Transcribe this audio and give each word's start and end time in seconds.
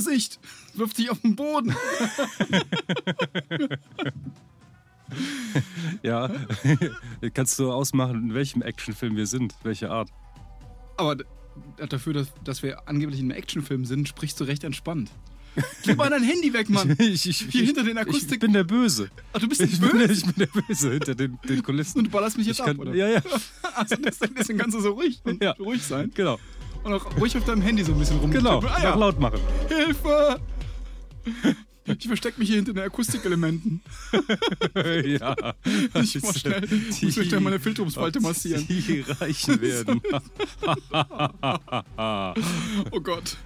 Vorsicht! 0.00 0.38
Wirf 0.74 0.92
dich 0.92 1.08
auf 1.10 1.20
den 1.20 1.34
Boden! 1.36 1.74
Ja, 6.02 6.28
kannst 7.34 7.58
du 7.60 7.70
ausmachen, 7.70 8.24
in 8.30 8.34
welchem 8.34 8.60
Actionfilm 8.60 9.14
wir 9.16 9.26
sind, 9.28 9.54
welche 9.62 9.88
Art. 9.88 10.10
Aber 10.96 11.16
dafür, 11.88 12.12
dass, 12.12 12.28
dass 12.42 12.64
wir 12.64 12.88
angeblich 12.88 13.20
in 13.20 13.26
einem 13.30 13.38
Actionfilm 13.38 13.84
sind, 13.84 14.08
sprichst 14.08 14.40
du 14.40 14.44
recht 14.44 14.64
entspannt. 14.64 15.10
Gib 15.84 15.96
mal 15.96 16.10
dein 16.10 16.24
Handy 16.24 16.52
weg, 16.52 16.68
Mann! 16.68 16.96
Ich, 16.98 17.26
ich, 17.28 17.38
Hier 17.50 17.62
ich, 17.62 17.68
hinter 17.68 17.84
den 17.84 17.96
Ich 17.96 18.02
Akustik- 18.02 18.40
bin 18.40 18.52
der 18.52 18.64
Böse. 18.64 19.08
Ach, 19.32 19.38
du 19.38 19.48
bist 19.48 19.60
Ich 19.62 19.70
nicht 19.70 19.80
bin, 19.80 19.96
der, 20.00 20.08
böse 20.08 20.26
ich 20.28 20.34
bin 20.34 20.34
der 20.52 20.60
Böse 20.60 20.90
hinter 20.90 21.14
den, 21.14 21.38
den 21.48 21.62
Kulissen. 21.62 21.98
und 21.98 22.04
du 22.06 22.10
ballerst 22.10 22.36
mich 22.36 22.48
jetzt 22.48 22.56
Ich 22.56 22.60
ab, 22.62 22.66
kann, 22.66 22.78
oder? 22.78 22.94
ja, 22.94 23.08
ja, 23.08 23.22
Also 23.76 23.94
deswegen, 23.96 24.34
deswegen 24.34 24.58
kannst 24.58 24.76
du 24.76 24.80
so 24.80 24.90
ruhig, 24.90 25.20
und 25.24 25.40
Ja. 25.42 25.52
ruhig 25.52 25.82
sein. 25.82 26.10
genau. 26.14 26.38
Und 26.86 26.92
auch 26.94 27.16
ruhig 27.18 27.36
auf 27.36 27.44
deinem 27.44 27.62
Handy 27.62 27.82
so 27.82 27.92
ein 27.92 27.98
bisschen 27.98 28.18
rum. 28.18 28.30
Genau, 28.30 28.60
Ah, 28.60 28.80
ja. 28.82 28.94
laut 28.94 29.18
machen. 29.20 29.40
Hilfe! 29.68 30.40
Ich 31.88 32.08
versteck 32.08 32.36
mich 32.36 32.48
hier 32.48 32.56
hinter 32.56 32.72
den 32.72 32.82
Akustikelementen. 32.82 33.80
ja. 35.04 35.36
Ich 36.02 36.20
muss 36.20 36.40
schnell, 36.40 36.64
ich 36.90 37.00
muss 37.00 37.14
schnell 37.26 37.38
meine 37.38 37.60
Filterumsfalte 37.60 38.18
massieren. 38.20 38.66
Die 38.66 39.04
reichen 39.06 39.60
werden. 39.60 40.00
Oh 42.90 43.00
Gott. 43.00 43.36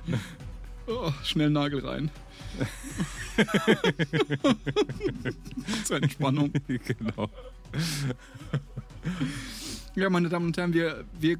Oh, 0.86 1.12
schnell 1.22 1.50
Nagel 1.50 1.86
rein. 1.86 2.10
Zur 5.84 5.97
Entspannung. 5.98 6.50
genau. 6.66 7.30
Ja, 9.97 10.08
meine 10.08 10.30
Damen 10.30 10.47
und 10.47 10.56
Herren, 10.56 10.72
wir, 10.72 11.04
wir, 11.20 11.36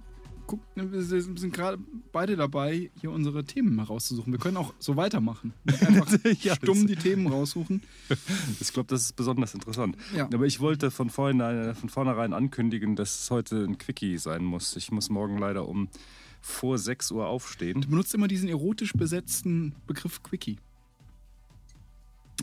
gucken, 0.51 0.93
wir 0.93 1.03
sind 1.03 1.53
gerade 1.53 1.79
beide 2.11 2.37
dabei, 2.37 2.91
hier 3.01 3.13
unsere 3.13 3.45
Themen 3.45 3.77
mal 3.77 3.85
rauszusuchen. 3.85 4.33
Wir 4.33 4.41
können 4.41 4.57
auch 4.57 4.75
so 4.81 4.97
weitermachen. 4.97 5.53
Einfach 5.67 6.13
Ja, 6.43 6.57
stumm 6.57 6.87
die 6.87 6.97
Themen 6.97 7.27
raussuchen. 7.29 7.83
Ich 8.61 8.73
glaube, 8.73 8.89
das 8.89 9.03
ist 9.03 9.17
besonders 9.17 9.55
interessant. 9.55 9.97
Ja. 10.15 10.29
Aber 10.33 10.45
ich 10.47 10.61
wollte 10.61 10.91
von, 10.91 11.11
vorhin, 11.11 11.39
von 11.75 11.89
vornherein 11.89 12.33
ankündigen, 12.33 12.97
dass 12.97 13.23
es 13.23 13.31
heute 13.31 13.65
ein 13.65 13.79
Quickie 13.79 14.19
sein 14.19 14.45
muss. 14.45 14.77
Ich 14.77 14.91
muss 14.91 15.09
morgen 15.09 15.39
leider 15.39 15.69
um 15.69 15.89
vor 16.41 16.79
6 16.79 17.13
Uhr 17.13 17.27
aufstehen. 17.27 17.81
Du 17.81 17.89
benutzt 17.89 18.15
immer 18.15 18.29
diesen 18.29 18.49
erotisch 18.49 18.93
besetzten 18.93 19.75
Begriff 19.87 20.23
Quickie. 20.23 20.59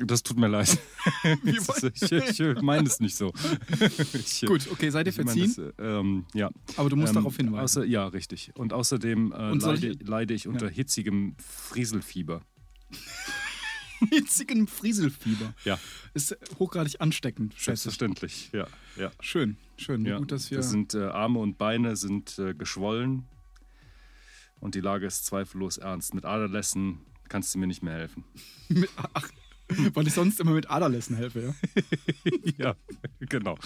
Das 0.06 0.22
tut 0.24 0.38
mir 0.38 0.48
leid. 0.48 0.78
Ich, 1.44 2.40
ich 2.40 2.62
meine 2.62 2.88
es 2.88 3.00
nicht 3.00 3.16
so. 3.16 3.34
Ich, 4.14 4.42
Gut, 4.46 4.68
okay, 4.72 4.90
seid 4.90 5.08
ihr 5.08 5.14
verziehen, 5.14 5.54
das, 5.56 5.58
äh, 5.58 5.72
ähm, 6.00 6.26
ja. 6.34 6.50
aber 6.76 6.90
du 6.90 6.96
musst 6.96 7.10
Ähm, 7.10 7.16
darauf 7.16 7.36
hinweisen. 7.38 7.64
Außer, 7.64 7.86
ja, 7.86 8.08
richtig. 8.08 8.52
Und 8.56 8.74
außerdem 8.74 9.32
äh, 9.32 9.52
Und 9.52 9.64
leide, 9.64 9.88
ich- 9.88 10.08
leide 10.08 10.34
ich 10.34 10.48
unter 10.48 10.70
hitzigem 10.70 11.36
Frieselfieber. 11.40 12.42
hitzigen 14.10 14.68
Frieselfieber. 14.68 15.54
Ja, 15.66 15.80
Ist 16.14 16.38
hochgradig 16.60 17.02
ansteckend. 17.02 17.54
Selbstverständlich. 17.58 18.50
Ja, 18.54 18.68
ja. 18.96 19.12
Schön, 19.20 19.58
schön. 19.78 20.06
ja. 20.06 20.18
Gut, 20.20 20.32
dass 20.32 20.52
wir. 20.52 20.58
das 20.58 20.70
sind 20.70 20.94
äh, 20.94 21.06
Arme 21.06 21.40
und 21.40 21.58
Beine 21.58 21.96
sind 21.96 22.38
äh, 22.40 22.54
geschwollen 22.54 23.24
und 24.60 24.76
die 24.76 24.82
Lage 24.82 25.06
ist 25.08 25.26
zweifellos 25.26 25.78
ernst. 25.78 26.14
Mit 26.14 26.26
Aderlässen 26.26 27.00
kannst 27.30 27.56
du 27.56 27.60
mir 27.60 27.68
nicht 27.68 27.82
mehr 27.84 27.94
helfen. 27.94 28.24
ach, 29.14 29.30
weil 29.94 30.08
ich 30.08 30.14
sonst 30.14 30.40
immer 30.40 30.52
mit 30.52 30.70
Aderlässen 30.70 31.16
helfe, 31.16 31.54
ja. 32.26 32.52
ja, 32.58 32.76
genau. 33.20 33.58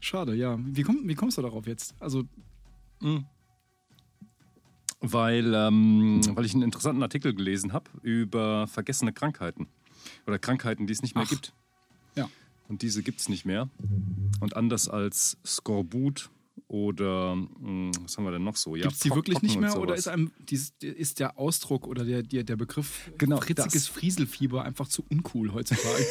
Schade, 0.00 0.34
ja. 0.34 0.58
Wie, 0.60 0.82
komm, 0.82 1.08
wie 1.08 1.14
kommst 1.14 1.38
du 1.38 1.42
darauf 1.42 1.66
jetzt? 1.66 1.94
Also, 2.00 2.24
Weil, 5.00 5.54
ähm, 5.54 6.20
weil 6.34 6.44
ich 6.44 6.52
einen 6.52 6.62
interessanten 6.62 7.02
Artikel 7.02 7.34
gelesen 7.34 7.72
habe 7.72 7.90
über 8.02 8.66
vergessene 8.66 9.12
Krankheiten. 9.12 9.68
Oder 10.26 10.38
Krankheiten, 10.38 10.86
die 10.86 10.92
es 10.92 11.02
nicht 11.02 11.14
mehr 11.14 11.24
Ach. 11.24 11.30
gibt. 11.30 11.54
ja. 12.14 12.28
Und 12.68 12.82
diese 12.82 13.02
gibt 13.02 13.20
es 13.20 13.28
nicht 13.28 13.44
mehr. 13.44 13.68
Und 14.40 14.56
anders 14.56 14.88
als 14.88 15.38
Skorbut 15.44 16.30
oder 16.68 17.34
mh, 17.36 17.92
was 18.02 18.16
haben 18.16 18.24
wir 18.24 18.32
denn 18.32 18.44
noch 18.44 18.56
so? 18.56 18.76
Ja, 18.76 18.82
Gibt 18.84 18.94
es 18.94 19.00
die 19.00 19.10
wirklich 19.10 19.34
Pocken 19.34 19.48
nicht 19.48 19.60
mehr 19.60 19.76
oder 19.78 19.94
ist, 19.94 20.08
einem, 20.08 20.30
ist 20.80 21.18
der 21.18 21.38
Ausdruck 21.38 21.86
oder 21.86 22.04
der, 22.04 22.22
der, 22.22 22.44
der 22.44 22.56
Begriff 22.56 23.10
Genau, 23.18 23.40
fritziges 23.40 23.72
das. 23.72 23.86
Frieselfieber 23.88 24.64
einfach 24.64 24.86
zu 24.88 25.04
uncool 25.10 25.52
heutzutage? 25.52 26.06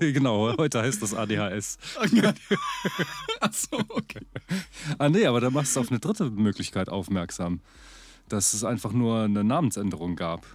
genau, 0.00 0.56
heute 0.58 0.82
heißt 0.82 1.02
das 1.02 1.14
ADHS. 1.14 1.78
Achso, 3.40 3.78
okay. 3.88 4.26
Ah 4.98 5.08
nee, 5.08 5.24
aber 5.26 5.40
da 5.40 5.50
machst 5.50 5.76
du 5.76 5.80
auf 5.80 5.90
eine 5.90 6.00
dritte 6.00 6.30
Möglichkeit 6.30 6.88
aufmerksam, 6.88 7.60
dass 8.28 8.54
es 8.54 8.64
einfach 8.64 8.92
nur 8.92 9.22
eine 9.22 9.44
Namensänderung 9.44 10.16
gab. 10.16 10.46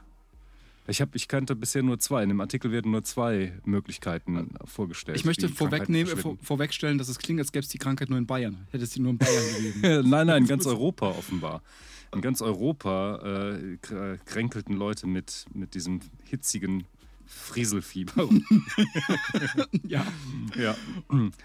Ich, 0.88 1.02
hab, 1.02 1.16
ich 1.16 1.28
kannte 1.28 1.56
bisher 1.56 1.84
nur 1.84 2.00
zwei. 2.00 2.24
In 2.24 2.30
dem 2.30 2.40
Artikel 2.40 2.72
werden 2.72 2.92
nur 2.92 3.03
zwei 3.03 3.53
Möglichkeiten 3.66 4.50
vorgestellt. 4.66 5.18
Ich 5.18 5.25
möchte 5.25 5.50
vorwegnehmen, 5.50 6.16
vor, 6.18 6.38
vorwegstellen, 6.42 6.98
dass 6.98 7.09
es 7.09 7.20
klingt, 7.20 7.40
als 7.40 7.52
gäbe 7.52 7.64
es 7.64 7.70
die 7.70 7.78
Krankheit 7.78 8.09
nur 8.09 8.18
in 8.18 8.25
Bayern. 8.25 8.68
Hätte 8.72 8.86
es 8.86 8.92
die 8.92 9.02
nur 9.02 9.12
in 9.12 9.18
Bayern 9.18 9.44
gegeben. 9.58 10.09
nein, 10.09 10.28
nein, 10.28 10.44
in 10.44 10.48
ganz 10.48 10.66
Europa 10.68 11.09
offenbar. 11.09 11.62
In 12.14 12.22
ganz 12.22 12.42
Europa 12.42 13.20
äh, 13.22 13.78
kr- 13.86 14.18
kränkelten 14.25 14.75
Leute 14.78 15.08
mit, 15.08 15.46
mit 15.53 15.75
diesem 15.75 16.00
hitzigen 16.24 16.86
Frieselfieber. 17.25 18.30
ja. 19.84 20.06
ja. 20.58 20.75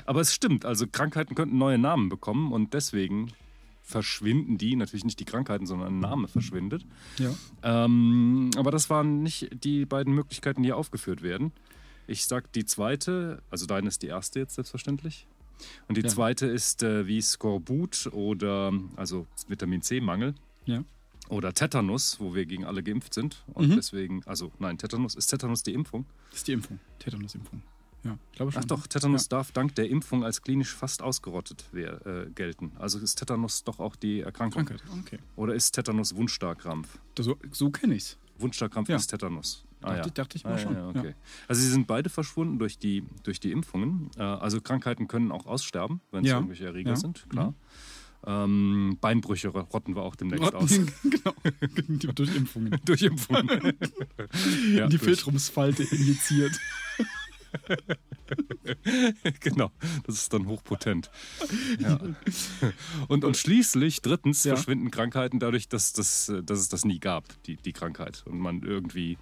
Aber 0.06 0.20
es 0.20 0.32
stimmt, 0.32 0.64
also 0.64 0.86
Krankheiten 0.86 1.34
könnten 1.34 1.58
neue 1.58 1.78
Namen 1.78 2.08
bekommen 2.08 2.52
und 2.52 2.74
deswegen 2.74 3.32
verschwinden 3.82 4.58
die, 4.58 4.76
natürlich 4.76 5.04
nicht 5.04 5.18
die 5.20 5.24
Krankheiten, 5.24 5.66
sondern 5.66 5.94
ein 5.96 6.00
Name 6.00 6.28
verschwindet. 6.28 6.86
ja. 7.18 7.34
Ähm, 7.62 8.50
aber 8.56 8.70
das 8.70 8.88
waren 8.90 9.22
nicht 9.22 9.50
die 9.64 9.84
beiden 9.84 10.14
Möglichkeiten, 10.14 10.62
die 10.62 10.68
hier 10.68 10.76
aufgeführt 10.76 11.22
werden. 11.22 11.52
Ich 12.06 12.24
sag 12.26 12.52
die 12.52 12.64
zweite, 12.64 13.42
also 13.50 13.66
deine 13.66 13.88
ist 13.88 14.02
die 14.02 14.06
erste 14.08 14.38
jetzt 14.40 14.54
selbstverständlich. 14.54 15.26
Und 15.88 15.96
die 15.96 16.02
Ja. 16.02 16.08
zweite 16.08 16.46
ist 16.46 16.82
äh, 16.82 17.06
wie 17.06 17.20
Skorbut 17.20 18.08
oder 18.12 18.72
also 18.96 19.26
Vitamin 19.46 19.82
C-Mangel 19.82 20.34
Ja. 20.64 20.82
oder 21.28 21.52
Tetanus, 21.52 22.18
wo 22.18 22.34
wir 22.34 22.46
gegen 22.46 22.64
alle 22.64 22.82
geimpft 22.82 23.14
sind. 23.14 23.44
Und 23.54 23.68
Mhm. 23.70 23.76
deswegen, 23.76 24.22
also 24.26 24.50
nein, 24.58 24.78
Tetanus, 24.78 25.14
ist 25.14 25.28
Tetanus 25.28 25.62
die 25.62 25.72
Impfung? 25.74 26.04
Das 26.30 26.38
ist 26.38 26.48
die 26.48 26.52
Impfung. 26.52 26.80
Tetanusimpfung. 26.98 27.62
Ja, 28.04 28.18
glaube 28.32 28.50
schon. 28.52 28.62
Ach 28.62 28.64
doch, 28.66 28.86
Tetanus 28.86 29.28
darf 29.28 29.52
dank 29.52 29.74
der 29.76 29.88
Impfung 29.88 30.24
als 30.24 30.42
klinisch 30.42 30.74
fast 30.74 31.02
ausgerottet 31.02 31.64
wer, 31.72 32.04
äh, 32.06 32.30
gelten. 32.34 32.72
Also 32.78 32.98
ist 32.98 33.14
Tetanus 33.16 33.62
doch 33.64 33.78
auch 33.78 33.94
die 33.96 34.20
Erkrankung. 34.20 34.64
Krankheit. 34.64 34.82
Okay. 35.00 35.18
Oder 35.36 35.54
ist 35.54 35.70
Tetanus 35.72 36.14
Wundstarkrampf? 36.16 36.98
So, 37.18 37.36
so 37.52 37.70
kenne 37.70 37.94
ich's. 37.94 38.18
Wundstarkrampf 38.38 38.88
Ja. 38.88 38.96
ist 38.96 39.06
Tetanus. 39.08 39.64
Dachte, 39.80 40.10
dachte 40.12 40.36
ich 40.36 40.44
mal 40.44 40.54
Ah, 40.54 40.58
schon. 40.58 40.74
Ja, 40.74 40.88
okay. 40.88 41.14
Also 41.48 41.60
sie 41.60 41.68
sind 41.68 41.86
beide 41.88 42.08
verschwunden 42.08 42.58
durch 42.58 42.78
die, 42.78 43.02
durch 43.24 43.40
die 43.40 43.50
Impfungen. 43.50 44.10
Äh, 44.16 44.22
also 44.22 44.60
Krankheiten 44.60 45.08
können 45.08 45.32
auch 45.32 45.46
aussterben, 45.46 46.00
wenn 46.12 46.24
es 46.24 46.30
Ja. 46.30 46.36
irgendwelche 46.36 46.66
Erreger 46.66 46.90
Ja. 46.90 46.96
sind, 46.96 47.28
klar. 47.28 47.54
Ähm, 48.24 48.96
Beinbrüche 49.00 49.48
rotten 49.48 49.96
wir 49.96 50.02
auch 50.02 50.14
demnächst 50.14 50.54
aus. 50.54 50.70
Rotten, 50.78 50.92
genau. 51.10 51.34
Die- 51.98 52.06
durch 52.14 52.36
Impfungen. 52.36 52.80
durch 52.84 53.02
Impfungen. 53.02 53.48
ja, 54.72 54.86
die 54.86 54.96
durch- 54.98 55.02
Filtrumsfalte 55.02 55.82
injiziert. 55.82 56.52
genau, 59.40 59.70
das 60.06 60.16
ist 60.16 60.32
dann 60.32 60.46
hochpotent. 60.46 61.10
Ja. 61.78 61.98
Und, 63.08 63.24
und 63.24 63.36
schließlich, 63.36 64.00
drittens, 64.00 64.44
Ja. 64.44 64.54
verschwinden 64.54 64.90
Krankheiten 64.90 65.38
dadurch, 65.38 65.68
dass, 65.68 65.92
das, 65.92 66.32
dass 66.44 66.60
es 66.60 66.68
das 66.68 66.84
nie 66.84 66.98
gab, 66.98 67.24
die, 67.44 67.56
die 67.56 67.72
Krankheit. 67.72 68.24
Und 68.26 68.38
man 68.38 68.62
irgendwie 68.62 69.18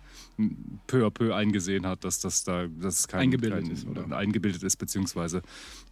peu 0.86 1.06
à 1.06 1.10
peu 1.10 1.34
eingesehen 1.34 1.86
hat, 1.86 2.04
dass 2.04 2.20
das 2.20 2.44
da 2.44 2.66
dass 2.66 3.08
kein, 3.08 3.20
Eingebildet 3.22 3.64
kein, 3.64 3.72
ist, 3.72 3.86
oder? 3.86 4.16
Eingebildet 4.16 4.62
ist, 4.62 4.76
beziehungsweise 4.76 5.42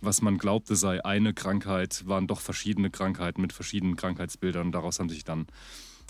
was 0.00 0.22
man 0.22 0.38
glaubte 0.38 0.76
sei 0.76 1.04
eine 1.04 1.34
Krankheit, 1.34 2.06
waren 2.06 2.26
doch 2.26 2.40
verschiedene 2.40 2.90
Krankheiten 2.90 3.40
mit 3.40 3.52
verschiedenen 3.52 3.96
Krankheitsbildern. 3.96 4.72
Daraus 4.72 4.98
haben 5.00 5.08
sich 5.08 5.24
dann 5.24 5.46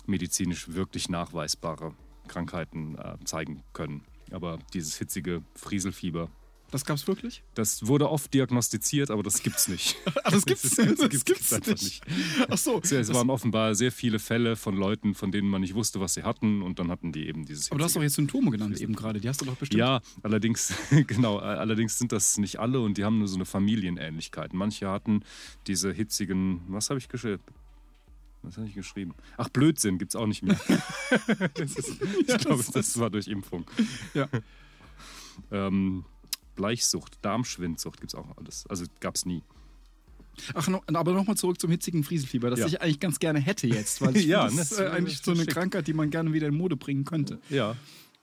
medizinisch 0.06 0.72
wirklich 0.72 1.08
nachweisbare 1.08 1.94
Krankheiten 2.28 2.96
äh, 2.96 3.16
zeigen 3.24 3.62
können. 3.72 4.04
Aber 4.32 4.58
dieses 4.74 4.96
hitzige 4.98 5.42
Frieselfieber, 5.54 6.30
Das 6.70 6.84
gab's 6.84 7.06
wirklich? 7.08 7.42
das 7.54 7.86
wurde 7.86 8.10
oft 8.10 8.32
diagnostiziert, 8.34 9.10
aber 9.10 9.22
das 9.22 9.42
gibt's 9.42 9.68
nicht. 9.68 9.96
Ah, 10.24 10.30
das 10.30 10.44
gibt's, 10.44 10.62
Das 10.76 10.86
das, 10.96 10.98
gibt's 11.08 11.24
gibt's 11.24 11.52
einfach 11.54 11.70
nicht. 11.72 12.02
Ach 12.50 12.58
so. 12.58 12.80
Es 12.82 13.12
waren 13.14 13.30
offenbar 13.30 13.74
sehr 13.74 13.90
viele 13.90 14.18
Fälle 14.18 14.56
von 14.56 14.76
Leuten, 14.76 15.14
von 15.14 15.32
denen 15.32 15.48
man 15.48 15.62
nicht 15.62 15.74
wusste, 15.74 16.00
was 16.00 16.14
sie 16.14 16.22
hatten, 16.24 16.60
und 16.60 16.78
dann 16.78 16.90
hatten 16.90 17.12
die 17.12 17.26
eben 17.26 17.46
dieses. 17.46 17.70
aber 17.70 17.78
du 17.78 17.84
hast 17.84 17.96
doch 17.96 18.02
jetzt 18.02 18.14
Symptome 18.16 18.50
genannt 18.50 18.78
eben 18.80 18.94
gerade. 18.94 19.20
Die 19.20 19.28
hast 19.28 19.40
du 19.40 19.46
doch 19.46 19.56
bestimmt. 19.56 19.78
ja, 19.78 20.00
allerdings, 20.22 20.74
genau, 21.06 21.38
allerdings 21.38 21.98
sind 21.98 22.12
das 22.12 22.36
nicht 22.36 22.58
alle 22.58 22.80
und 22.80 22.98
die 22.98 23.04
haben 23.04 23.18
nur 23.18 23.28
so 23.28 23.36
eine 23.36 23.46
Familienähnlichkeit. 23.46 24.52
Manche 24.52 24.90
hatten 24.90 25.22
diese 25.66 25.90
hitzigen, 25.92 26.60
was 26.68 26.90
habe 26.90 26.98
ich 26.98 27.08
geschrieben? 27.08 27.42
Was 28.42 28.56
habe 28.56 28.66
ich 28.68 28.74
geschrieben? 28.74 29.14
Ach, 29.36 29.48
Blödsinn 29.48 29.98
gibt's 29.98 30.14
auch 30.16 30.26
nicht 30.26 30.42
mehr. 30.42 30.58
das 31.54 31.76
ist, 31.76 32.00
ich 32.26 32.38
glaube, 32.38 32.64
das 32.72 32.98
war 32.98 33.10
durch 33.10 33.26
Impfung. 33.28 33.64
Ja. 34.14 34.28
Ähm, 35.50 36.04
Bleichsucht, 36.54 37.18
Darmschwindsucht 37.22 38.00
gibt's 38.00 38.14
auch 38.14 38.36
alles. 38.36 38.66
Also 38.68 38.84
gab's 39.00 39.24
nie. 39.26 39.42
Ach, 40.54 40.68
no, 40.68 40.82
aber 40.86 41.12
nochmal 41.14 41.36
zurück 41.36 41.60
zum 41.60 41.70
hitzigen 41.70 42.04
Frieselfieber, 42.04 42.48
das 42.50 42.60
Ja. 42.60 42.66
ich 42.66 42.80
eigentlich 42.80 43.00
ganz 43.00 43.18
gerne 43.18 43.40
hätte 43.40 43.66
jetzt, 43.66 44.00
weil 44.00 44.16
ich 44.16 44.26
Ja, 44.26 44.44
das 44.44 44.56
das 44.56 44.72
ist 44.72 44.78
äh, 44.78 44.84
ist 44.86 44.90
eigentlich 44.92 45.18
so 45.18 45.32
eine 45.32 45.40
schick. 45.40 45.50
Krankheit, 45.50 45.86
die 45.88 45.92
man 45.94 46.10
gerne 46.10 46.32
wieder 46.32 46.46
in 46.46 46.54
Mode 46.56 46.76
bringen 46.76 47.04
könnte. 47.04 47.40
Ja. 47.50 47.76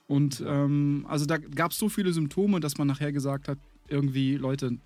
Und 0.06 0.42
ähm, 0.46 1.04
also 1.08 1.26
da 1.26 1.36
gab 1.36 1.72
es 1.72 1.78
so 1.78 1.88
viele 1.88 2.12
Symptome, 2.12 2.60
dass 2.60 2.78
man 2.78 2.86
nachher 2.86 3.12
gesagt 3.12 3.48
hat, 3.48 3.58
irgendwie, 3.88 4.36
Leute, 4.36 4.78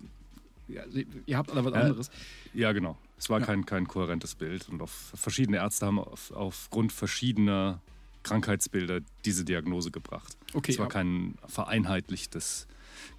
ja, 0.73 0.83
ihr 1.25 1.37
habt 1.37 1.51
alle 1.51 1.63
was 1.65 1.73
Äh, 1.73 1.77
anderes. 1.77 2.09
Ja, 2.53 2.71
genau. 2.71 2.97
Es 3.17 3.29
war 3.29 3.39
Ja. 3.39 3.45
kein, 3.45 3.65
kein 3.65 3.87
kohärentes 3.87 4.35
Bild. 4.35 4.67
Und 4.69 4.81
auf 4.81 5.11
verschiedene 5.15 5.57
Ärzte 5.57 5.85
haben 5.85 5.99
auf, 5.99 6.31
aufgrund 6.31 6.91
verschiedener 6.91 7.81
Krankheitsbilder 8.23 9.01
diese 9.25 9.45
Diagnose 9.45 9.91
gebracht. 9.91 10.37
Okay, 10.53 10.71
es 10.73 10.77
war 10.79 10.85
ab- 10.85 10.91
kein 10.93 11.35
vereinheitlichtes 11.47 12.67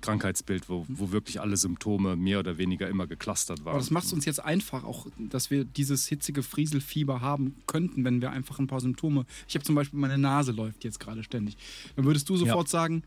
Krankheitsbild, 0.01 0.69
wo, 0.69 0.85
wo 0.89 1.11
wirklich 1.13 1.41
alle 1.41 1.57
Symptome 1.57 2.15
mehr 2.17 2.39
oder 2.39 2.59
weniger 2.59 2.89
immer 2.89 3.07
geclustert 3.07 3.65
waren. 3.65 3.71
Aber 3.73 3.79
das 3.79 3.91
macht 3.91 4.05
es 4.07 4.13
uns 4.13 4.25
jetzt 4.25 4.39
einfach, 4.45 4.85
auch, 4.85 5.07
dass 5.19 5.51
wir 5.51 5.65
dieses 5.65 6.07
hitzige 6.07 6.43
Frieselfieber 6.43 7.21
haben 7.21 7.57
könnten, 7.67 8.05
wenn 8.05 8.21
wir 8.21 8.31
einfach 8.31 8.59
ein 8.59 8.67
paar 8.67 8.81
Symptome. 8.81 9.25
Ich 9.49 9.55
habe 9.55 9.65
zum 9.65 9.75
Beispiel, 9.75 9.99
meine 9.99 10.19
Nase 10.19 10.53
läuft 10.53 10.85
jetzt 10.85 11.01
gerade 11.01 11.23
ständig. 11.25 11.57
Dann 11.97 12.05
würdest 12.05 12.29
du 12.29 12.37
sofort 12.37 12.69
sagen, 12.69 13.03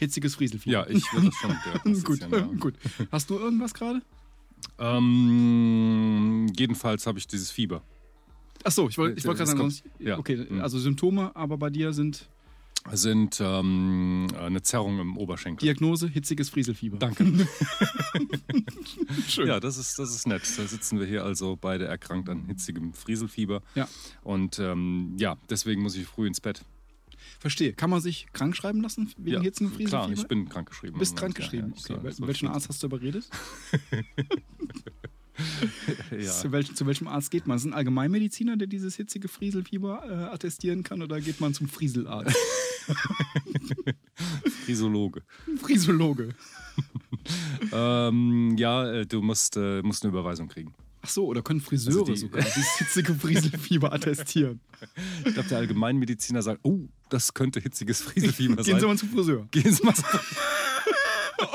hitziges 0.00 0.34
Frieselfieber. 0.34 0.72
ja, 0.72 0.86
ich 0.88 1.04
würde 1.12 1.26
das 1.30 1.36
schon 1.36 2.02
gut, 2.04 2.20
ja. 2.32 2.40
gut. 2.58 2.74
Hast 3.12 3.30
du 3.30 3.38
irgendwas 3.38 3.72
gerade? 3.72 4.02
Ähm, 4.78 6.46
jedenfalls 6.56 7.06
habe 7.06 7.18
ich 7.18 7.26
dieses 7.26 7.50
Fieber. 7.50 7.82
Ach 8.64 8.70
so, 8.72 8.88
ich 8.88 8.98
wollte 8.98 9.18
ich 9.18 9.24
wollt 9.24 9.38
gerade 9.38 9.48
sagen, 9.50 9.60
sonst- 9.60 9.84
ja. 9.98 10.18
okay, 10.18 10.36
Mhm. 10.50 10.60
also 10.60 10.78
Symptome, 10.78 11.34
aber 11.34 11.56
bei 11.56 11.70
dir 11.70 11.92
sind 11.92 12.28
Sind 12.92 13.38
ähm, 13.42 14.26
eine 14.38 14.62
Zerrung 14.62 14.98
im 15.00 15.16
Oberschenkel. 15.18 15.66
Diagnose 15.66 16.08
hitziges 16.08 16.48
Frieselfieber. 16.48 16.96
Danke. 16.98 17.26
Schön. 19.28 19.48
Ja, 19.48 19.60
das 19.60 19.76
ist, 19.76 19.98
das 19.98 20.14
ist 20.14 20.26
nett. 20.26 20.42
Da 20.56 20.66
sitzen 20.66 20.98
wir 20.98 21.06
hier 21.06 21.22
also 21.24 21.58
beide 21.60 21.84
erkrankt 21.86 22.28
an 22.30 22.46
hitzigem 22.46 22.94
Frieselfieber. 22.94 23.62
Ja. 23.74 23.86
Und 24.22 24.58
ähm, 24.58 25.14
ja, 25.18 25.36
deswegen 25.50 25.82
muss 25.82 25.94
ich 25.94 26.06
früh 26.06 26.26
ins 26.26 26.40
Bett. 26.40 26.62
Verstehe. 27.40 27.72
Kann 27.72 27.88
man 27.88 28.02
sich 28.02 28.26
krank 28.34 28.54
schreiben 28.54 28.82
lassen 28.82 29.10
wegen 29.16 29.36
ja, 29.36 29.40
hitzigem 29.40 29.72
Frieselfieber? 29.72 30.04
Klar, 30.04 30.12
ich 30.12 30.28
bin 30.28 30.48
krankgeschrieben. 30.48 30.98
Bist 30.98 31.12
im 31.12 31.18
krank 31.18 31.34
geschrieben. 31.34 31.72
Ja, 31.88 31.94
ja, 31.94 32.00
okay. 32.00 32.12
soll 32.12 32.28
welchen 32.28 32.48
Arzt 32.48 32.68
hast 32.68 32.82
du 32.82 32.86
überredet? 32.86 33.28
Ja. 36.10 36.30
Zu, 36.30 36.52
welchem, 36.52 36.74
zu 36.74 36.86
welchem 36.86 37.08
Arzt 37.08 37.30
geht 37.30 37.46
man? 37.46 37.56
Ist 37.56 37.62
es 37.62 37.70
ein 37.70 37.72
Allgemeinmediziner, 37.72 38.58
der 38.58 38.66
dieses 38.66 38.96
hitzige 38.96 39.26
Frieselfieber 39.28 40.02
äh, 40.04 40.34
attestieren 40.34 40.82
kann, 40.82 41.00
oder 41.00 41.18
geht 41.18 41.40
man 41.40 41.54
zum 41.54 41.66
Frieselarzt? 41.66 42.36
Frisologe. 44.64 45.22
Friesologe. 45.56 46.34
ähm, 47.72 48.54
ja, 48.58 48.90
äh, 48.90 49.06
du 49.06 49.22
musst, 49.22 49.56
äh, 49.56 49.80
musst 49.82 50.04
eine 50.04 50.12
Überweisung 50.12 50.48
kriegen. 50.48 50.74
Ach 51.02 51.08
so, 51.08 51.26
oder 51.26 51.40
können 51.42 51.60
Friseure 51.60 52.00
Also 52.00 52.12
die- 52.12 52.18
sogar 52.18 52.42
dieses 52.56 52.76
hitzige 52.78 53.14
Frieselfieber 53.14 53.92
attestieren? 53.92 54.60
Ich 55.24 55.32
glaube, 55.34 55.48
der 55.48 55.58
Allgemeinmediziner 55.58 56.42
sagt, 56.42 56.60
oh, 56.62 56.88
das 57.08 57.32
könnte 57.34 57.60
hitziges 57.60 58.02
Frieselfieber 58.02 58.56
Gehen 58.56 58.64
Sie 58.76 58.80
sein. 58.80 58.88
mal 58.88 58.98
zum 58.98 59.08
Friseur. 59.08 59.46
Gehen 59.50 59.72
Sie 59.72 59.82
mal 59.82 59.94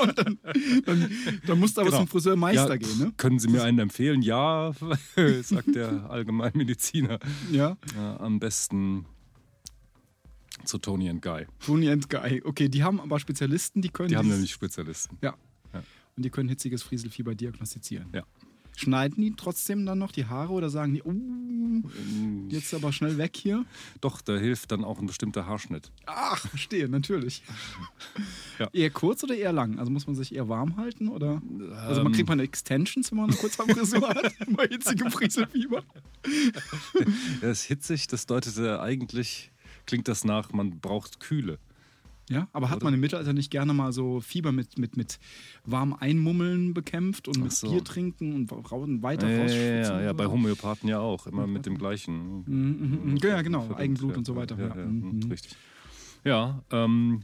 Und 0.00 0.18
dann, 0.18 0.38
dann, 0.84 1.10
dann 1.46 1.58
musst 1.60 1.76
du 1.76 1.80
aber 1.80 1.90
Genau. 1.90 2.00
zum 2.02 2.08
Friseurmeister 2.08 2.70
Ja, 2.70 2.76
gehen, 2.76 2.98
ne? 2.98 3.12
Können 3.16 3.38
Sie 3.38 3.46
mir 3.48 3.62
einen 3.62 3.78
empfehlen? 3.78 4.20
Ja, 4.20 4.72
sagt 5.42 5.74
der 5.76 6.10
Allgemeinmediziner. 6.10 7.20
Ja. 7.52 7.76
Ja, 7.94 8.16
am 8.18 8.40
besten 8.40 9.06
zu 10.64 10.78
Tony 10.78 11.08
and 11.08 11.22
Guy. 11.22 11.46
Tony 11.64 11.88
and 11.88 12.10
Guy. 12.10 12.42
Okay, 12.44 12.68
die 12.68 12.82
haben 12.82 13.00
aber 13.00 13.20
Spezialisten, 13.20 13.80
die 13.80 13.90
können. 13.90 14.08
Die 14.08 14.16
haben 14.16 14.28
nämlich 14.28 14.50
Spezialisten. 14.52 15.18
Ja. 15.22 15.34
Ja. 15.72 15.84
Und 16.16 16.24
die 16.24 16.30
können 16.30 16.48
hitziges 16.48 16.82
Frieselfieber 16.82 17.36
diagnostizieren. 17.36 18.08
Ja. 18.12 18.24
Schneiden 18.76 19.22
die 19.22 19.34
trotzdem 19.34 19.86
dann 19.86 19.98
noch 19.98 20.12
die 20.12 20.26
Haare 20.26 20.52
oder 20.52 20.68
sagen 20.70 20.92
die, 20.94 21.02
oh, 21.02 21.14
jetzt 22.48 22.74
aber 22.74 22.92
schnell 22.92 23.16
weg 23.18 23.34
hier? 23.36 23.64
Doch, 24.02 24.20
da 24.20 24.36
hilft 24.36 24.70
dann 24.70 24.84
auch 24.84 24.98
ein 25.00 25.06
bestimmter 25.06 25.46
Haarschnitt. 25.46 25.90
Ach, 26.06 26.46
verstehe, 26.46 26.88
natürlich. 26.88 27.42
Ja. 28.58 28.70
Eher 28.72 28.88
kurz 28.88 29.22
oder 29.22 29.34
eher 29.36 29.52
lang? 29.52 29.78
Also 29.78 29.90
muss 29.90 30.06
man 30.06 30.16
sich 30.16 30.34
eher 30.34 30.48
warm 30.48 30.78
halten 30.78 31.08
oder? 31.08 31.42
Also 31.86 32.02
man 32.02 32.12
Ähm. 32.12 32.16
kriegt 32.16 32.28
man 32.30 32.40
Extensions, 32.40 33.10
wenn 33.10 33.18
man 33.18 33.28
eine 33.28 33.36
Kurzhaarfrisur 33.38 34.08
hat, 34.08 34.32
bei 34.56 34.66
hitzigem 34.66 35.10
Frieselfieber. 35.10 35.82
Das 37.42 37.60
ist 37.60 37.64
hitzig, 37.64 38.06
das 38.06 38.24
deutete 38.24 38.80
eigentlich, 38.80 39.52
klingt 39.84 40.08
das 40.08 40.24
nach, 40.24 40.52
man 40.52 40.80
braucht 40.80 41.20
Kühle. 41.20 41.58
Ja, 42.28 42.48
aber 42.52 42.70
hat 42.70 42.78
Oder? 42.78 42.86
man 42.86 42.94
im 42.94 43.00
Mittelalter 43.00 43.32
nicht 43.32 43.50
gerne 43.52 43.72
mal 43.72 43.92
so 43.92 44.20
Fieber 44.20 44.50
mit, 44.50 44.78
mit, 44.78 44.96
mit 44.96 45.20
warm 45.64 45.92
Einmummeln 45.92 46.74
bekämpft 46.74 47.28
und 47.28 47.40
mit 47.40 47.52
so. 47.52 47.70
Bier 47.70 47.84
trinken 47.84 48.34
und 48.34 48.50
weiter 49.02 49.30
Ja, 49.30 49.42
rausschwitzen? 49.42 49.94
ja, 49.94 50.00
ja, 50.02 50.10
so? 50.10 50.16
bei 50.16 50.26
Homöopathen 50.26 50.88
ja 50.88 50.98
auch, 50.98 51.26
immer 51.28 51.46
mit 51.46 51.66
dem 51.66 51.78
gleichen. 51.78 52.38
Mhm, 52.38 52.44
mhm, 52.46 53.10
mhm. 53.12 53.16
Ja, 53.22 53.42
genau, 53.42 53.60
Verdammt, 53.60 53.80
Eigenblut 53.80 54.10
ja, 54.12 54.16
und 54.18 54.26
so 54.26 54.34
weiter. 54.34 54.58
Ja, 54.58 54.68
Ja, 54.68 54.76
ja, 54.76 54.86
mhm. 54.86 55.22
Richtig. 55.30 55.56
Ja, 56.24 56.62
ähm, 56.72 57.22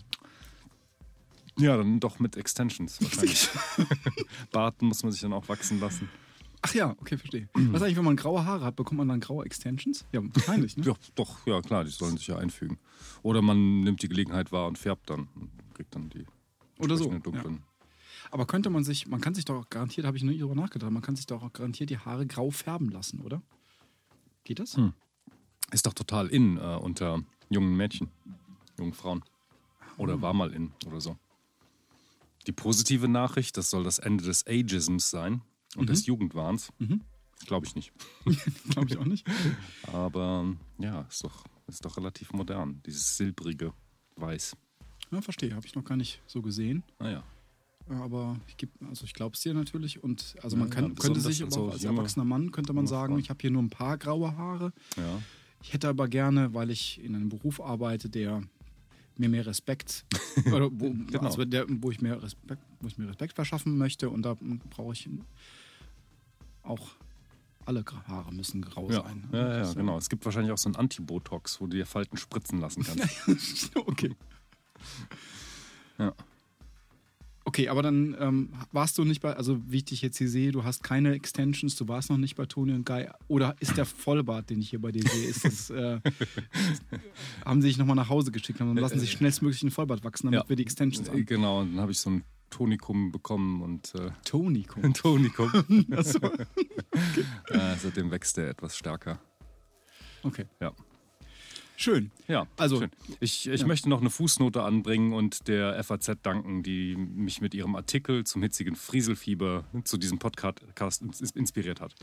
ja, 1.58 1.76
dann 1.76 1.98
doch 1.98 2.20
mit 2.20 2.36
Extensions 2.36 3.02
wahrscheinlich. 3.02 3.48
Bart 4.52 4.80
muss 4.82 5.02
man 5.02 5.10
sich 5.10 5.20
dann 5.20 5.32
auch 5.32 5.48
wachsen 5.48 5.80
lassen. 5.80 6.08
Ach 6.64 6.74
ja, 6.74 6.90
okay, 7.00 7.18
verstehe. 7.18 7.48
Was 7.54 7.82
eigentlich, 7.82 7.96
wenn 7.96 8.04
man 8.04 8.14
graue 8.16 8.44
Haare 8.44 8.64
hat, 8.64 8.76
bekommt 8.76 8.98
man 8.98 9.08
dann 9.08 9.18
graue 9.20 9.44
Extensions? 9.44 10.04
Ja, 10.12 10.20
wahrscheinlich, 10.22 10.76
ne? 10.76 10.84
Ja, 10.86 10.94
doch, 11.16 11.44
ja 11.46 11.60
klar, 11.60 11.84
die 11.84 11.90
sollen 11.90 12.16
sich 12.16 12.28
ja 12.28 12.36
einfügen. 12.38 12.78
Oder 13.22 13.42
man 13.42 13.80
nimmt 13.80 14.00
die 14.02 14.08
Gelegenheit 14.08 14.52
wahr 14.52 14.68
und 14.68 14.78
färbt 14.78 15.10
dann 15.10 15.28
und 15.34 15.50
kriegt 15.74 15.94
dann 15.94 16.08
die 16.10 16.24
Oder 16.78 16.96
so. 16.96 17.10
dunklen. 17.18 17.62
Aber 18.30 18.46
könnte 18.46 18.70
man 18.70 18.84
sich, 18.84 19.08
man 19.08 19.20
kann 19.20 19.34
sich 19.34 19.44
doch 19.44 19.56
auch 19.56 19.68
garantiert, 19.70 20.06
habe 20.06 20.16
ich 20.16 20.22
nie 20.22 20.38
drüber 20.38 20.54
nachgedacht, 20.54 20.92
man 20.92 21.02
kann 21.02 21.16
sich 21.16 21.26
doch 21.26 21.42
auch 21.42 21.52
garantiert 21.52 21.90
die 21.90 21.98
Haare 21.98 22.26
grau 22.26 22.50
färben 22.50 22.90
lassen, 22.90 23.20
oder? 23.20 23.42
Geht 24.44 24.60
das? 24.60 24.76
Hm. 24.76 24.92
Ist 25.72 25.86
doch 25.86 25.94
total 25.94 26.28
in 26.28 26.58
äh, 26.58 26.76
unter 26.80 27.22
jungen 27.50 27.76
Mädchen, 27.76 28.08
jungen 28.78 28.92
Frauen. 28.92 29.24
Oder 29.98 30.14
Hm. 30.14 30.22
war 30.22 30.32
mal 30.32 30.52
in 30.52 30.72
oder 30.86 31.00
so. 31.00 31.16
Die 32.46 32.52
positive 32.52 33.08
Nachricht, 33.08 33.56
das 33.56 33.70
soll 33.70 33.82
das 33.82 33.98
Ende 33.98 34.24
des 34.24 34.46
Ageisms 34.46 35.10
sein 35.10 35.42
und 35.76 35.88
des 35.88 36.06
Jugendwahns. 36.06 36.72
Mhm. 36.78 37.00
Glaube 37.46 37.66
ich 37.66 37.74
nicht. 37.74 37.92
Glaube 38.70 38.88
ich 38.88 38.96
auch 38.98 39.04
nicht. 39.04 39.26
Aber 39.92 40.54
ja, 40.78 41.02
ist 41.02 41.24
doch, 41.24 41.44
ist 41.66 41.84
doch 41.84 41.96
relativ 41.96 42.32
modern, 42.32 42.80
dieses 42.86 43.16
silbrige 43.16 43.72
Weiß. 44.16 44.56
Ja, 45.10 45.20
verstehe, 45.20 45.54
habe 45.54 45.66
ich 45.66 45.74
noch 45.74 45.84
gar 45.84 45.96
nicht 45.96 46.22
so 46.26 46.40
gesehen. 46.42 46.82
Naja. 46.98 47.22
Aber 47.88 48.38
ich 48.46 48.56
geb, 48.56 48.70
also 48.88 49.04
ich 49.04 49.12
glaube 49.12 49.34
es 49.34 49.40
dir 49.42 49.54
natürlich. 49.54 50.02
Und 50.04 50.36
also 50.42 50.56
man 50.56 50.68
Ja, 50.68 50.74
kann, 50.74 50.84
ja, 50.90 50.94
könnte 50.94 51.20
sich 51.20 51.42
aber 51.42 51.50
so 51.50 51.66
auch 51.68 51.72
als 51.72 51.82
junge- 51.82 51.96
erwachsener 51.96 52.24
Mann 52.24 52.52
könnte 52.52 52.72
man 52.72 52.86
sagen, 52.86 53.14
Frauen. 53.14 53.20
ich 53.20 53.28
habe 53.28 53.38
hier 53.40 53.50
nur 53.50 53.62
ein 53.62 53.70
paar 53.70 53.98
graue 53.98 54.36
Haare. 54.36 54.72
Ja. 54.96 55.20
Ich 55.62 55.72
hätte 55.72 55.88
aber 55.88 56.08
gerne, 56.08 56.54
weil 56.54 56.70
ich 56.70 57.02
in 57.02 57.14
einem 57.16 57.28
Beruf 57.28 57.60
arbeite, 57.60 58.08
der 58.08 58.42
mir 59.18 59.28
mehr 59.28 59.44
Respekt, 59.46 60.04
oder 60.52 60.70
wo, 60.72 60.90
Genau. 60.90 61.20
also 61.20 61.44
der, 61.44 61.66
wo, 61.68 61.90
ich 61.90 62.00
mehr 62.00 62.22
Respekt, 62.22 62.62
wo 62.80 62.86
ich 62.86 62.96
mir 62.98 63.08
Respekt 63.08 63.34
verschaffen 63.34 63.76
möchte 63.76 64.08
und 64.10 64.22
da 64.22 64.36
brauche 64.70 64.92
ich 64.94 65.08
auch 66.62 66.90
alle 67.64 67.84
Haare 68.08 68.32
müssen 68.34 68.62
grau 68.62 68.90
Ja, 68.90 69.02
sein. 69.04 69.28
ja, 69.32 69.38
ja, 69.38 69.58
Das, 69.60 69.72
äh, 69.72 69.74
genau. 69.76 69.96
Es 69.96 70.08
gibt 70.08 70.24
wahrscheinlich 70.24 70.52
auch 70.52 70.58
so 70.58 70.68
ein 70.68 70.76
Antibotox, 70.76 71.60
wo 71.60 71.66
du 71.66 71.76
dir 71.76 71.86
Falten 71.86 72.16
spritzen 72.16 72.60
lassen 72.60 72.82
kannst. 72.82 73.70
okay. 73.76 74.14
Ja. 75.98 76.12
Okay, 77.44 77.68
aber 77.68 77.82
dann 77.82 78.16
ähm, 78.20 78.52
warst 78.70 78.96
du 78.98 79.04
nicht 79.04 79.20
bei, 79.20 79.34
also 79.34 79.60
wie 79.66 79.78
ich 79.78 79.84
dich 79.84 80.00
jetzt 80.00 80.16
hier 80.16 80.28
sehe, 80.28 80.52
du 80.52 80.62
hast 80.62 80.84
keine 80.84 81.12
Extensions, 81.12 81.74
du 81.74 81.88
warst 81.88 82.08
noch 82.08 82.16
nicht 82.16 82.36
bei 82.36 82.46
Toni 82.46 82.72
und 82.72 82.86
Guy. 82.86 83.08
Oder 83.26 83.56
ist 83.58 83.76
der 83.76 83.84
Vollbart, 83.84 84.48
den 84.48 84.60
ich 84.60 84.70
hier 84.70 84.80
bei 84.80 84.92
dir 84.92 85.02
sehe, 85.02 85.26
ist 85.28 85.44
das, 85.44 85.70
äh, 85.70 86.00
haben 87.44 87.60
sie 87.60 87.68
dich 87.68 87.78
nochmal 87.78 87.96
nach 87.96 88.08
Hause 88.08 88.30
geschickt 88.30 88.60
und 88.60 88.76
lassen 88.76 89.00
sich 89.00 89.10
schnellstmöglich 89.10 89.60
einen 89.62 89.72
Vollbart 89.72 90.04
wachsen, 90.04 90.28
damit 90.28 90.44
Ja. 90.44 90.48
wir 90.48 90.56
die 90.56 90.62
Extensions 90.62 91.08
Äh, 91.08 91.10
haben. 91.10 91.26
Genau, 91.26 91.60
und 91.60 91.72
dann 91.72 91.80
habe 91.80 91.90
ich 91.92 91.98
so 91.98 92.10
ein 92.10 92.24
Tonikum 92.52 93.10
bekommen 93.10 93.62
und 93.62 93.94
äh, 93.96 94.10
Toni, 94.24 94.62
guck. 94.68 94.84
ein 94.84 94.94
Tonikum. 94.94 95.50
Achso. 95.90 96.18
äh, 97.48 97.76
seitdem 97.78 98.10
wächst 98.10 98.38
er 98.38 98.48
etwas 98.50 98.76
stärker. 98.76 99.18
Okay. 100.22 100.46
Ja. 100.60 100.72
Schön. 101.74 102.12
Ja, 102.28 102.46
Also, 102.58 102.78
schön. 102.78 102.90
Ich, 103.18 103.48
ich 103.48 103.62
ja. 103.62 103.66
möchte 103.66 103.88
noch 103.88 104.00
eine 104.00 104.10
Fußnote 104.10 104.62
anbringen 104.62 105.12
und 105.12 105.48
der 105.48 105.82
FAZ 105.82 106.12
danken, 106.22 106.62
die 106.62 106.94
mich 106.96 107.40
mit 107.40 107.54
ihrem 107.54 107.74
Artikel 107.74 108.22
zum 108.24 108.40
hitzigen 108.42 108.76
Frieselfieber 108.76 109.64
zu 109.82 109.96
diesem 109.96 110.18
Podcast 110.20 111.02
ins- 111.02 111.32
inspiriert 111.32 111.80
hat. 111.80 111.94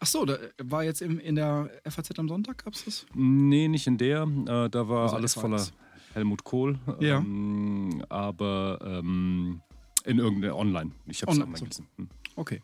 Achso, 0.00 0.26
da 0.26 0.36
war 0.62 0.84
jetzt 0.84 1.00
im, 1.00 1.18
in 1.18 1.36
der 1.36 1.70
FAZ 1.88 2.18
am 2.18 2.28
Sonntag, 2.28 2.64
gab's 2.64 2.84
das? 2.84 3.06
Nee, 3.14 3.68
nicht 3.68 3.86
in 3.86 3.96
der. 3.96 4.24
Äh, 4.24 4.68
da 4.68 4.88
war 4.88 5.04
Also 5.04 5.16
alles 5.16 5.32
FAZ. 5.34 5.40
voller 5.40 5.66
Helmut 6.12 6.44
Kohl. 6.44 6.78
Ja. 7.00 7.18
Ähm, 7.18 8.04
aber 8.10 8.80
ähm, 8.84 9.62
in 10.04 10.18
irgendeiner 10.18 10.56
online. 10.56 10.92
Ich 11.06 11.22
habe 11.22 11.32
es 11.32 11.38
Online, 11.38 11.58
gelesen. 11.58 11.86
Hm. 11.96 12.08
Okay. 12.36 12.62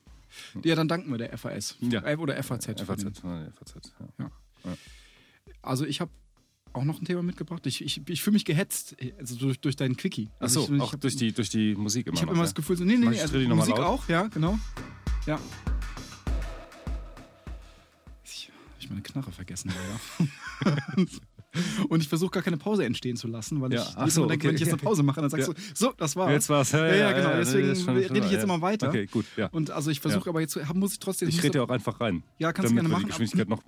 Ja, 0.63 0.75
dann 0.75 0.89
danken 0.89 1.11
wir 1.11 1.19
der 1.19 1.37
FAS. 1.37 1.77
Ja. 1.81 2.05
Äh, 2.05 2.17
Oder 2.17 2.41
FAZ. 2.43 2.67
FAZ. 2.67 3.05
äh, 3.05 3.51
FAZ 3.55 3.93
ja. 4.19 4.31
Also 5.63 5.87
ich 5.87 6.01
habe 6.01 6.11
auch 6.75 6.85
noch 6.85 7.01
ein 7.01 7.05
Thema 7.05 7.23
mitgebracht. 7.23 7.67
Ich, 7.67 7.83
ich, 7.83 8.03
ich 8.09 8.23
fühle 8.23 8.35
mich 8.35 8.45
gehetzt, 8.45 8.97
also 9.19 9.37
durch, 9.37 9.61
durch 9.61 9.77
deinen 9.77 9.97
Quickie. 9.97 10.29
Also 10.39 10.63
Achso, 10.63 10.75
ich, 10.75 10.81
auch 10.81 10.87
ich 10.87 10.93
hab, 10.93 11.01
durch, 11.01 11.17
die, 11.17 11.33
durch 11.33 11.49
die 11.49 11.75
Musik 11.75 12.07
immer 12.07 12.15
Ich 12.15 12.23
habe 12.23 12.33
immer 12.33 12.41
ja? 12.41 12.45
das 12.45 12.55
Gefühl, 12.55 12.77
so, 12.77 12.85
nee, 12.85 12.97
nee, 12.97 13.05
Mach 13.05 13.11
nee, 13.11 13.17
ich 13.17 13.23
also 13.23 13.39
Musik 13.39 13.79
auch, 13.79 14.09
ja, 14.09 14.27
genau. 14.29 14.59
Ja. 15.27 15.41
meine 18.89 19.03
Knarre 19.03 19.33
vergessen, 19.33 19.73
leider. 20.65 20.77
Und 21.89 22.03
ich 22.03 22.09
versuche 22.09 22.31
gar 22.31 22.43
keine 22.43 22.57
Pause 22.57 22.85
entstehen 22.85 23.17
zu 23.17 23.29
lassen, 23.29 23.61
weil 23.61 23.73
Ja, 23.73 23.83
ich 23.83 23.97
ach 23.97 24.09
so, 24.11 24.27
denke, 24.27 24.35
okay. 24.43 24.49
wenn 24.49 24.55
ich 24.57 24.61
jetzt 24.61 24.69
eine 24.73 24.83
Pause 24.83 25.03
mache, 25.03 25.21
dann 25.21 25.31
sagst 25.31 25.49
Ja. 25.49 25.55
du, 25.55 25.61
so, 25.75 25.93
das 25.97 26.17
war's. 26.17 26.31
Jetzt 26.33 26.49
war's. 26.49 26.73
Ja, 26.73 26.95
ja, 26.95 27.13
genau. 27.13 27.37
Deswegen 27.37 27.75
schon- 27.77 27.97
rede 27.97 28.19
ich 28.19 28.25
jetzt 28.31 28.33
ja. 28.33 28.43
immer 28.45 28.61
weiter. 28.61 28.89
Okay, 28.89 29.07
gut. 29.07 29.25
Ja. 29.37 29.47
Und 29.49 29.71
also 29.71 29.91
ich 29.91 30.01
versuche 30.01 30.27
Ja. 30.27 30.31
aber 30.31 30.41
jetzt, 30.41 30.59
muss 30.75 30.93
ich 30.93 30.99
trotzdem. 30.99 31.29
Ich 31.29 31.43
rede 31.43 31.59
ja 31.59 31.65
auch 31.65 31.71
einfach 31.71 32.01
rein. 32.01 32.23
Ja, 32.39 32.53
kannst 32.53 32.71
du 32.71 32.75
gerne 32.75 32.89
machen, 32.89 33.03
die 33.05 33.09
Geschwindigkeit 33.09 33.49
noch. 33.49 33.63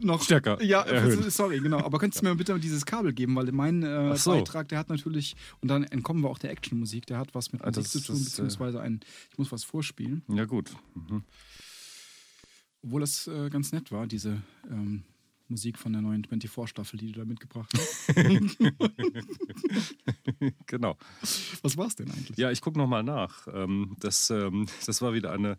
noch 0.00 0.22
stärker 0.22 0.60
Ja, 0.62 0.82
erhöhen. 0.82 1.22
sorry, 1.30 1.60
genau. 1.60 1.78
Aber 1.78 1.98
könntest 1.98 2.22
du 2.24 2.28
mir 2.28 2.34
bitte 2.34 2.58
dieses 2.58 2.84
Kabel 2.86 3.12
geben, 3.12 3.36
weil 3.36 3.52
mein 3.52 3.82
äh, 3.82 4.16
so. 4.16 4.32
Beitrag, 4.32 4.68
der 4.68 4.78
hat 4.78 4.88
natürlich, 4.88 5.36
und 5.60 5.68
dann 5.68 5.84
entkommen 5.84 6.22
wir 6.22 6.30
auch 6.30 6.38
der 6.38 6.50
Actionmusik, 6.50 7.06
der 7.06 7.18
hat 7.18 7.34
was 7.34 7.52
mit 7.52 7.62
Ah, 7.62 7.66
Musik 7.66 7.82
das- 7.84 7.92
zu 7.92 8.00
tun, 8.00 8.14
das, 8.16 8.22
äh, 8.26 8.30
beziehungsweise 8.30 8.80
ein, 8.80 9.00
ich 9.30 9.38
muss 9.38 9.52
was 9.52 9.62
vorspielen. 9.64 10.22
Ja, 10.28 10.46
gut. 10.46 10.70
Mhm. 10.94 11.22
Obwohl 12.82 13.00
das 13.00 13.26
äh, 13.28 13.48
ganz 13.50 13.72
nett 13.72 13.92
war, 13.92 14.06
diese 14.06 14.42
ähm, 14.70 15.04
Musik 15.48 15.78
von 15.78 15.92
der 15.92 16.02
neuen 16.02 16.24
24-Staffel, 16.24 16.98
die 16.98 17.12
du 17.12 17.20
da 17.20 17.24
mitgebracht 17.24 17.70
hast. 17.76 18.14
Genau. 20.66 20.96
Was 21.62 21.76
war 21.76 21.86
es 21.86 21.96
denn 21.96 22.10
eigentlich? 22.10 22.36
Ja, 22.36 22.50
ich 22.50 22.60
gucke 22.60 22.78
nochmal 22.78 23.02
nach. 23.02 23.46
Ähm, 23.52 23.96
das, 24.00 24.30
ähm, 24.30 24.66
das 24.84 25.00
war 25.00 25.14
wieder 25.14 25.32
eine 25.32 25.58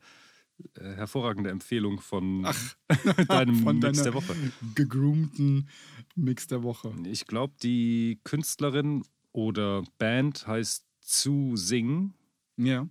äh, 0.75 0.93
hervorragende 0.95 1.49
Empfehlung 1.49 1.99
von 1.99 2.43
deinem 3.27 3.55
Von 3.63 3.79
Mix 3.79 4.03
der 4.03 4.13
Woche. 4.13 4.35
gegroomten 4.75 5.69
Mix 6.15 6.47
der 6.47 6.63
Woche. 6.63 6.93
Ich 7.05 7.25
glaube, 7.25 7.53
die 7.61 8.19
Künstlerin 8.23 9.03
oder 9.31 9.83
Band 9.97 10.45
heißt 10.47 10.85
Zu 11.01 11.55
Sing. 11.55 12.13
Ja. 12.57 12.87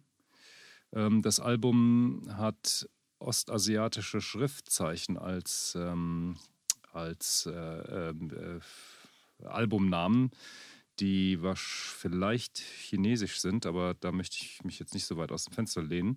Ähm, 0.93 1.23
das 1.23 1.41
Album 1.41 2.27
hat 2.37 2.89
ostasiatische 3.19 4.21
Schriftzeichen 4.21 5.17
als, 5.17 5.77
ähm, 5.79 6.37
als 6.95 7.47
äh, 7.47 7.51
ähm, 7.53 8.31
äh, 9.41 9.47
Albumnamen, 9.47 10.31
die 11.01 11.39
vielleicht 11.57 12.59
chinesisch 12.59 13.41
sind, 13.41 13.67
aber 13.67 13.95
da 13.95 14.13
möchte 14.13 14.37
ich 14.41 14.63
mich 14.65 14.79
jetzt 14.79 14.95
nicht 14.95 15.07
so 15.07 15.17
weit 15.17 15.33
aus 15.33 15.45
dem 15.45 15.53
Fenster 15.55 15.83
lehnen. 15.83 16.17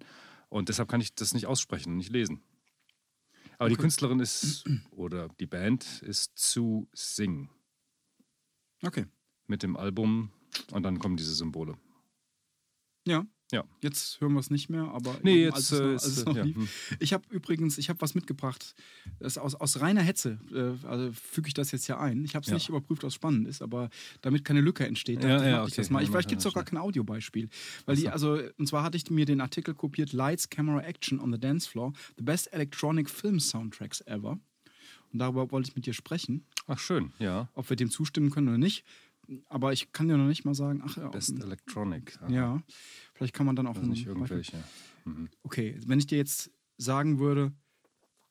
Und 0.50 0.70
deshalb 0.70 0.88
kann 0.90 1.02
ich 1.02 1.16
das 1.16 1.34
nicht 1.34 1.48
aussprechen 1.48 1.92
und 1.92 1.98
nicht 1.98 2.12
lesen. 2.12 2.42
Aber 3.58 3.70
die 3.70 3.76
Okay. 3.76 3.82
Künstlerin 3.82 4.20
ist, 4.20 4.66
oder 4.92 5.30
die 5.40 5.48
Band 5.48 6.02
ist 6.04 6.38
Zu 6.38 6.88
Sing 6.94 7.50
Okay. 8.86 9.06
mit 9.48 9.64
dem 9.64 9.76
Album 9.76 10.32
und 10.72 10.84
dann 10.84 11.00
kommen 11.00 11.18
diese 11.18 11.34
Symbole. 11.34 11.78
Ja. 13.06 13.26
Ja. 13.52 13.64
Jetzt 13.82 14.20
hören 14.20 14.34
wir 14.34 14.42
es 14.42 14.50
nicht 14.50 14.70
mehr, 14.70 14.84
aber 14.84 15.16
Nee, 15.24 15.44
jetzt, 15.46 15.72
noch, 15.72 15.80
äh, 15.80 15.94
es 15.94 16.06
ist, 16.06 16.26
noch 16.26 16.36
ja, 16.36 16.44
lief. 16.44 16.58
hm. 16.58 16.68
Ich 17.00 17.14
habe 17.14 17.24
übrigens, 17.30 17.78
ich 17.78 17.88
habe 17.90 18.02
was 18.02 18.14
mitgebracht. 18.14 18.76
Das 19.20 19.38
aus, 19.38 19.56
aus 19.56 19.80
reiner 19.80 20.02
Hetze, 20.02 20.38
äh, 20.54 20.86
also 20.86 21.12
füge 21.14 21.48
ich 21.48 21.54
das 21.54 21.72
jetzt 21.72 21.88
ja 21.88 21.98
ein. 21.98 22.26
Ich 22.26 22.36
habe 22.36 22.44
es 22.44 22.50
Ja. 22.50 22.56
nicht 22.56 22.68
überprüft, 22.68 23.04
was 23.04 23.14
spannend 23.14 23.48
ist, 23.48 23.62
aber 23.62 23.90
damit 24.22 24.44
keine 24.44 24.60
Lücke 24.60 24.86
entsteht, 24.86 25.24
Ja, 25.24 25.30
ja, 25.30 25.38
mach 25.60 25.68
ich 25.68 25.74
okay. 25.74 25.82
das 25.82 25.90
mal. 25.90 26.02
Ich, 26.02 26.08
Ja, 26.08 26.12
vielleicht 26.12 26.28
gibt 26.30 26.40
es 26.40 26.44
doch 26.44 26.54
gar 26.54 26.66
kein 26.66 26.78
Audiobeispiel. 26.78 27.48
Weil 27.86 27.96
die, 27.96 28.10
also, 28.10 28.38
und 28.58 28.68
zwar 28.68 28.84
hatte 28.84 28.98
ich 28.98 29.10
mir 29.10 29.26
den 29.26 29.40
Artikel 29.40 29.74
kopiert, 29.74 30.12
Lights, 30.12 30.50
Camera, 30.50 30.82
Action 30.82 31.20
on 31.22 31.32
the 31.32 31.40
Dance 31.40 31.70
Floor, 31.70 31.94
the 32.18 32.24
best 32.24 32.52
electronic 32.54 33.10
film 33.10 33.40
soundtracks 33.40 34.02
ever. 34.02 34.40
Und 35.14 35.20
darüber 35.20 35.50
wollte 35.52 35.70
ich 35.70 35.76
mit 35.78 35.86
dir 35.86 35.94
sprechen, 35.94 36.44
Ach, 36.68 36.80
schön, 36.80 37.14
ja. 37.20 37.48
ob 37.54 37.70
wir 37.70 37.78
dem 37.78 37.90
zustimmen 37.90 38.30
können 38.30 38.50
oder 38.50 38.58
nicht. 38.58 38.84
Aber 39.50 39.74
ich 39.74 39.92
kann 39.92 40.08
dir 40.08 40.16
noch 40.16 40.28
nicht 40.28 40.46
mal 40.46 40.54
sagen, 40.54 40.82
ach 40.86 40.96
ja, 40.96 41.10
Best 41.10 41.38
Electronic. 41.42 42.18
Aha. 42.22 42.32
ja, 42.32 42.62
vielleicht 43.18 43.34
kann 43.34 43.46
man 43.46 43.56
dann 43.56 43.68
auch 43.68 43.76
Also 43.76 43.90
nicht 43.90 44.06
irgendwelche. 44.06 44.64
Mhm. 45.06 45.30
Okay, 45.44 45.78
wenn 45.86 46.00
ich 46.00 46.08
dir 46.08 46.18
jetzt 46.18 46.52
sagen 46.78 47.20
würde, 47.20 47.52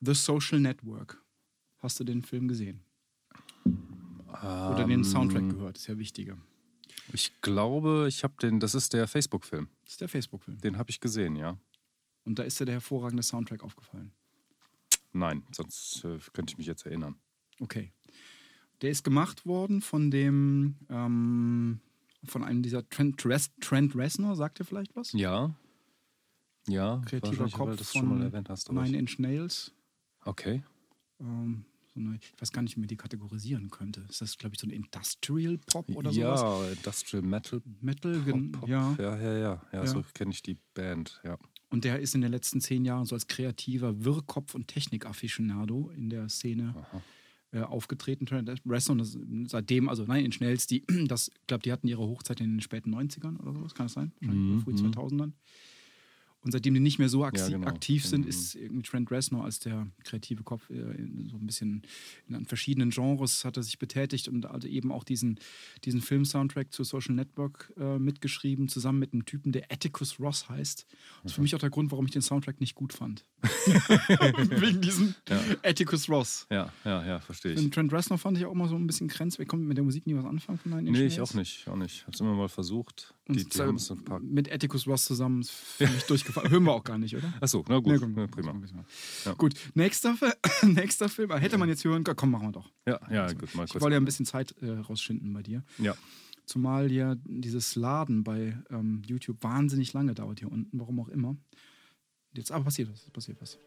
The 0.00 0.14
Social 0.14 0.61
Network, 0.61 1.23
hast 1.78 1.99
du 2.00 2.05
den 2.05 2.23
Film 2.23 2.49
gesehen? 2.49 2.81
Oder 3.64 4.87
den 4.87 5.02
Soundtrack 5.02 5.43
Ähm, 5.43 5.49
gehört, 5.50 5.78
ist 5.78 5.87
ja 5.87 5.99
wichtiger. 5.99 6.37
Ich 7.12 7.40
glaube, 7.40 8.07
ich 8.09 8.23
habe 8.23 8.35
den, 8.40 8.61
das 8.61 8.75
ist 8.75 8.93
der 8.93 9.09
Facebook-Film. 9.09 9.69
Das 9.85 9.93
ist 9.93 10.00
der 10.00 10.09
Facebook-Film. 10.09 10.59
Den 10.59 10.78
habe 10.78 10.90
ich 10.90 11.00
gesehen, 11.00 11.37
ja. 11.37 11.59
Und 12.25 12.38
da 12.38 12.43
ist 12.43 12.61
dir 12.61 12.64
der 12.64 12.75
hervorragende 12.75 13.23
Soundtrack 13.23 13.62
aufgefallen. 13.62 14.12
Nein, 15.12 15.45
sonst 15.52 16.05
äh, 16.05 16.19
könnte 16.33 16.52
ich 16.52 16.59
mich 16.59 16.66
jetzt 16.66 16.85
erinnern. 16.85 17.16
Okay. 17.61 17.93
Der 18.83 18.90
ist 18.90 19.02
gemacht 19.05 19.47
worden 19.47 19.81
von 19.81 20.11
dem, 20.11 20.76
ähm, 20.90 21.81
von 22.25 22.42
einem 22.44 22.62
dieser 22.62 22.88
Trent, 22.88 23.25
Res 23.26 23.50
Trent 23.61 23.94
Reznor, 23.96 24.37
sagt 24.37 24.61
ihr 24.61 24.64
vielleicht 24.66 24.94
was? 24.96 25.12
Ja. 25.12 25.54
Ja, 26.68 27.00
Kreativer 27.06 27.44
weil 27.44 27.50
Kopf 27.50 27.70
du 27.70 27.76
das 27.76 27.92
schon 27.92 28.08
mal 28.08 28.14
von 28.16 28.23
erwähnt 28.23 28.49
hast. 28.49 28.73
Nine 28.73 28.99
Inch 28.99 29.18
Nails. 29.18 29.73
Okay. 30.25 30.62
Ähm, 31.20 31.64
so 31.94 32.00
eine, 32.00 32.16
ich 32.16 32.32
weiß 32.40 32.50
gar 32.52 32.62
nicht, 32.62 32.76
wie 32.76 32.80
man 32.80 32.88
die 32.88 32.96
kategorisieren 32.96 33.70
könnte. 33.70 34.04
Ist 34.08 34.20
das, 34.20 34.37
glaube 34.37 34.54
ich, 34.56 34.61
so 34.61 34.66
ein 34.66 34.70
Industrial 34.70 35.58
Pop 35.58 35.88
oder 35.90 36.11
ja, 36.11 36.37
sowas? 36.37 36.76
Industrial 36.76 37.23
Metal. 37.23 37.62
Metal, 37.80 38.20
gen- 38.23 38.50
Pop, 38.52 38.62
Pop. 38.62 38.68
ja. 38.68 38.96
ja, 38.99 39.16
ja, 39.16 39.32
ja. 39.38 39.62
Ja, 39.73 39.78
Ja. 39.85 39.87
so 39.87 40.02
kenne 40.12 40.32
ich 40.32 40.42
die 40.42 40.56
Band, 40.75 41.20
ja. 41.25 41.38
Und 41.68 41.85
der 41.85 42.00
ist 42.00 42.14
in 42.14 42.20
den 42.20 42.30
letzten 42.32 42.61
zehn 42.61 42.85
Jahren 42.85 43.06
so 43.06 43.14
als 43.14 43.26
kreativer 43.28 44.04
Wirrkopf 44.04 44.54
und 44.54 44.66
Technik-Afficionado 44.68 45.90
in 45.90 46.11
der 46.11 46.28
Szene 46.28 46.75
Aha. 46.76 47.02
Äh, 47.57 47.63
aufgetreten. 47.63 48.27
Trent 48.27 48.51
Reznor, 48.67 48.99
das, 48.99 49.19
seitdem, 49.47 49.89
also 49.89 50.05
nein, 50.05 50.25
in 50.25 50.33
Schnells, 50.33 50.67
die, 50.67 50.85
das, 51.09 51.29
ich 51.29 51.47
glaube, 51.47 51.63
die 51.63 51.73
hatten 51.73 51.89
ihre 51.89 52.07
Hochzeit 52.07 52.41
in 52.41 52.51
den 52.55 52.61
späten 52.61 52.95
90ern 52.95 53.39
oder 53.41 53.53
sowas, 53.53 53.75
kann 53.75 53.87
das 53.87 53.95
sein? 53.95 54.13
Wahrscheinlich 54.21 54.57
Mhm, 54.57 54.61
früh 54.61 54.73
mhm. 54.73 54.91
2000ern. 54.93 55.33
Und 56.47 56.53
seitdem 56.53 56.75
die 56.75 56.81
nicht 56.81 57.00
mehr 57.00 57.09
so 57.09 57.25
Ja, 57.25 57.31
genau. 57.31 57.67
aktiv 57.67 58.07
sind, 58.07 58.23
Mhm. 58.23 58.29
ist 58.29 58.55
irgendwie 58.55 58.83
Trent 58.83 59.11
Reznor 59.11 59.45
als 59.45 59.59
der 59.59 59.88
kreative 60.05 60.45
Kopf 60.45 60.71
äh, 60.71 60.75
in- 60.75 61.26
so 61.29 61.37
ein 61.37 61.45
bisschen 61.45 61.83
in 62.29 62.47
verschiedenen 62.47 62.91
Genres 62.91 63.45
hat 63.45 63.57
er 63.57 63.65
sich 63.65 63.81
betätigt 63.81 64.29
und 64.29 64.45
hatte 64.47 64.69
eben 64.69 64.93
auch 64.93 65.03
diesen, 65.03 65.41
diesen 65.85 66.00
Film-Soundtrack 66.00 66.73
zu 66.73 66.85
Social 66.85 67.17
Network 67.17 67.73
äh, 67.76 67.99
mitgeschrieben, 67.99 68.69
zusammen 68.69 69.00
mit 69.00 69.12
einem 69.12 69.25
Typen, 69.25 69.50
der 69.50 69.73
Atticus 69.73 70.21
Ross 70.21 70.49
heißt. 70.49 70.87
Das 71.25 71.33
ist 71.33 71.35
für 71.35 71.43
mich 71.43 71.53
auch 71.57 71.59
der 71.59 71.71
Grund, 71.71 71.91
warum 71.91 72.07
ich 72.07 72.12
den 72.12 72.23
Soundtrack 72.23 72.61
nicht 72.61 72.76
gut 72.76 72.93
fand. 72.93 73.25
Wegen 74.61 74.81
diesem 74.81 75.15
Ja. 75.29 75.41
Atticus 75.65 76.09
Ross. 76.09 76.47
Ja, 76.50 76.73
ja, 76.85 77.05
ja, 77.07 77.19
verstehe 77.21 77.55
ich. 77.55 77.61
Den 77.61 77.73
Trent 77.73 77.93
Reznor 77.93 78.19
fand 78.19 78.38
ich 78.38 78.45
auch 78.45 78.53
immer 78.53 78.69
so 78.69 78.76
ein 78.76 78.87
bisschen 78.87 79.09
grenzwertig. 79.09 79.49
Kommt 79.49 79.65
mit 79.65 79.76
der 79.76 79.85
Musik 79.85 80.07
nie 80.07 80.15
was 80.15 80.25
anfangen 80.25 80.59
von 80.59 80.73
Inch 80.79 80.91
Nee, 80.97 81.07
ich 81.07 81.21
auch 81.21 81.35
nicht, 81.35 81.67
auch 81.69 81.76
nicht. 81.76 82.07
Hab's 82.07 82.21
immer 82.21 82.35
mal 82.35 82.49
versucht. 82.49 83.15
Die, 83.28 83.45
die 83.45 83.59
haben 83.61 83.76
ein 83.76 84.04
paar. 84.04 84.21
mit 84.21 84.52
Atticus 84.52 84.87
Ross 84.87 85.04
zusammen 85.04 85.40
ist 85.40 85.50
für 85.50 85.88
mich 85.88 86.04
durchgefallen. 86.04 86.49
Hören 86.50 86.62
wir 86.62 86.73
auch 86.73 86.85
gar 86.85 86.97
nicht, 86.97 87.16
oder? 87.16 87.35
Achso, 87.40 87.64
na 87.68 87.78
gut, 87.80 88.00
Nee, 88.00 88.21
ja, 88.21 88.26
prima. 88.28 88.54
Ja. 89.25 89.33
Gut, 89.35 89.54
nächster, 89.75 90.16
nächster 90.62 91.09
Film. 91.09 91.33
Ah, 91.33 91.38
Hätte 91.38 91.59
man 91.59 91.68
jetzt 91.68 91.85
hören 91.85 92.04
können. 92.04 92.16
Komm, 92.16 92.30
machen 92.30 92.49
wir 92.49 92.52
doch. 92.52 92.71
Ja, 92.87 93.00
ja, 93.11 93.33
gut, 93.33 93.52
mal 93.56 93.64
Ich 93.64 93.71
kurz. 93.73 93.83
wollte 93.83 93.95
ja 93.95 94.00
ein 94.00 94.04
bisschen 94.04 94.26
Zeit 94.26 94.54
äh, 94.62 94.71
rausschinden 94.71 95.33
bei 95.33 95.42
dir. 95.42 95.64
Ja, 95.78 95.97
Zumal 96.45 96.92
ja 96.92 97.16
dieses 97.25 97.75
Laden 97.75 98.23
bei 98.23 98.56
ähm, 98.71 99.02
YouTube 99.04 99.42
wahnsinnig 99.42 99.92
lange 99.92 100.14
dauert 100.14 100.38
hier 100.38 100.50
unten, 100.50 100.78
warum 100.78 101.00
auch 101.00 101.09
immer. 101.09 101.37
Jetzt 102.33 102.52
aber 102.52 102.64
passiert 102.64 102.88
was, 102.92 103.11
passiert 103.11 103.40
was. 103.40 103.59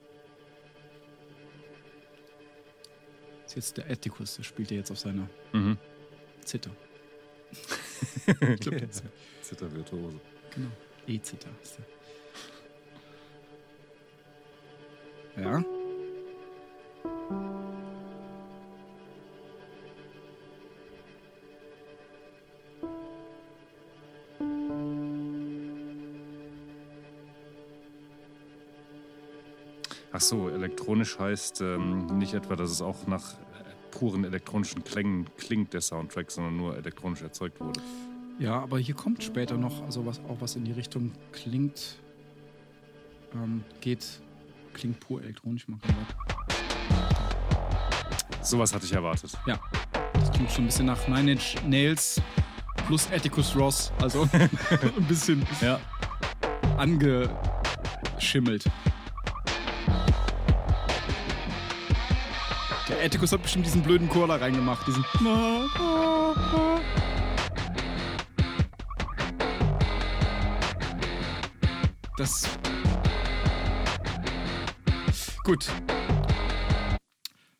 ist 3.45 3.55
jetzt 3.55 3.77
der 3.77 3.89
Atticus, 3.89 4.35
der 4.35 4.43
spielt 4.43 4.71
ja 4.71 4.77
jetzt 4.77 4.91
auf 4.91 4.99
seiner 4.99 5.27
mhm. 5.53 5.77
Zither. 6.45 6.71
ich 8.27 8.59
glaube, 8.59 8.89
Zittervirtuose. 9.41 10.19
Genau. 10.53 10.69
E-Zither 11.07 11.49
ist 11.61 11.77
der. 15.35 15.43
Ja. 15.43 15.63
Ach 30.11 30.21
so, 30.21 30.49
elektronisch 30.49 31.17
heißt 31.17 31.61
ähm, 31.61 32.17
nicht 32.17 32.33
etwa, 32.33 32.55
dass 32.55 32.71
es 32.71 32.81
auch 32.81 33.07
nach 33.07 33.37
puren 33.99 34.23
elektronischen 34.23 34.81
Klängen 34.85 35.27
klingt, 35.37 35.73
der 35.73 35.81
Soundtrack, 35.81 36.31
sondern 36.31 36.55
nur 36.55 36.77
elektronisch 36.77 37.21
erzeugt 37.21 37.59
wurde. 37.59 37.81
Ja, 38.39 38.61
aber 38.61 38.79
hier 38.79 38.95
kommt 38.95 39.21
später 39.21 39.57
noch, 39.57 39.83
also 39.83 40.05
was 40.05 40.19
auch 40.21 40.37
was 40.39 40.55
in 40.55 40.63
die 40.63 40.71
Richtung 40.71 41.11
klingt, 41.33 41.97
ähm, 43.33 43.65
geht, 43.81 44.05
klingt 44.73 45.01
pur 45.01 45.21
elektronisch, 45.21 45.65
kann 45.65 45.79
sagen. 45.81 45.97
Sowas 48.41 48.73
hatte 48.73 48.85
ich 48.85 48.93
erwartet. 48.93 49.37
Ja, 49.45 49.59
das 50.13 50.31
klingt 50.31 50.49
schon 50.49 50.63
ein 50.63 50.67
bisschen 50.67 50.85
nach 50.85 51.05
Nine 51.09 51.33
Inch 51.33 51.57
Nails 51.67 52.21
plus 52.87 53.11
Atticus 53.11 53.53
Ross, 53.57 53.91
also 54.01 54.29
ein 54.31 55.03
bisschen 55.09 55.45
Ja. 55.61 55.77
angeschimmelt. 56.77 58.63
Atticus 62.99 63.31
hat 63.31 63.41
bestimmt 63.41 63.65
diesen 63.65 63.81
blöden 63.81 64.09
Chor 64.09 64.27
da 64.27 64.35
reingemacht, 64.35 64.85
diesen. 64.87 65.05
Das. 72.17 72.47
Gut. 75.43 75.71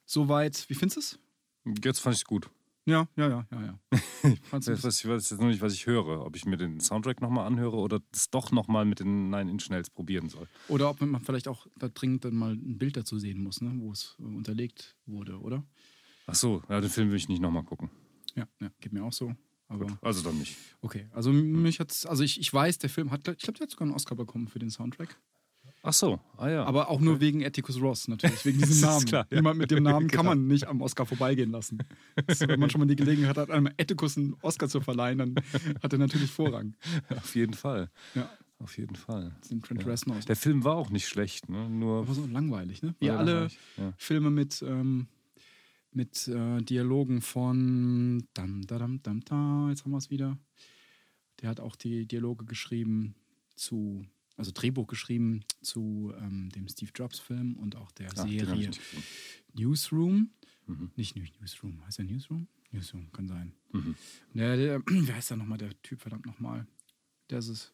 soweit. 0.09 0.65
Wie 0.69 0.73
findest 0.73 0.97
du 0.97 0.99
es? 0.99 1.19
Jetzt 1.83 1.99
fand 1.99 2.15
ich 2.15 2.21
es 2.21 2.25
gut. 2.25 2.49
Ja, 2.89 3.07
ja, 3.15 3.29
ja, 3.29 3.47
ja, 3.51 3.61
ja. 3.61 3.79
Weiß, 4.51 4.67
ich 4.67 5.07
weiß 5.07 5.29
jetzt 5.29 5.39
noch 5.39 5.47
nicht, 5.47 5.61
was 5.61 5.73
ich 5.73 5.85
höre. 5.85 6.25
Ob 6.25 6.35
ich 6.35 6.45
mir 6.45 6.57
den 6.57 6.79
Soundtrack 6.79 7.21
nochmal 7.21 7.45
anhöre 7.45 7.77
oder 7.77 8.01
es 8.11 8.31
doch 8.31 8.51
nochmal 8.51 8.83
mit 8.83 8.99
den 8.99 9.29
Nine 9.29 9.51
Inch 9.51 9.69
Nails 9.69 9.91
probieren 9.91 10.27
soll. 10.27 10.47
Oder 10.69 10.89
ob 10.89 10.99
man 10.99 11.21
vielleicht 11.21 11.47
auch 11.47 11.67
da 11.77 11.87
dringend 11.87 12.25
dann 12.25 12.33
mal 12.35 12.53
ein 12.53 12.79
Bild 12.79 12.97
dazu 12.97 13.19
sehen 13.19 13.43
muss, 13.43 13.61
ne? 13.61 13.71
wo 13.77 13.91
es 13.91 14.15
äh, 14.19 14.23
unterlegt 14.23 14.95
wurde, 15.05 15.39
oder? 15.39 15.63
Ach 16.25 16.33
so, 16.33 16.63
ja, 16.67 16.81
den 16.81 16.89
Film 16.89 17.11
will 17.11 17.17
ich 17.17 17.29
nicht 17.29 17.41
nochmal 17.41 17.63
gucken. 17.63 17.91
Ja, 18.35 18.47
ja, 18.59 18.71
geht 18.79 18.91
mir 18.91 19.03
auch 19.03 19.13
so. 19.13 19.35
Aber 19.67 19.85
Gut, 19.85 19.97
also 20.01 20.23
dann 20.23 20.39
nicht. 20.39 20.57
okay, 20.81 21.07
also 21.11 21.31
mich 21.31 21.79
hat's, 21.79 22.07
also 22.07 22.23
ich, 22.23 22.39
ich 22.39 22.51
weiß, 22.51 22.79
der 22.79 22.89
Film 22.89 23.11
hat, 23.11 23.27
ich 23.27 23.37
glaube, 23.37 23.59
der 23.59 23.65
hat 23.65 23.71
sogar 23.71 23.85
einen 23.85 23.95
Oscar 23.95 24.15
bekommen 24.15 24.47
für 24.47 24.57
den 24.57 24.71
Soundtrack. 24.71 25.15
Ach 25.81 25.93
so, 25.93 26.19
ah 26.37 26.49
ja. 26.49 26.63
Aber 26.65 26.89
auch 26.89 26.99
nur 26.99 27.21
wegen 27.21 27.43
Atticus 27.45 27.79
Ross 27.81 28.07
natürlich, 28.09 28.43
wegen 28.45 28.57
diesem 28.59 28.71
ist 28.73 28.81
Namen. 28.81 29.05
klar, 29.05 29.25
ja. 29.29 29.37
Jemand 29.37 29.57
mit 29.59 29.71
dem 29.71 29.83
Namen 29.83 30.07
kann 30.09 30.19
Genau. 30.25 30.31
man 30.35 30.47
nicht 30.47 30.67
am 30.67 30.81
Oscar 30.81 31.05
vorbeigehen 31.05 31.51
lassen. 31.51 31.79
Das, 32.27 32.41
wenn 32.41 32.59
man 32.59 32.69
schon 32.69 32.79
mal 32.79 32.85
die 32.87 32.95
Gelegenheit 32.97 33.37
hat, 33.37 33.49
einem 33.49 33.67
Atticus 33.67 34.17
einen 34.17 34.35
Oscar 34.41 34.67
zu 34.67 34.81
verleihen, 34.81 35.17
dann 35.19 35.35
hat 35.81 35.93
er 35.93 35.99
natürlich 35.99 36.29
Vorrang. 36.31 36.75
auf 37.15 37.33
jeden 37.35 37.53
Fall. 37.53 37.89
Ja, 38.13 38.29
Auf 38.59 38.77
jeden 38.77 38.95
Fall. 38.97 39.31
den 39.49 39.61
Trent 39.61 39.81
Ja. 39.83 39.87
Reznor. 39.87 40.17
Der 40.27 40.35
Film 40.35 40.65
war 40.65 40.75
auch 40.75 40.89
nicht 40.89 41.07
schlecht, 41.07 41.47
ne? 41.47 41.69
Nur 41.69 41.99
Aber 42.01 42.13
so 42.13 42.25
langweilig, 42.25 42.81
ne? 42.83 42.93
Wie 42.99 43.05
Ja, 43.05 43.15
alle 43.17 43.47
ja. 43.77 43.93
Filme 43.97 44.29
mit, 44.31 44.61
ähm, 44.67 45.07
mit 45.93 46.27
äh, 46.27 46.61
Dialogen 46.61 47.21
von 47.21 48.27
dam, 48.33 48.67
da, 48.67 48.77
dam, 48.79 49.01
dam, 49.01 49.21
da, 49.23 49.69
jetzt 49.69 49.85
haben 49.85 49.91
wir 49.91 49.97
es 49.97 50.09
wieder. 50.09 50.37
Der 51.41 51.49
hat 51.49 51.61
auch 51.61 51.77
die 51.77 52.05
Dialoge 52.05 52.43
geschrieben 52.43 53.15
zu, 53.55 54.05
also 54.39 54.51
Drehbuch 54.53 54.87
geschrieben 54.87 55.43
zu 55.61 56.13
ähm, 56.17 56.49
dem 56.49 56.67
Steve 56.67 56.91
Jobs-Film 56.95 57.57
und 57.57 57.75
auch 57.75 57.91
der 57.91 58.07
ich 58.07 58.17
Serie. 58.19 58.71
Newsroom. 59.53 60.31
Mhm. 60.65 60.91
Nicht 60.95 61.15
New- 61.15 61.25
Newsroom, 61.41 61.85
heißt 61.85 61.97
der 61.99 62.05
Newsroom? 62.05 62.47
Newsroom, 62.71 63.11
kann 63.11 63.27
sein. 63.27 63.53
Mhm. 63.73 63.95
Der, 64.33 64.55
der, 64.57 64.79
wie 64.87 65.11
heißt 65.13 65.29
der 65.31 65.37
nochmal, 65.37 65.57
der 65.57 65.79
Typ, 65.81 66.01
verdammt 66.01 66.25
nochmal? 66.25 66.65
Der 67.29 67.39
ist 67.39 67.47
es. 67.49 67.73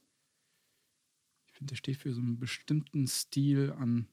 Ich 1.47 1.53
finde, 1.53 1.71
der 1.71 1.75
steht 1.77 1.97
für 1.97 2.13
so 2.13 2.19
einen 2.21 2.39
bestimmten 2.39 3.07
Stil 3.07 3.71
an 3.77 4.07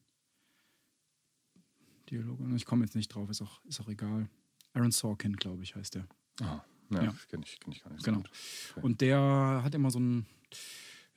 Dialogen. 2.09 2.55
Ich 2.55 2.65
komme 2.65 2.83
jetzt 2.85 2.95
nicht 2.95 3.09
drauf, 3.09 3.29
ist 3.29 3.41
auch, 3.41 3.63
ist 3.65 3.79
auch 3.81 3.89
egal. 3.89 4.29
Aaron 4.73 4.91
Sorkin, 4.91 5.35
glaube 5.35 5.63
ich, 5.63 5.75
heißt 5.75 5.95
der. 5.95 6.07
Ah, 6.41 6.61
ja, 6.91 7.03
Ja. 7.03 7.15
kenne 7.29 7.43
ich, 7.45 7.59
kenn 7.59 7.71
ich 7.73 7.83
gar 7.83 7.91
nicht. 7.91 8.03
Genau. 8.03 8.19
So. 8.19 8.71
Okay. 8.77 8.81
Und 8.85 9.01
der 9.01 9.61
hat 9.63 9.73
immer 9.75 9.91
so 9.91 9.99
ein, 9.99 10.25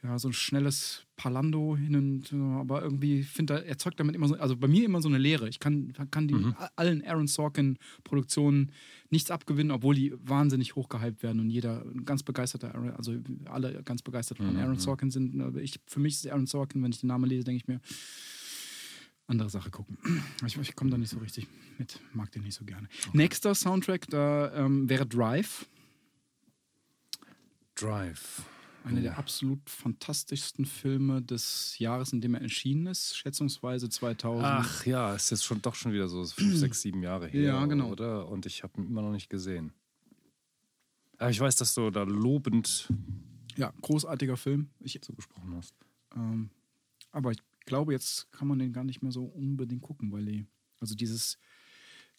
ja, 0.07 0.19
so 0.19 0.29
ein 0.29 0.33
schnelles 0.33 1.05
Palando 1.17 1.77
hin 1.77 1.97
und 1.97 2.33
aber 2.61 2.83
irgendwie 2.83 3.23
finde 3.25 3.55
er 3.55 3.67
erzeugt 3.67 3.99
damit 3.99 4.15
immer 4.15 4.29
so, 4.29 4.35
also 4.37 4.57
bei 4.57 4.69
mir 4.69 4.85
immer 4.85 5.03
so 5.03 5.09
eine 5.09 5.19
Leere. 5.19 5.49
Ich 5.49 5.59
kann, 5.59 5.93
kann 6.11 6.29
die 6.29 6.35
Mhm. 6.35 6.55
allen 6.77 7.05
Aaron 7.05 7.27
Sorkin 7.27 7.77
Produktionen 8.05 8.71
nichts 9.11 9.31
abgewinnen, 9.31 9.73
obwohl 9.73 9.95
die 9.97 10.13
wahnsinnig 10.23 10.77
hochgehypt 10.77 11.23
werden 11.23 11.41
und 11.41 11.51
jeder 11.51 11.85
ganz 12.05 12.23
begeisterter 12.23 12.75
Aaron, 12.75 12.91
also 12.91 13.15
alle 13.47 13.83
ganz 13.83 14.03
begeistert 14.03 14.39
von 14.39 14.53
Mhm, 14.53 14.59
Aaron 14.59 14.73
mhm. 14.75 14.79
Sorkin 14.79 15.11
sind. 15.11 15.41
Aber 15.41 15.61
ich, 15.61 15.81
für 15.87 16.01
mich 16.01 16.15
ist 16.15 16.29
Aaron 16.29 16.47
Sorkin, 16.47 16.83
wenn 16.83 16.93
ich 16.93 17.01
den 17.01 17.09
Namen 17.09 17.29
lese, 17.29 17.45
denke 17.45 17.57
ich 17.57 17.67
mir, 17.69 17.81
andere 19.27 19.51
Sache 19.51 19.71
gucken. 19.71 19.99
Ich, 20.47 20.57
ich 20.57 20.77
komme 20.77 20.91
da 20.91 20.99
nicht 20.99 21.11
so 21.11 21.19
richtig 21.19 21.49
mit, 21.79 21.99
mag 22.13 22.31
den 22.31 22.43
nicht 22.45 22.55
so 22.55 22.65
gerne. 22.65 22.89
Nächster 23.13 23.55
Soundtrack, 23.57 24.07
da 24.09 24.55
ähm, 24.55 24.89
wäre 24.89 25.05
Drive. 25.07 25.67
Drive. 27.75 28.43
Einer 28.87 29.01
der 29.01 29.19
absolut 29.19 29.69
fantastischsten 29.69 30.65
Filme 30.65 31.21
des 31.23 31.79
Jahres, 31.79 32.13
in 32.13 32.21
dem 32.21 32.35
er 32.35 32.43
erschienen 32.43 32.87
ist, 32.87 33.17
schätzungsweise 33.17 33.89
2000. 33.89 34.45
Ach 34.47 34.87
ja, 34.87 35.15
ist 35.15 35.31
jetzt 35.31 35.45
schon 35.45 35.61
doch 35.61 35.75
schon 35.75 35.93
wieder 35.93 36.09
so 36.09 36.25
fünf, 36.25 36.55
sechs, 36.57 36.83
sieben 36.83 37.03
Jahre 37.03 37.27
her, 37.27 37.41
Ja, 37.43 37.67
genau. 37.67 37.91
oder? 37.91 38.29
Und 38.29 38.47
ich 38.47 38.63
habe 38.63 38.81
ihn 38.81 38.87
immer 38.87 39.03
noch 39.03 39.13
nicht 39.13 39.29
gesehen. 39.29 39.73
Aber 41.19 41.31
ich 41.31 41.41
weiß, 41.41 41.57
dass 41.57 41.75
du 41.75 41.91
da 41.91 42.03
lobend 42.05 42.93
Ja, 43.57 43.73
großartiger 43.83 44.37
Film. 44.37 44.71
Ich, 44.81 44.99
so 45.05 45.13
gesprochen 45.15 45.55
hast. 45.57 45.75
ähm, 46.15 46.51
aber 47.11 47.33
ich 47.33 47.39
glaube, 47.65 47.93
jetzt 47.93 48.31
kann 48.31 48.47
man 48.47 48.59
den 48.59 48.73
gar 48.73 48.85
nicht 48.85 49.03
mehr 49.03 49.13
so 49.13 49.25
unbedingt 49.25 49.83
gucken, 49.83 50.13
weil 50.13 50.25
die, 50.27 50.47
also 50.79 50.95
dieses, 50.95 51.39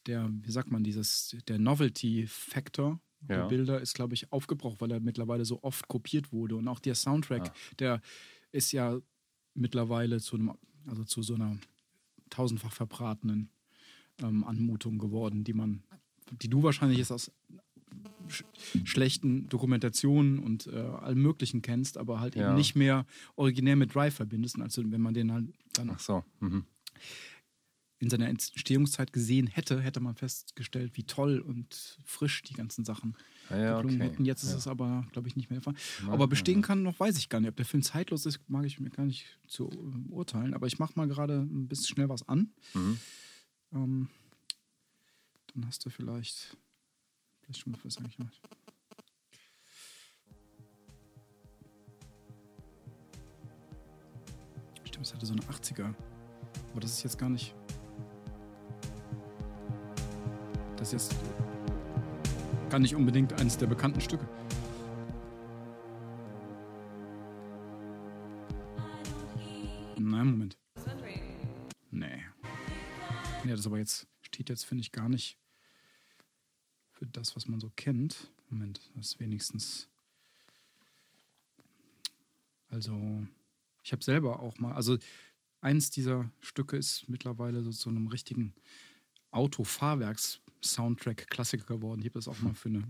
der, 0.07 0.29
wie 0.41 0.51
sagt 0.51 0.71
man, 0.71 0.83
dieses, 0.83 1.37
der 1.47 1.59
Novelty-Factor 1.59 2.99
der 3.21 3.37
Ja. 3.39 3.47
Bilder 3.47 3.81
ist, 3.81 3.93
glaube 3.93 4.13
ich, 4.13 4.31
aufgebraucht, 4.31 4.79
weil 4.81 4.91
er 4.91 4.99
mittlerweile 4.99 5.45
so 5.45 5.61
oft 5.63 5.87
kopiert 5.87 6.31
wurde. 6.31 6.55
Und 6.55 6.67
auch 6.67 6.79
der 6.79 6.95
Soundtrack, 6.95 7.49
Ah. 7.49 7.53
der 7.79 8.01
ist 8.51 8.71
ja 8.71 8.99
mittlerweile 9.53 10.19
zu 10.19 10.35
einem, 10.35 10.53
also 10.87 11.03
zu 11.03 11.21
so 11.23 11.35
einer 11.35 11.57
tausendfach 12.29 12.71
verbratenen 12.73 13.49
ähm, 14.21 14.43
Anmutung 14.43 14.97
geworden, 14.97 15.43
die 15.43 15.53
man, 15.53 15.83
die 16.41 16.49
du 16.49 16.63
wahrscheinlich 16.63 16.97
jetzt 16.99 17.11
aus 17.11 17.31
sch 18.27 18.43
schlechten 18.83 19.47
Dokumentationen 19.49 20.39
und 20.39 20.67
äh, 20.67 20.75
allem 20.77 21.21
Möglichen 21.21 21.61
kennst, 21.61 21.97
aber 21.97 22.19
halt 22.19 22.35
Ja. 22.35 22.47
eben 22.49 22.55
nicht 22.57 22.75
mehr 22.75 23.05
originär 23.35 23.75
mit 23.75 23.93
Drive 23.95 24.15
verbindest. 24.15 24.59
Also 24.59 24.83
wenn 24.91 25.01
man 25.01 25.13
den 25.13 25.31
halt 25.31 25.45
dann 25.73 25.89
Ach 25.91 25.99
so. 25.99 26.23
Mhm. 26.39 26.65
In 27.99 28.09
seiner 28.09 28.27
Entstehungszeit 28.27 29.11
gesehen 29.11 29.47
hätte, 29.47 29.81
hätte 29.81 29.99
man 29.99 30.15
festgestellt, 30.15 30.91
wie 30.95 31.03
toll 31.03 31.39
und 31.39 31.99
frisch 32.03 32.43
die 32.43 32.53
ganzen 32.53 32.85
Sachen 32.85 33.15
Ah, 33.49 33.57
ja, 33.57 33.75
geklungen 33.75 34.01
okay. 34.01 34.11
hätten. 34.11 34.25
Jetzt 34.25 34.43
ist 34.43 34.51
ja. 34.51 34.57
es 34.57 34.67
aber, 34.67 35.07
glaube 35.11 35.27
ich, 35.27 35.35
nicht 35.35 35.49
mehr 35.49 35.59
der 35.59 35.63
Fall. 35.63 35.73
Nein, 36.01 36.11
aber 36.11 36.27
bestehen 36.27 36.61
ja. 36.61 36.67
kann 36.67 36.83
noch, 36.83 36.99
weiß 36.99 37.17
ich 37.17 37.29
gar 37.29 37.39
nicht. 37.39 37.49
Ob 37.49 37.55
der 37.55 37.65
Film 37.65 37.81
zeitlos 37.81 38.25
ist, 38.25 38.39
mag 38.49 38.65
ich 38.65 38.79
mir 38.79 38.89
gar 38.89 39.05
nicht 39.05 39.25
zu 39.47 39.69
äh, 39.69 40.11
urteilen. 40.11 40.53
Aber 40.53 40.67
ich 40.67 40.79
mache 40.79 40.93
mal 40.95 41.07
gerade 41.07 41.39
ein 41.39 41.67
bisschen 41.67 41.87
schnell 41.87 42.09
was 42.09 42.27
an. 42.27 42.51
Mhm. 42.73 42.99
Ähm, 43.73 44.09
dann 45.53 45.65
hast 45.65 45.85
du 45.85 45.89
vielleicht, 45.89 46.57
vielleicht 47.41 47.61
schon 47.61 47.75
was 47.83 47.97
eigentlich 47.97 48.17
gemacht. 48.17 48.41
Stimmt, 54.83 55.05
es 55.05 55.13
hatte 55.13 55.25
so 55.25 55.33
eine 55.33 55.41
80er. 55.43 55.93
Aber 56.71 56.81
das 56.81 56.91
ist 56.91 57.03
jetzt 57.03 57.17
gar 57.17 57.29
nicht. 57.29 57.55
Ist 60.87 60.93
jetzt 60.93 61.15
gar 62.69 62.79
nicht 62.79 62.95
unbedingt 62.95 63.33
eines 63.33 63.57
der 63.57 63.67
bekannten 63.67 63.99
Stücke. 63.99 64.25
Nein, 69.97 70.27
Moment. 70.27 70.57
Nee. 71.91 72.23
Nee, 73.43 73.51
das 73.51 73.65
aber 73.65 73.79
jetzt 73.79 74.07
steht 74.21 74.47
jetzt, 74.47 74.63
finde 74.63 74.81
ich, 74.81 74.93
gar 74.93 75.09
nicht 75.09 75.37
für 76.93 77.05
das, 77.05 77.35
was 77.35 77.49
man 77.49 77.59
so 77.59 77.69
kennt. 77.75 78.31
Moment, 78.49 78.79
das 78.95 79.07
ist 79.07 79.19
wenigstens. 79.19 79.89
Also, 82.69 83.27
ich 83.83 83.91
habe 83.91 84.03
selber 84.03 84.39
auch 84.39 84.57
mal, 84.57 84.73
also 84.73 84.97
eins 85.59 85.89
dieser 85.89 86.31
Stücke 86.39 86.77
ist 86.77 87.09
mittlerweile 87.09 87.61
so 87.61 87.71
zu 87.71 87.89
einem 87.89 88.07
richtigen 88.07 88.53
Autofahrwerks-Soundtrack-Klassiker 89.31 91.65
geworden. 91.65 92.01
Ich 92.01 92.07
habe 92.07 92.19
das 92.19 92.27
auch 92.27 92.39
mal 92.39 92.53
für 92.53 92.69
eine, 92.69 92.83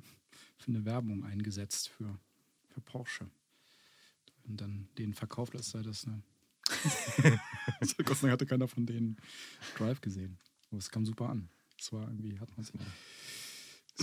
für 0.58 0.70
eine 0.70 0.84
Werbung 0.86 1.24
eingesetzt 1.24 1.90
für, 1.90 2.20
für 2.68 2.82
Porsche. 2.82 3.30
Und 4.46 4.60
dann 4.62 4.88
den 4.98 5.14
verkauft, 5.14 5.56
als 5.56 5.72
sei 5.72 5.82
das 5.82 6.06
eine. 6.06 6.22
Gott 8.04 8.18
sei 8.18 8.28
Dank 8.28 8.34
hatte 8.34 8.46
keiner 8.46 8.68
von 8.68 8.86
denen 8.86 9.18
Drive 9.78 10.02
gesehen. 10.02 10.38
Aber 10.70 10.80
es 10.80 10.90
kam 10.90 11.06
super 11.06 11.30
an. 11.30 11.50
Es 11.80 11.92
war 11.94 12.08
irgendwie, 12.08 12.40
hat 12.40 12.50
man. 12.56 12.66
Jetzt 12.66 12.74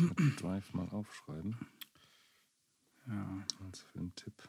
mal 0.01 0.15
Drive 0.37 0.73
mal 0.75 0.89
aufschreiben 0.91 1.57
Ja, 3.07 3.45
als 3.65 3.81
Filmtipp. 3.81 4.49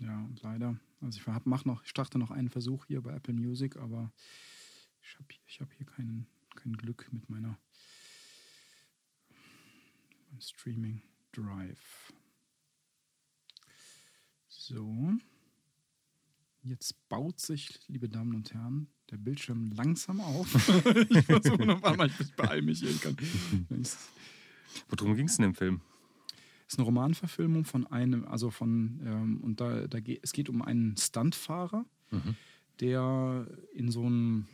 ja, 0.00 0.18
und 0.24 0.42
leider. 0.42 0.78
Also 1.00 1.20
ich 1.20 1.26
hab, 1.26 1.46
mach 1.46 1.64
noch, 1.64 1.82
ich 1.84 1.90
starte 1.90 2.18
noch 2.18 2.30
einen 2.30 2.48
Versuch 2.48 2.86
hier 2.86 3.02
bei 3.02 3.12
Apple 3.12 3.34
Music, 3.34 3.76
aber 3.76 4.12
ich 5.02 5.14
habe 5.18 5.28
ich 5.46 5.60
hab 5.60 5.72
hier 5.74 5.86
keinen, 5.86 6.26
kein 6.66 6.76
Glück 6.76 7.08
mit 7.12 7.28
meiner 7.30 7.56
meinem 10.30 10.40
Streaming 10.40 11.02
Drive. 11.32 12.12
So. 14.48 15.12
Jetzt 16.62 17.08
baut 17.08 17.38
sich, 17.38 17.78
liebe 17.86 18.08
Damen 18.08 18.34
und 18.34 18.52
Herren, 18.52 18.88
der 19.10 19.18
Bildschirm 19.18 19.70
langsam 19.72 20.20
auf. 20.20 20.52
ich 21.10 21.24
versuche 21.24 21.64
noch 21.64 21.80
einmal, 21.84 22.10
ich 22.18 22.34
beeile 22.34 22.62
mich 22.62 22.80
hier. 22.80 22.92
Kann, 22.98 23.16
es 23.80 24.08
Worum 24.88 25.14
ging 25.14 25.26
es 25.28 25.36
denn 25.36 25.44
im 25.46 25.54
Film? 25.54 25.80
ist 26.66 26.78
eine 26.78 26.84
Romanverfilmung 26.86 27.64
von 27.64 27.86
einem, 27.86 28.24
also 28.24 28.50
von, 28.50 29.00
ähm, 29.04 29.40
und 29.40 29.60
da, 29.60 29.86
da 29.86 30.00
geht, 30.00 30.18
es 30.24 30.32
geht 30.32 30.48
um 30.48 30.62
einen 30.62 30.96
Stuntfahrer, 30.96 31.86
Mhm. 32.10 32.34
der 32.80 33.46
in 33.72 33.90
so 33.92 34.04
einen, 34.04 34.48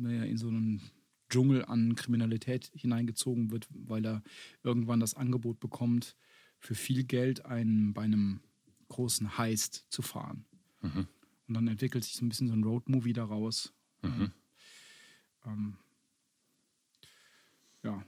naja, 0.00 0.24
in 0.24 0.36
so 0.36 0.48
einen 0.48 0.82
Dschungel 1.30 1.64
an 1.64 1.94
Kriminalität 1.94 2.70
hineingezogen 2.74 3.50
wird, 3.50 3.68
weil 3.70 4.04
er 4.04 4.22
irgendwann 4.62 5.00
das 5.00 5.14
Angebot 5.14 5.60
bekommt, 5.60 6.16
für 6.58 6.74
viel 6.74 7.04
Geld 7.04 7.44
einen, 7.44 7.92
bei 7.92 8.02
einem 8.02 8.40
großen 8.88 9.36
Heist 9.38 9.86
zu 9.88 10.02
fahren. 10.02 10.44
Mhm. 10.82 11.06
Und 11.46 11.54
dann 11.54 11.68
entwickelt 11.68 12.04
sich 12.04 12.14
so 12.14 12.24
ein 12.24 12.28
bisschen 12.28 12.48
so 12.48 12.54
ein 12.54 12.64
Roadmovie 12.64 13.12
daraus. 13.12 13.72
Mhm. 14.02 14.32
Ähm, 15.44 15.76
ja, 17.82 18.02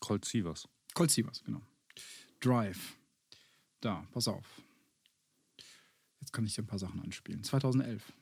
Colt 0.00 0.24
Sievers. 0.24 0.68
Colt 0.94 1.10
Sievers, 1.10 1.42
genau. 1.44 1.62
Drive. 2.40 2.96
Da, 3.80 4.06
pass 4.12 4.28
auf. 4.28 4.62
Jetzt 6.20 6.32
kann 6.32 6.44
ich 6.44 6.54
dir 6.54 6.62
ein 6.62 6.66
paar 6.66 6.78
Sachen 6.78 7.00
anspielen. 7.00 7.42
2011. 7.42 8.12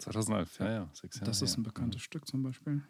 2011, 0.00 0.58
ja, 0.60 0.70
ja. 0.72 0.90
Sechs 0.92 1.16
Jahre 1.16 1.26
das 1.26 1.42
ist 1.42 1.56
ein 1.56 1.62
bekanntes 1.62 2.02
Stück 2.02 2.26
zum 2.26 2.42
Beispiel. 2.42 2.82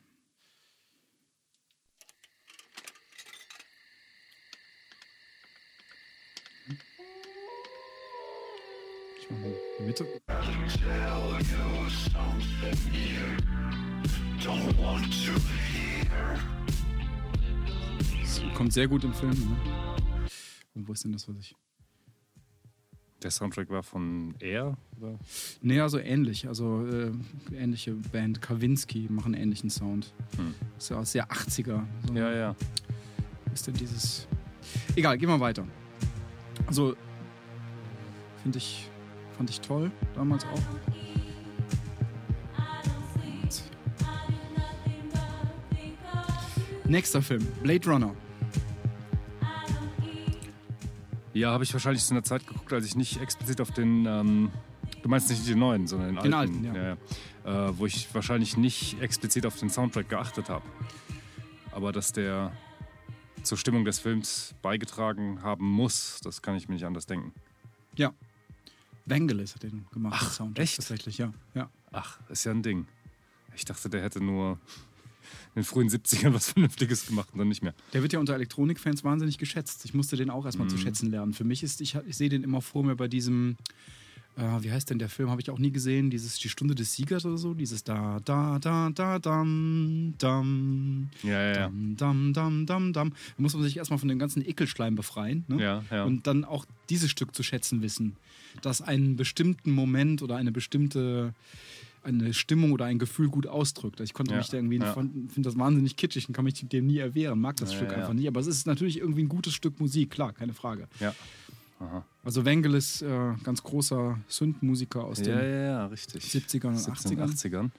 Ich 9.19 9.31
mach 9.31 9.39
mal 9.39 9.55
die 9.79 9.83
Mitte. 9.85 10.07
Das 18.21 18.43
kommt 18.55 18.73
sehr 18.73 18.89
gut 18.89 19.05
im 19.05 19.13
Film. 19.13 19.33
Ne? 19.33 19.57
Und 20.75 20.89
wo 20.89 20.93
ist 20.93 21.05
denn 21.05 21.13
das, 21.13 21.29
was 21.29 21.37
ich. 21.37 21.57
Der 23.23 23.31
Soundtrack 23.31 23.69
war 23.69 23.83
von 23.83 24.35
Air, 24.41 24.77
oder? 24.99 25.19
Nee, 25.61 25.81
also 25.81 25.99
ähnlich. 25.99 26.49
Also 26.49 26.87
äh, 26.87 27.13
ähnliche 27.55 27.93
Band. 27.93 28.41
Kawinski 28.41 29.09
machen 29.11 29.35
ähnlichen 29.35 29.69
Sound. 29.69 30.15
Hm. 30.37 30.55
Ist 30.79 30.91
ja 30.91 30.99
aus 30.99 31.13
der 31.13 31.27
80er. 31.29 31.83
So 32.07 32.15
Ja, 32.15 32.33
ja. 32.33 32.57
ist 33.53 33.67
denn 33.67 33.75
dieses. 33.75 34.27
Egal, 34.97 35.19
gehen 35.19 35.29
wir 35.29 35.41
weiter. 35.41 35.67
Also, 36.67 36.95
finde 38.43 38.59
ich, 38.59 38.89
fand 39.37 39.51
ich 39.51 39.61
toll, 39.61 39.91
damals 40.15 40.45
auch. 40.45 40.61
Nächster 46.87 47.23
Film, 47.23 47.47
Blade 47.63 47.89
Runner. 47.89 48.15
Ja, 51.33 51.53
habe 51.53 51.65
ich 51.65 51.73
wahrscheinlich 51.73 52.05
zu 52.05 52.13
einer 52.13 52.25
Zeit 52.25 52.47
geguckt, 52.47 52.73
als 52.73 52.85
ich 52.87 52.97
nicht 52.97 53.21
explizit 53.21 53.61
auf 53.61 53.71
den, 53.71 54.05
ähm, 54.07 54.51
du 55.03 55.09
meinst 55.09 55.31
nicht 55.31 55.47
den 55.49 55.59
neuen, 55.59 55.87
sondern 55.87 56.15
den, 56.15 56.23
Den 56.23 56.35
alten, 56.35 56.67
alten, 56.67 56.77
ja. 56.77 56.97
ja. 57.45 57.69
Äh, 57.69 57.79
wo 57.79 57.87
ich 57.87 58.13
wahrscheinlich 58.15 58.57
nicht 58.57 59.01
explizit 59.01 59.47
auf 59.47 59.59
den 59.59 59.71
Soundtrack 59.71 60.09
geachtet 60.09 60.49
habe. 60.49 60.65
Aber 61.73 61.93
dass 61.93 62.13
der 62.13 62.53
zur 63.43 63.57
Stimmung 63.57 63.85
des 63.85 63.99
Films 64.01 64.55
beigetragen 64.61 65.43
haben 65.43 65.67
muss, 65.67 66.21
das 66.23 66.43
kann 66.43 66.57
ich 66.57 66.69
mir 66.69 66.75
nicht 66.75 66.85
anders 66.85 67.07
denken. 67.07 67.33
Ja. 67.97 68.13
Vangelis 69.07 69.55
hat 69.55 69.63
den 69.63 69.87
gemacht, 69.93 70.17
Ach, 70.17 70.25
den 70.29 70.33
Soundtrack. 70.33 70.63
echt? 70.65 70.77
Tatsächlich, 70.77 71.19
ja. 71.19 71.33
ja. 71.55 71.71
Ach, 71.93 72.19
ist 72.29 72.45
ja 72.45 72.53
ein 72.53 72.63
Ding. 72.63 72.87
Ich 73.55 73.65
dachte, 73.65 73.89
der 73.89 74.03
hätte 74.03 74.23
nur 74.23 74.59
in 75.55 75.61
den 75.63 75.65
frühen 75.65 75.89
70ern 75.89 76.33
was 76.35 76.51
Vernünftiges 76.53 77.07
gemacht 77.07 77.29
und 77.33 77.39
dann 77.39 77.49
nicht 77.49 77.63
mehr. 77.63 77.75
Der 77.93 78.03
wird 78.03 78.13
ja 78.13 78.19
unter 78.19 78.35
Elektronikfans 78.35 79.05
wahnsinnig 79.05 79.39
geschätzt. 79.39 79.85
Ich 79.85 79.95
musste 79.95 80.17
den 80.17 80.31
auch 80.31 80.45
erstmal 80.47 80.67
Mhm. 80.67 80.71
zu 80.71 80.79
schätzen 80.79 81.11
lernen. 81.11 81.33
Für 81.33 81.45
mich 81.45 81.63
ist, 81.63 81.81
ich, 81.81 81.97
ich 82.07 82.17
sehe 82.17 82.29
den 82.29 82.43
immer 82.45 82.61
vor 82.61 82.85
mir 82.85 82.97
bei 82.97 83.09
diesem, 83.09 83.57
äh, 84.37 84.43
wie 84.63 84.71
heißt 84.73 84.91
denn 84.91 84.99
der 84.99 85.09
Film, 85.09 85.31
habe 85.31 85.41
ich 85.41 85.51
auch 85.51 85.59
nie 85.59 85.71
gesehen, 85.73 86.11
dieses 86.11 86.39
Die 86.39 86.49
Stunde 86.49 86.75
des 86.75 86.95
Siegers 86.95 87.25
oder 87.27 87.37
so, 87.39 87.55
dieses 87.55 87.83
da, 87.85 88.21
da, 88.25 88.59
da, 88.59 88.91
da, 88.91 89.19
dam, 89.19 90.15
dam, 90.19 91.11
Ja, 91.23 91.43
ja, 91.43 91.53
dam, 91.55 91.97
dam, 91.97 92.33
dam, 92.33 92.67
dam, 92.67 92.93
dam. 92.93 93.11
Da 93.11 93.43
muss 93.43 93.55
man 93.55 93.63
sich 93.63 93.77
erstmal 93.77 93.99
von 93.99 94.09
dem 94.09 94.19
ganzen 94.19 94.47
Ekelschleim 94.47 94.95
befreien. 94.95 95.45
Ne? 95.49 95.61
Ja, 95.63 95.85
ja. 95.91 96.05
Und 96.05 96.27
dann 96.27 96.45
auch 96.45 96.65
dieses 96.89 97.11
Stück 97.11 97.35
zu 97.35 97.43
schätzen 97.43 97.83
wissen, 97.83 98.17
dass 98.63 98.81
einen 98.83 99.17
bestimmten 99.17 99.71
Moment 99.73 100.23
oder 100.23 100.37
eine 100.37 100.53
bestimmte 100.53 101.35
eine 102.03 102.33
Stimmung 102.35 102.73
oder 102.73 102.87
ein 102.87 102.99
Gefühl 102.99 103.29
gut 103.29 103.47
ausdrückt. 103.47 104.01
Ich 104.01 104.15
konnte 104.15 104.33
Ja, 104.33 104.39
mich 104.39 104.49
da 104.49 104.57
irgendwie, 104.57 104.79
ja. 104.79 104.93
finde 104.95 105.43
das 105.43 105.59
wahnsinnig 105.59 105.97
kitschig 105.97 106.29
und 106.29 106.35
kann 106.35 106.45
mich 106.45 106.55
dem 106.69 106.87
nie 106.87 106.99
erwehren, 106.99 107.41
mag 107.41 107.57
das 107.57 107.73
Ja, 107.73 107.77
Stück 107.79 107.91
ja, 107.93 107.99
einfach 107.99 108.13
nicht. 108.15 108.27
Aber 108.29 108.41
es 108.41 108.47
ist 108.47 108.67
natürlich 108.67 108.99
irgendwie 108.99 109.23
ein 109.23 109.29
gutes 109.29 109.53
Stück 109.55 109.79
Musik, 109.81 110.11
klar, 110.11 110.33
keine 110.33 110.55
Frage. 110.55 110.89
ja. 111.01 111.15
Aha. 111.79 112.05
Also 112.23 112.45
Vangelis, 112.45 113.01
äh, 113.01 113.35
ganz 113.43 113.63
großer 113.63 114.19
Synth-Musiker 114.29 115.03
aus 115.03 115.19
Ja, 115.21 115.25
den 115.25 115.35
ja, 115.39 115.45
ja, 115.47 115.87
richtig. 115.87 116.23
70ern 116.25 116.67
und 116.69 116.77
70ern, 116.77 117.31
80ern. 117.31 117.31
80ern. 117.33 117.71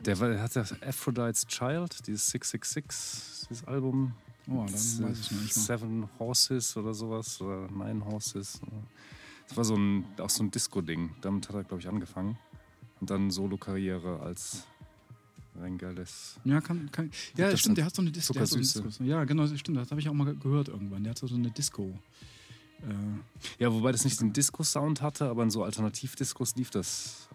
Der, 0.00 0.20
war, 0.20 0.28
der 0.28 0.42
hat 0.42 0.54
das 0.54 0.74
Aphrodite's 0.82 1.46
Child, 1.46 2.06
dieses 2.06 2.28
666, 2.28 3.48
dieses 3.48 3.64
Album. 3.66 4.12
Oh, 4.48 4.64
dann 4.66 4.68
weiß 4.74 4.92
ich 4.92 5.00
noch 5.00 5.08
nicht 5.40 5.56
mal. 5.56 5.62
Seven 5.64 6.08
Horses 6.18 6.76
oder 6.76 6.92
sowas, 6.92 7.40
oder 7.40 7.68
Nine 7.70 8.04
Horses. 8.04 8.60
Das 9.48 9.56
war 9.56 9.64
so 9.64 9.76
ein, 9.76 10.04
auch 10.18 10.28
so 10.28 10.42
ein 10.44 10.50
Disco-Ding. 10.50 11.14
Damit 11.22 11.48
hat 11.48 11.54
er, 11.54 11.64
glaube 11.64 11.80
ich, 11.80 11.88
angefangen. 11.88 12.36
Und 13.00 13.10
dann 13.10 13.30
Solo-Karriere 13.30 14.20
als 14.20 14.64
Vangelis. 15.54 16.38
Ja, 16.44 16.60
kann, 16.60 16.90
kann, 16.92 17.10
ja 17.36 17.50
das 17.50 17.60
stimmt, 17.60 17.78
der 17.78 17.86
hat 17.86 17.94
so 17.94 18.02
eine 18.02 18.10
Disco. 18.10 18.32
der 18.34 18.42
hat 18.42 18.48
so. 18.48 18.58
Disco. 18.58 18.82
Ja, 19.04 19.24
genau, 19.24 19.46
das 19.46 19.58
stimmt, 19.58 19.78
das 19.78 19.90
habe 19.90 20.00
ich 20.00 20.08
auch 20.08 20.14
mal 20.14 20.24
ge- 20.24 20.36
gehört 20.36 20.68
irgendwann. 20.68 21.02
Der 21.04 21.10
hat 21.10 21.18
so 21.18 21.26
eine 21.34 21.50
Disco. 21.50 21.98
Äh, 22.82 23.62
Ja, 23.62 23.72
wobei 23.72 23.92
das 23.92 24.04
nicht 24.04 24.20
den 24.20 24.32
Disco-Sound 24.32 25.00
hatte, 25.02 25.28
aber 25.28 25.42
in 25.42 25.50
so 25.50 25.62
Alternativ-Discos 25.64 26.56
lief 26.56 26.70
das 26.70 27.28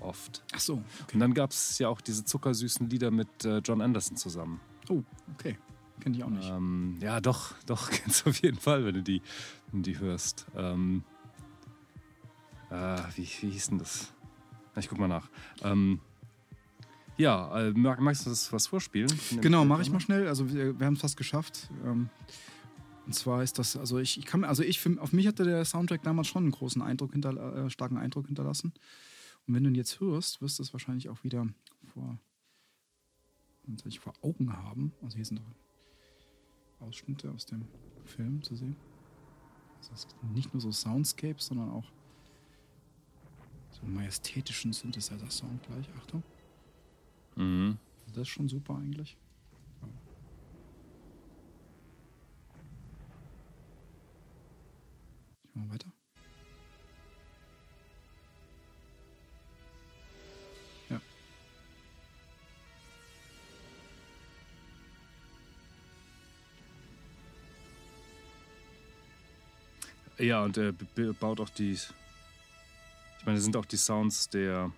oft. 0.00 0.42
ach 0.52 0.60
so, 0.60 0.82
Und 1.12 1.20
dann 1.20 1.32
gab 1.32 1.50
es 1.52 1.78
ja 1.78 1.88
auch 1.88 2.00
diese 2.02 2.24
zuckersüßen 2.24 2.88
Lieder 2.90 3.10
mit 3.10 3.44
äh, 3.46 3.58
John 3.58 3.80
Anderson 3.80 4.16
zusammen. 4.18 4.60
oh, 4.90 5.02
okay. 5.34 5.56
Kenne 6.00 6.16
ich 6.16 6.24
auch 6.24 6.28
nicht. 6.30 6.48
Ähm, 6.50 6.98
ja, 7.00 7.20
doch, 7.20 7.54
doch, 7.66 7.88
kennst 7.90 8.24
du 8.26 8.30
auf 8.30 8.42
jeden 8.42 8.58
Fall, 8.58 8.84
wenn 8.84 8.94
du 8.96 9.02
die, 9.02 9.22
wenn 9.70 9.82
du 9.82 9.90
die 9.92 9.98
hörst. 9.98 10.44
Ähm, 10.56 11.02
äh, 12.70 12.98
wie, 13.14 13.22
wie 13.40 13.50
hieß 13.50 13.68
denn 13.68 13.78
das? 13.78 14.12
Ich 14.76 14.88
guck 14.88 14.98
mal 14.98 15.08
nach. 15.08 15.28
Ähm, 15.62 16.00
ja, 17.16 17.60
äh, 17.60 17.70
mag, 17.72 18.00
magst 18.00 18.26
du 18.26 18.30
das 18.30 18.52
was 18.52 18.66
vorspielen? 18.66 19.12
Genau, 19.40 19.64
mache 19.64 19.82
ich 19.82 19.90
mal 19.90 20.00
schnell. 20.00 20.26
Also 20.26 20.52
wir, 20.52 20.78
wir 20.78 20.86
haben 20.86 20.94
es 20.94 21.00
fast 21.00 21.16
geschafft. 21.16 21.68
Ähm, 21.84 22.08
und 23.06 23.14
zwar 23.14 23.42
ist 23.42 23.58
das, 23.58 23.76
also 23.76 23.98
ich, 23.98 24.18
ich 24.18 24.24
kann, 24.24 24.44
also 24.44 24.62
ich, 24.62 24.80
für, 24.80 25.00
auf 25.00 25.12
mich 25.12 25.26
hatte 25.26 25.44
der 25.44 25.64
Soundtrack 25.64 26.02
damals 26.02 26.26
schon 26.26 26.44
einen 26.44 26.52
großen 26.52 26.82
Eindruck 26.82 27.12
hinter, 27.12 27.66
äh, 27.66 27.70
starken 27.70 27.98
Eindruck 27.98 28.26
hinterlassen. 28.26 28.72
Und 29.46 29.54
wenn 29.54 29.62
du 29.62 29.70
ihn 29.70 29.74
jetzt 29.74 30.00
hörst, 30.00 30.40
wirst 30.40 30.58
du 30.58 30.62
es 30.62 30.72
wahrscheinlich 30.72 31.08
auch 31.08 31.22
wieder 31.22 31.46
vor, 31.92 32.18
ich 33.84 34.00
vor 34.00 34.14
Augen 34.22 34.52
haben. 34.52 34.92
Also 35.02 35.16
hier 35.16 35.24
sind 35.24 35.40
noch 35.40 36.86
Ausschnitte 36.86 37.30
aus 37.30 37.46
dem 37.46 37.66
Film 38.04 38.42
zu 38.42 38.56
sehen. 38.56 38.76
Also 39.78 39.92
es 39.92 40.02
sind 40.02 40.34
nicht 40.34 40.52
nur 40.52 40.60
so 40.60 40.72
Soundscapes, 40.72 41.46
sondern 41.46 41.70
auch 41.70 41.92
majestätischen 43.86 44.72
Synthesizer-Sound 44.72 45.62
gleich. 45.66 45.86
Achtung. 45.98 46.22
Mhm. 47.36 47.78
Das 48.08 48.22
ist 48.22 48.28
schon 48.28 48.48
super 48.48 48.76
eigentlich. 48.76 49.16
Ich 55.44 55.50
mach 55.54 55.64
mal 55.66 55.74
weiter. 55.74 55.86
Ja. 60.90 61.00
Ja, 70.18 70.44
und 70.44 70.56
er 70.56 70.72
b- 70.72 71.12
baut 71.12 71.40
auch 71.40 71.48
die. 71.50 71.76
Ich 73.24 73.26
meine, 73.26 73.40
sind 73.40 73.56
auch 73.56 73.64
die 73.64 73.78
Sounds 73.78 74.28
der 74.28 74.70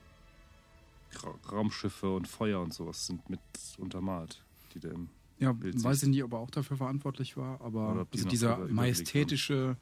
Ra 1.21 1.35
Raumschiffe 1.51 2.15
und 2.15 2.29
Feuer 2.29 2.61
und 2.61 2.73
sowas 2.73 3.05
sind 3.05 3.29
mit 3.29 3.41
untermalt, 3.77 4.45
die 4.73 4.79
der 4.79 4.93
im 4.93 5.09
Ja, 5.41 5.51
Bild 5.51 5.83
weiß 5.83 6.05
ich 6.05 6.11
nicht, 6.11 6.23
ob 6.23 6.33
er 6.33 6.39
auch 6.39 6.51
dafür 6.53 6.77
verantwortlich 6.77 7.37
war, 7.37 7.61
aber 7.61 8.07
die 8.13 8.19
also 8.19 8.29
dieser 8.29 8.59
majestätische. 8.69 9.77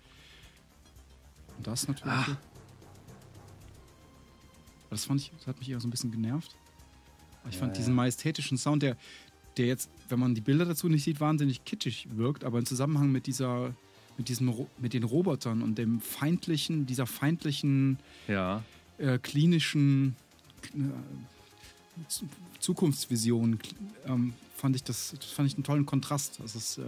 Und 1.58 1.66
das 1.66 1.86
natürlich. 1.88 2.14
Ah. 2.14 2.38
Das 4.88 5.04
fand 5.04 5.20
ich, 5.20 5.30
das 5.36 5.46
hat 5.46 5.58
mich 5.58 5.68
eher 5.68 5.78
so 5.78 5.86
ein 5.86 5.90
bisschen 5.90 6.10
genervt. 6.10 6.56
Aber 7.42 7.50
Ich 7.50 7.56
Ja, 7.56 7.60
fand 7.60 7.72
ja. 7.74 7.80
diesen 7.80 7.94
majestätischen 7.94 8.56
Sound, 8.56 8.82
der, 8.82 8.96
der 9.58 9.66
jetzt, 9.66 9.90
wenn 10.08 10.18
man 10.18 10.34
die 10.34 10.40
Bilder 10.40 10.64
dazu 10.64 10.88
nicht 10.88 11.04
sieht, 11.04 11.20
wahnsinnig 11.20 11.66
kitschig 11.66 12.08
wirkt, 12.16 12.44
aber 12.44 12.58
im 12.60 12.64
Zusammenhang 12.64 13.12
mit 13.12 13.26
dieser, 13.26 13.74
mit 14.16 14.28
diesem, 14.28 14.48
Ro- 14.48 14.68
mit 14.78 14.92
den 14.92 15.02
Robotern 15.04 15.62
und 15.62 15.76
dem 15.76 16.00
feindlichen, 16.00 16.86
dieser 16.86 17.06
feindlichen, 17.06 17.98
Ja, 18.28 18.62
äh, 18.98 19.18
klinischen 19.18 20.14
äh, 20.74 20.78
Zukunftsvision 22.60 23.58
ähm, 24.06 24.34
fand 24.56 24.76
ich 24.76 24.82
das, 24.84 25.14
das 25.18 25.30
fand 25.30 25.48
ich 25.48 25.54
einen 25.54 25.64
tollen 25.64 25.86
Kontrast. 25.86 26.40
Also 26.40 26.58
es 26.58 26.78
äh, 26.78 26.82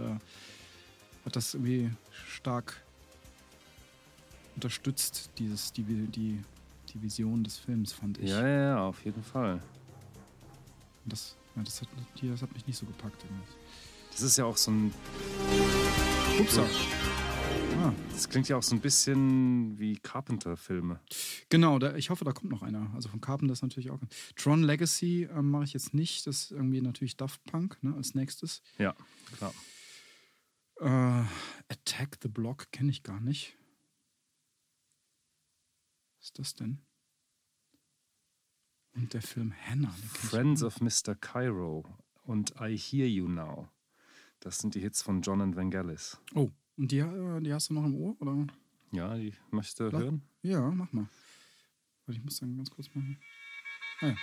hat 1.25 1.35
das 1.35 1.53
irgendwie 1.53 1.91
stark 2.29 2.81
unterstützt, 4.55 5.29
dieses, 5.37 5.71
die, 5.73 5.83
die, 5.83 6.41
die 6.93 7.01
Vision 7.01 7.43
des 7.43 7.57
Films, 7.57 7.93
fand 7.93 8.17
ich. 8.17 8.29
ja, 8.29 8.41
ja, 8.47 8.59
ja, 8.59 8.79
auf 8.87 9.03
jeden 9.05 9.23
Fall. 9.23 9.61
Das, 11.05 11.35
ja, 11.55 11.63
das, 11.63 11.81
hat, 11.81 11.89
das 12.21 12.41
hat 12.41 12.53
mich 12.53 12.65
nicht 12.65 12.77
so 12.77 12.85
gepackt. 12.85 13.23
irgendwie. 13.23 13.53
Das 14.11 14.21
ist 14.21 14.37
ja 14.37 14.45
auch 14.45 14.57
so 14.57 14.71
ein. 14.71 14.93
Upsa. 16.39 16.63
Ah, 17.79 17.93
Das 18.11 18.29
klingt 18.29 18.47
ja 18.49 18.57
auch 18.57 18.63
so 18.63 18.75
ein 18.75 18.81
bisschen 18.81 19.77
wie 19.79 19.97
Carpenter-Filme. 19.97 20.99
genau, 21.49 21.79
da, 21.79 21.95
ich 21.95 22.09
hoffe, 22.09 22.25
da 22.25 22.31
kommt 22.31 22.51
noch 22.51 22.61
einer. 22.63 22.91
Also 22.93 23.09
von 23.09 23.21
Carpenter 23.21 23.53
ist 23.53 23.61
natürlich 23.61 23.91
auch. 23.91 23.99
Tron 24.35 24.63
Legacy 24.63 25.23
ähm, 25.31 25.49
mache 25.51 25.65
ich 25.65 25.73
jetzt 25.73 25.93
nicht. 25.93 26.25
Das 26.27 26.43
ist 26.43 26.51
irgendwie 26.51 26.81
natürlich 26.81 27.17
Daft 27.17 27.43
Punk 27.45 27.77
ne, 27.83 27.93
als 27.95 28.15
nächstes. 28.15 28.61
Ja, 28.77 28.95
klar. 29.37 29.53
Äh, 30.79 31.25
Attack 31.73 32.17
the 32.21 32.27
Block 32.29 32.71
kenne 32.71 32.91
ich 32.91 33.03
gar 33.03 33.19
nicht. 33.19 33.57
Was 36.19 36.27
ist 36.27 36.39
das 36.39 36.53
denn? 36.55 36.81
Und 38.95 39.13
der 39.13 39.21
Film 39.21 39.53
Hannah. 39.65 39.95
Friends 40.13 40.63
of 40.63 40.81
Mr. 40.81 41.13
Cairo 41.15 41.85
und 42.23 42.55
I 42.59 42.75
Hear 42.77 43.07
You 43.07 43.27
Now. 43.27 43.69
Das 44.39 44.59
sind 44.59 44.75
die 44.75 44.79
Hits 44.79 45.01
von 45.01 45.21
John 45.21 45.41
and 45.41 45.55
Vangelis. 45.55 46.19
Oh, 46.35 46.51
und 46.77 46.91
die, 46.91 46.99
äh, 46.99 47.41
die 47.41 47.53
hast 47.53 47.69
du 47.69 47.73
noch 47.73 47.85
im 47.85 47.95
Ohr? 47.95 48.15
Oder? 48.21 48.47
Ja, 48.91 49.15
die 49.15 49.33
möchtest 49.51 49.79
du 49.79 49.89
Klar. 49.89 50.03
hören? 50.03 50.21
Ja, 50.41 50.61
mach 50.61 50.91
mal. 50.93 51.07
Warte, 52.05 52.19
ich 52.19 52.23
muss 52.23 52.39
dann 52.39 52.55
ganz 52.55 52.69
kurz 52.69 52.87
machen. 52.93 53.19
Ah, 54.01 54.07
ja. 54.07 54.15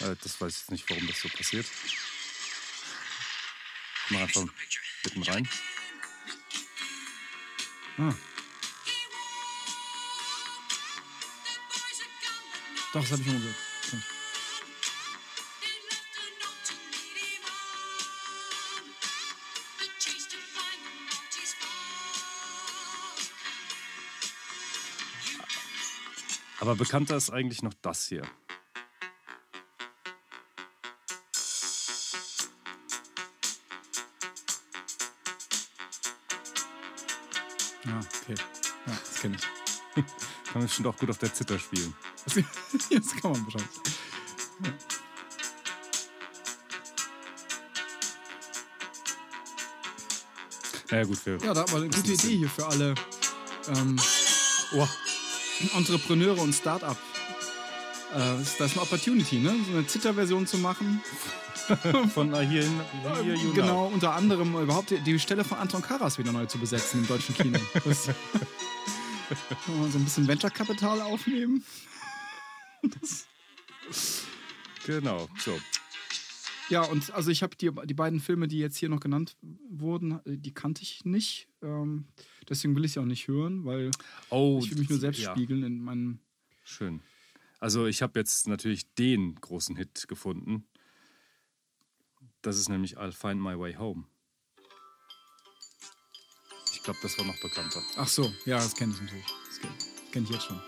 Äh, 0.00 0.16
das 0.22 0.40
weiß 0.40 0.52
ich 0.52 0.58
jetzt 0.60 0.70
nicht, 0.70 0.90
warum 0.90 1.06
das 1.06 1.20
so 1.20 1.28
passiert. 1.28 1.66
Ich 4.06 4.10
mach 4.10 4.20
einfach 4.20 4.44
mitten 5.04 5.22
rein. 5.22 5.48
Ah. 7.98 8.14
Doch, 12.92 13.00
das 13.00 13.12
habe 13.12 13.22
ich 13.22 13.26
schon 13.26 13.34
mal 13.34 13.40
gehört. 13.40 13.56
Aber 26.60 26.76
bekannter 26.76 27.16
ist 27.16 27.30
eigentlich 27.30 27.62
noch 27.62 27.74
das 27.82 28.06
hier. 28.06 28.22
Ja, 37.84 37.98
okay. 37.98 38.34
Ja, 38.86 38.92
das 38.92 39.20
kenne 39.20 39.36
ich. 39.36 39.42
Kann 39.94 40.04
man 40.54 40.62
bestimmt 40.64 40.86
auch 40.86 40.96
gut 40.96 41.10
auf 41.10 41.18
der 41.18 41.34
Zither 41.34 41.58
spielen. 41.58 41.94
Das 42.90 43.16
kann 43.16 43.32
man 43.32 43.44
wahrscheinlich. 43.44 43.68
Naja, 50.90 51.04
gut, 51.04 51.24
wir. 51.24 51.38
Ja, 51.38 51.54
da 51.54 51.66
war 51.72 51.80
eine 51.80 51.88
gute 51.88 52.12
Idee 52.12 52.36
hier 52.36 52.48
für 52.50 52.66
alle 52.66 52.94
ähm, 53.68 53.98
oh, 54.74 54.86
Entrepreneure 55.76 56.40
und 56.40 56.54
Start-up. 56.54 56.98
Äh, 58.14 58.18
das 58.18 58.60
ist- 58.60 58.60
eine 58.60 58.82
Opportunity, 58.82 59.38
ne? 59.38 59.54
So 59.66 59.76
eine 59.78 59.86
Zitterversion 59.86 60.46
zu 60.46 60.58
machen. 60.58 61.00
Von 62.12 62.34
Hear, 62.34 62.44
I 62.44 63.24
hear 63.24 63.34
You 63.34 63.52
genau, 63.54 63.86
unter 63.86 64.12
anderem 64.14 64.54
überhaupt 64.56 64.90
die, 64.90 64.98
die 64.98 65.18
Stelle 65.18 65.44
von 65.44 65.58
Anton 65.58 65.80
Karas 65.80 66.18
wieder 66.18 66.32
neu 66.32 66.44
zu 66.44 66.58
besetzen 66.58 67.00
im 67.00 67.06
deutschen 67.06 67.34
Kino. 67.36 67.58
Das, 67.84 68.08
kann 69.64 69.80
man 69.80 69.90
so 69.90 69.96
ein 69.98 70.04
bisschen 70.04 70.28
Venture-Kapital 70.28 71.00
aufnehmen. 71.00 71.64
Genau, 74.86 75.28
so. 75.38 75.58
Ja, 76.68 76.82
und 76.84 77.10
also 77.12 77.30
ich 77.30 77.42
habe 77.42 77.54
die, 77.56 77.70
die 77.84 77.94
beiden 77.94 78.18
Filme, 78.20 78.48
die 78.48 78.58
jetzt 78.58 78.76
hier 78.76 78.88
noch 78.88 79.00
genannt 79.00 79.36
wurden, 79.68 80.20
die 80.24 80.54
kannte 80.54 80.82
ich 80.82 81.04
nicht. 81.04 81.48
Ähm, 81.60 82.06
deswegen 82.48 82.74
will 82.74 82.84
ich 82.84 82.92
sie 82.92 83.00
auch 83.00 83.04
nicht 83.04 83.28
hören, 83.28 83.64
weil 83.64 83.90
Oh, 84.30 84.60
ich 84.62 84.70
will 84.70 84.78
mich 84.78 84.88
nur 84.88 84.98
selbst 84.98 85.20
ja, 85.20 85.32
spiegeln 85.32 85.62
in 85.64 85.82
meinem. 85.82 86.18
Schön. 86.64 87.02
Also, 87.58 87.86
ich 87.86 88.02
habe 88.02 88.18
jetzt 88.18 88.48
natürlich 88.48 88.92
den 88.94 89.34
großen 89.36 89.76
Hit 89.76 90.08
gefunden. 90.08 90.64
Das 92.40 92.58
ist 92.58 92.68
nämlich 92.68 92.98
I'll 92.98 93.12
Find 93.12 93.40
My 93.40 93.56
Way 93.58 93.74
Home. 93.74 94.04
Ich 96.72 96.82
glaube, 96.82 96.98
das 97.02 97.16
war 97.18 97.24
noch 97.24 97.40
bekannter. 97.40 97.82
Ach 97.96 98.08
so, 98.08 98.32
ja, 98.46 98.56
das 98.56 98.74
kenne 98.74 98.92
ich 98.92 99.00
natürlich. 99.00 99.26
Das 99.46 99.60
kenne 99.60 99.74
kenn 100.10 100.24
ich 100.24 100.30
jetzt 100.30 100.44
schon. 100.46 100.60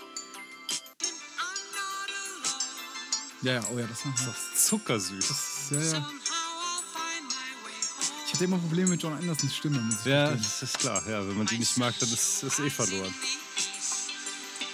Ja, 3.44 3.52
ja, 3.52 3.64
oh 3.70 3.78
ja, 3.78 3.86
das 3.86 3.98
ist 3.98 4.26
ist 4.26 4.66
zuckersüß. 4.68 5.28
das, 5.28 5.70
ja, 5.70 5.98
ja. 5.98 6.10
Ich 8.26 8.32
hatte 8.32 8.44
immer 8.44 8.56
Probleme 8.56 8.88
mit 8.88 9.02
John 9.02 9.12
Andersons 9.12 9.54
Stimme. 9.54 9.76
Ja, 10.06 10.30
gestehen. 10.30 10.42
das 10.42 10.62
ist 10.62 10.78
klar. 10.78 11.02
Ja, 11.06 11.28
wenn 11.28 11.36
man 11.36 11.46
die 11.46 11.58
nicht 11.58 11.76
mag, 11.76 11.94
dann 12.00 12.08
ist 12.10 12.42
das 12.42 12.58
eh 12.58 12.70
verloren. 12.70 13.14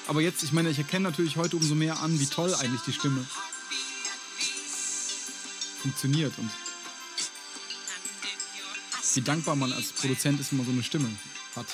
Aber 0.07 0.21
jetzt, 0.21 0.45
ich 0.45 0.53
meine, 0.53 0.71
ich 0.71 0.79
erkenne 0.79 1.09
natürlich 1.09 1.37
heute 1.37 1.57
umso 1.57 1.75
mehr 1.75 1.99
an, 1.99 2.19
wie 2.21 2.27
toll 2.27 2.55
eigentlich 2.55 2.83
die 2.83 2.93
Stimme 2.93 3.27
funktioniert 5.83 6.33
und 6.39 6.51
wie 9.15 9.21
dankbar 9.21 9.57
man 9.57 9.73
als 9.73 9.93
Produzent 9.93 10.39
ist, 10.39 10.53
wenn 10.53 10.59
man 10.59 10.67
so 10.67 10.73
eine 10.73 10.83
Stimme 10.85 11.11
hat. 11.57 11.67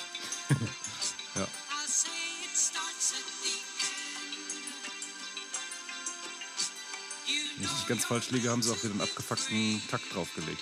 Ja. 1.35 1.47
Ich 7.87 7.89
ganz 7.89 8.05
falsch 8.05 8.31
liege, 8.31 8.49
haben 8.49 8.61
sie 8.61 8.71
auch 8.71 8.83
wieder 8.83 8.91
einen 8.91 9.01
abgefuckten 9.01 9.81
Takt 9.89 10.13
draufgelegt. 10.13 10.61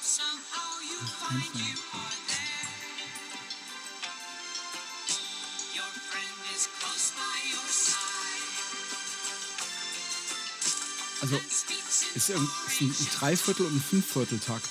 Somehow 0.00 0.80
you 0.80 0.98
find 1.06 1.54
you 1.54 1.76
are 1.92 2.18
there. 2.28 2.68
Your 5.74 5.92
friend 6.08 6.40
is 6.56 6.66
close 6.80 7.12
by 7.12 7.38
your 7.52 7.68
side. 7.68 9.07
Also 11.20 11.40
ist, 12.14 12.28
irgend- 12.30 12.50
ist 12.68 12.80
ein, 12.80 12.90
ein 12.90 13.08
Dreiviertel- 13.18 13.66
und 13.66 13.76
ein 13.76 13.82
Fünfvierteltakt. 13.82 14.68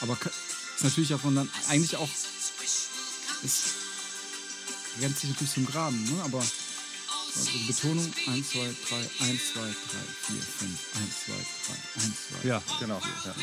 Aber 0.00 0.16
ist 0.76 0.84
natürlich 0.84 1.10
davon 1.10 1.34
dann 1.34 1.50
eigentlich 1.68 1.96
auch. 1.96 2.08
Es 3.44 3.62
grenzt 4.98 5.20
sich 5.20 5.30
natürlich 5.30 5.52
zum 5.54 5.66
Geraden, 5.66 6.02
ne? 6.04 6.22
Aber 6.24 6.38
also 6.38 7.50
die 7.50 7.64
Betonung 7.66 8.12
1, 8.26 8.50
2, 8.50 8.58
3, 8.88 8.96
1, 9.26 9.40
2, 9.54 9.60
3, 9.60 9.70
4, 10.26 10.42
5, 10.42 10.78
1, 10.94 11.10
2, 11.26 11.32
3, 11.96 12.04
1, 12.04 12.14
2. 12.42 12.48
Ja, 12.48 12.62
genau. 12.78 13.00
Ja. 13.24 13.34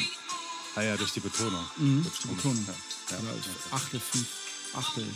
Ah 0.75 0.81
ja, 0.83 0.95
durch 0.97 1.11
die 1.11 1.19
Betonung. 1.19 1.65
Mhm, 1.77 2.03
Durch 2.03 2.19
die 2.19 2.27
Betonung. 2.27 2.65
Ja. 2.67 3.17
Ja. 3.17 3.19
Oder 3.19 3.75
Achtel, 3.75 3.99
fünf 3.99 4.27
Achtel, 4.73 5.07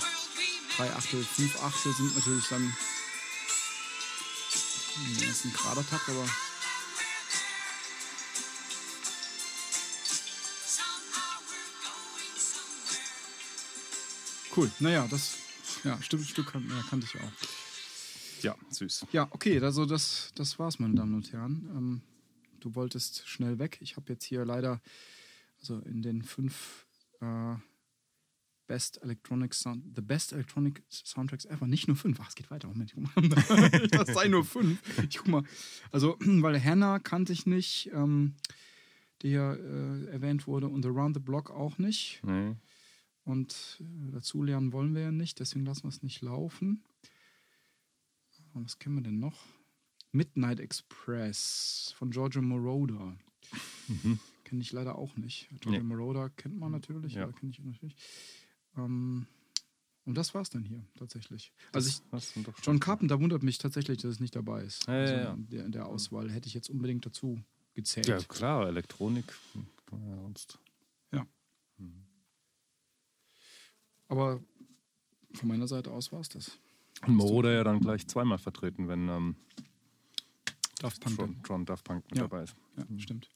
drei 0.75 0.91
Achtel, 0.95 1.23
fünf 1.23 1.61
Achtel 1.61 1.93
sind 1.93 2.15
natürlich 2.15 2.45
dann. 2.49 2.75
Das 5.19 5.29
ist 5.29 5.45
ein 5.45 5.53
gerader 5.53 5.87
Takt, 5.89 6.09
aber. 6.09 6.25
Cool, 14.55 14.69
naja, 14.79 15.07
das. 15.09 15.37
Ja, 15.83 16.01
Stück, 16.01 16.21
Stück 16.23 16.47
kan- 16.51 16.67
ja, 16.69 16.83
kannte 16.89 17.07
ich 17.11 17.19
auch. 17.21 18.43
ja, 18.43 18.55
süß. 18.69 19.07
Ja, 19.11 19.27
okay, 19.31 19.59
also 19.59 19.85
das, 19.85 20.31
das 20.35 20.59
war's, 20.59 20.79
meine 20.79 20.95
Damen 20.95 21.15
und 21.15 21.31
Herren. 21.31 21.69
Ähm, 21.75 22.01
du 22.59 22.75
wolltest 22.75 23.27
schnell 23.27 23.59
weg. 23.59 23.77
Ich 23.81 23.95
habe 23.95 24.11
jetzt 24.11 24.25
hier 24.25 24.45
leider, 24.45 24.81
also 25.59 25.79
in 25.79 26.01
den 26.01 26.21
fünf 26.23 26.85
äh, 27.21 27.55
Best 28.67 29.01
Electronic 29.03 29.53
Sound, 29.53 29.83
The 29.95 30.01
Best 30.01 30.33
Electronic 30.33 30.83
Soundtracks 30.89 31.45
ever, 31.45 31.65
nicht 31.67 31.87
nur 31.87 31.97
fünf. 31.97 32.19
Ach, 32.21 32.29
es 32.29 32.35
geht 32.35 32.49
weiter. 32.51 32.67
Moment, 32.67 32.93
das 33.91 34.07
sei 34.13 34.27
nur 34.27 34.43
fünf. 34.45 34.79
Ich 35.09 35.17
guck 35.17 35.27
mal. 35.27 35.43
Also, 35.91 36.17
weil 36.19 36.61
Hannah 36.63 36.99
kannte 36.99 37.33
ich 37.33 37.45
nicht, 37.45 37.89
ähm, 37.93 38.35
der 39.21 39.29
hier 39.29 39.59
äh, 39.59 40.11
erwähnt 40.11 40.47
wurde, 40.47 40.67
und 40.67 40.85
Around 40.85 41.15
the 41.15 41.21
Block 41.21 41.49
auch 41.51 41.77
nicht. 41.77 42.21
Nee. 42.23 42.55
Und 43.25 43.79
äh, 43.81 44.11
dazu 44.11 44.43
lernen 44.43 44.73
wollen 44.73 44.93
wir 44.95 45.01
ja 45.03 45.11
nicht, 45.11 45.39
deswegen 45.39 45.65
lassen 45.65 45.83
wir 45.83 45.89
es 45.89 46.03
nicht 46.03 46.21
laufen. 46.21 46.83
Und 48.53 48.65
was 48.65 48.79
kennen 48.79 48.95
wir 48.95 49.01
denn 49.03 49.19
noch? 49.19 49.45
Midnight 50.11 50.59
Express 50.59 51.93
von 51.97 52.11
Giorgio 52.11 52.41
Moroder. 52.41 53.17
Kenne 54.43 54.61
ich 54.61 54.71
leider 54.71 54.95
auch 54.97 55.15
nicht. 55.17 55.47
Giorgio 55.61 55.71
Nee. 55.71 55.79
Moroder 55.83 56.29
kennt 56.31 56.57
man 56.57 56.71
natürlich, 56.71 57.13
Ja. 57.13 57.31
kenne 57.31 57.51
ich 57.51 57.59
natürlich. 57.59 57.95
Ähm, 58.77 59.25
und 60.05 60.15
das 60.15 60.33
war's 60.35 60.49
dann 60.49 60.63
hier 60.65 60.85
tatsächlich. 60.95 61.51
Also 61.71 61.89
ich, 61.89 62.01
John 62.63 62.79
Carpenter 62.79 63.19
wundert 63.21 63.41
mich 63.41 63.57
tatsächlich, 63.57 63.99
dass 64.01 64.11
es 64.11 64.19
nicht 64.19 64.35
dabei 64.35 64.63
ist. 64.63 64.85
Ja, 64.87 64.93
ja, 64.93 64.99
also 65.01 65.15
ja. 65.15 65.33
in 65.33 65.49
der, 65.49 65.69
der 65.69 65.85
Auswahl 65.87 66.29
hätte 66.29 66.47
ich 66.47 66.53
jetzt 66.53 66.69
unbedingt 66.69 67.05
dazu 67.05 67.41
gezählt. 67.73 68.07
Ja, 68.07 68.17
klar, 68.19 68.67
Elektronik. 68.67 69.25
hm, 69.53 69.65
ja 69.91 70.15
sonst. 70.17 70.59
Aber 74.13 74.39
von 75.33 75.47
meiner 75.49 75.67
Seite 75.67 75.89
aus 75.89 76.11
war 76.11 76.19
es 76.21 76.29
das. 76.29 76.59
Und 77.07 77.15
Moroder 77.15 77.51
ja 77.51 77.63
dann 77.63 77.79
gleich 77.79 78.05
zweimal 78.07 78.37
vertreten, 78.37 78.87
wenn 78.87 79.09
ähm, 79.09 79.35
Daft 80.79 81.01
Punk. 81.01 81.15
Tron, 81.17 81.41
Tron 81.43 81.65
Daft 81.65 81.83
Punk 81.83 82.05
mit 82.11 82.17
Ja. 82.19 82.27
dabei 82.27 82.43
ist. 82.43 82.55
Ja, 82.77 82.85
stimmt. 82.99 83.27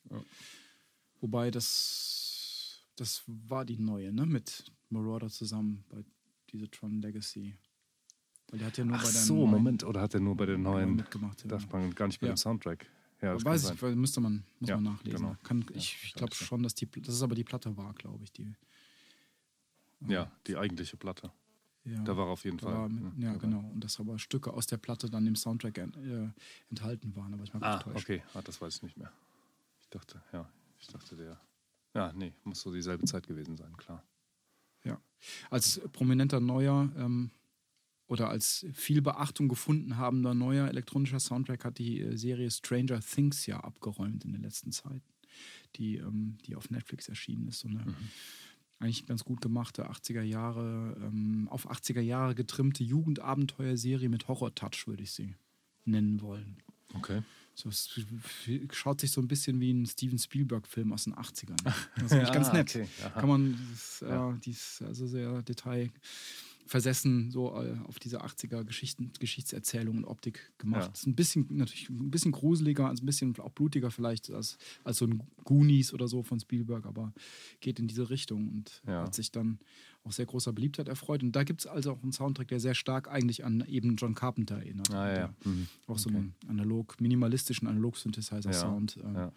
Wobei 1.19 1.49
das, 1.49 2.83
das 2.95 3.23
war 3.25 3.65
die 3.65 3.79
neue, 3.79 4.13
ne? 4.13 4.27
Mit 4.27 4.71
Marauder 4.89 5.29
zusammen 5.29 5.83
bei 5.89 6.03
diese 6.51 6.69
Tron 6.69 7.01
Legacy. 7.01 7.57
Weil 8.49 8.59
der 8.59 8.67
hat 8.67 8.77
ja 8.77 8.85
nur 8.85 8.97
Ach 8.97 9.03
bei 9.03 9.11
der 9.11 9.21
so, 9.21 9.33
neuen 9.35 9.49
Moment. 9.49 9.83
Oder 9.83 10.01
hat 10.01 10.13
er 10.13 10.19
nur 10.19 10.37
bei 10.37 10.45
den 10.45 10.61
neuen 10.61 10.95
mitgemacht. 10.95 11.41
Ja. 11.41 11.47
Daft 11.49 11.69
Punk 11.69 11.85
und 11.85 11.95
gar 11.95 12.05
nicht 12.05 12.19
bei 12.21 12.27
Ja. 12.27 12.33
dem 12.33 12.37
Soundtrack? 12.37 12.85
Ja, 13.23 13.33
das 13.33 13.43
Weiß 13.43 13.71
ich, 13.71 13.81
weil 13.81 13.95
müsste 13.95 14.21
man, 14.21 14.43
muss 14.59 14.69
Ja, 14.69 14.75
man 14.75 14.93
nachlesen. 14.93 15.19
genau. 15.21 15.35
Kann, 15.41 15.61
Ja, 15.71 15.75
ich 15.75 15.97
ich 16.03 16.13
glaub 16.13 16.29
glaube 16.29 16.35
ja. 16.39 16.45
schon, 16.45 16.61
dass 16.61 16.75
die, 16.75 16.85
dass 17.01 17.15
es 17.15 17.23
aber 17.23 17.33
die 17.33 17.43
Platte 17.43 17.75
war, 17.75 17.91
glaube 17.95 18.23
ich. 18.23 18.31
Die, 18.31 18.53
Ja, 20.07 20.31
die 20.45 20.57
eigentliche 20.57 20.97
Platte. 20.97 21.31
ja, 21.85 22.03
Da 22.03 22.15
war 22.17 22.27
auf 22.27 22.43
jeden 22.45 22.59
Fall. 22.59 22.73
war 22.73 22.89
mit, 22.89 23.01
hm, 23.01 23.21
ja, 23.21 23.33
dabei. 23.33 23.39
genau. 23.47 23.59
Und 23.73 23.83
dass 23.83 23.99
aber 23.99 24.19
Stücke 24.19 24.53
aus 24.53 24.67
der 24.67 24.77
Platte 24.77 25.09
dann 25.09 25.25
im 25.25 25.35
Soundtrack 25.35 25.77
en, 25.79 25.93
äh, 25.93 26.29
enthalten 26.69 27.15
waren. 27.15 27.33
Aber 27.33 27.43
ich 27.43 27.53
mag 27.53 27.63
Ah, 27.63 27.77
getäuscht. 27.77 28.05
okay. 28.05 28.23
Ah, 28.33 28.41
das 28.41 28.61
weiß 28.61 28.75
ich 28.77 28.83
nicht 28.83 28.97
mehr. 28.97 29.11
Ich 29.79 29.89
dachte, 29.89 30.21
ja, 30.33 30.47
ich 30.79 30.87
dachte 30.87 31.15
der. 31.15 31.39
Ja, 31.95 32.11
nee, 32.13 32.33
muss 32.43 32.61
so 32.61 32.71
dieselbe 32.73 33.05
Zeit 33.05 33.25
gewesen 33.27 33.57
sein, 33.57 33.75
klar. 33.77 34.03
Ja. 34.83 35.01
Als 35.49 35.81
prominenter 35.93 36.39
neuer 36.39 36.91
ähm, 36.97 37.31
oder 38.05 38.29
als 38.29 38.65
viel 38.73 39.01
Beachtung 39.01 39.47
gefunden 39.49 39.97
habender 39.97 40.33
neuer 40.35 40.67
elektronischer 40.67 41.19
Soundtrack 41.19 41.65
hat 41.65 41.77
die 41.79 42.01
äh, 42.01 42.15
Serie 42.17 42.51
Stranger 42.51 42.99
Things 43.01 43.45
ja 43.47 43.59
abgeräumt 43.61 44.23
in 44.25 44.33
den 44.33 44.43
letzten 44.43 44.71
Zeiten, 44.71 45.01
die, 45.75 45.95
ähm, 45.97 46.37
die 46.45 46.55
auf 46.55 46.69
Netflix 46.69 47.09
erschienen 47.09 47.47
ist. 47.47 47.59
So 47.59 47.67
eine 47.69 47.83
eigentlich 48.79 49.05
ganz 49.05 49.23
gut 49.23 49.41
gemachte 49.41 49.89
80er 49.89 50.21
Jahre, 50.21 50.95
ähm, 51.01 51.47
auf 51.49 51.69
80er 51.69 52.01
Jahre 52.01 52.35
getrimmte 52.35 52.83
Jugendabenteuerserie 52.83 54.09
mit 54.09 54.27
Horror-Touch, 54.27 54.87
würde 54.87 55.03
ich 55.03 55.11
sie 55.11 55.35
nennen 55.85 56.21
wollen. 56.21 56.57
Okay. 56.93 57.21
So, 57.55 57.69
es 57.69 57.89
schaut 58.71 59.01
sich 59.01 59.09
so 59.11 59.19
ein 59.19 59.27
bisschen 59.27 59.59
wie 59.59 59.71
ein 59.73 59.87
Steven 59.87 60.19
Spielberg-Film 60.19 60.93
aus 60.93 61.05
den 61.05 61.15
80ern. 61.15 61.57
Das 61.95 62.03
ist 62.05 62.11
eigentlich 62.13 62.31
ganz 62.33 62.49
Ah, 62.49 62.53
nett. 62.53 62.75
okay. 62.75 62.87
Kann 63.15 63.27
man, 63.29 63.57
das, 63.71 63.99
Ja. 64.07 64.31
äh, 64.31 64.37
die 64.39 64.51
ist 64.51 64.81
also 64.83 65.07
sehr 65.07 65.41
detailversessen 66.67 67.31
so 67.31 67.55
äh, 67.61 67.77
auf 67.87 67.99
diese 67.99 68.23
80er 68.23 68.63
Geschichten, 68.63 69.11
Geschichtserzählung 69.19 69.97
und 69.97 70.05
Optik 70.05 70.51
gemacht. 70.57 70.87
Ja. 70.87 70.91
Ist 70.93 71.07
ein 71.07 71.15
bisschen 71.15 71.47
natürlich 71.49 71.89
ein 71.89 72.11
bisschen 72.11 72.31
gruseliger, 72.31 72.87
also 72.87 73.03
ein 73.03 73.05
bisschen 73.05 73.37
auch 73.39 73.51
blutiger 73.51 73.89
vielleicht 73.91 74.29
als, 74.31 74.57
als 74.83 74.97
so 74.97 75.05
ein 75.05 75.23
Goonies 75.43 75.93
oder 75.93 76.07
so 76.07 76.23
von 76.23 76.39
Spielberg, 76.39 76.85
aber 76.85 77.13
geht 77.61 77.79
in 77.79 77.87
diese 77.87 78.09
Richtung 78.09 78.49
und 78.49 78.81
Ja. 78.87 79.03
hat 79.03 79.15
sich 79.15 79.31
dann 79.31 79.59
auch 80.03 80.11
sehr 80.11 80.25
großer 80.25 80.53
Beliebtheit 80.53 80.87
erfreut. 80.87 81.23
Und 81.23 81.33
da 81.33 81.43
gibt 81.43 81.61
es 81.61 81.67
also 81.67 81.91
auch 81.91 82.01
einen 82.03 82.11
Soundtrack, 82.13 82.47
der 82.47 82.59
sehr 82.59 82.75
stark 82.75 83.09
eigentlich 83.09 83.43
an 83.43 83.63
eben 83.67 83.95
John 83.95 84.15
Carpenter 84.15 84.57
erinnert. 84.57 84.91
Ah, 84.93 85.13
ja. 85.17 85.33
Mhm. 85.43 85.67
auch 85.87 85.97
so 85.97 86.09
Okay. 86.09 86.17
einen 86.19 86.35
analog, 86.47 86.99
minimalistischen 87.01 87.67
Analog-Synthesizer-Sound 87.67 88.97
äh, 88.97 89.13
Ja. 89.13 89.31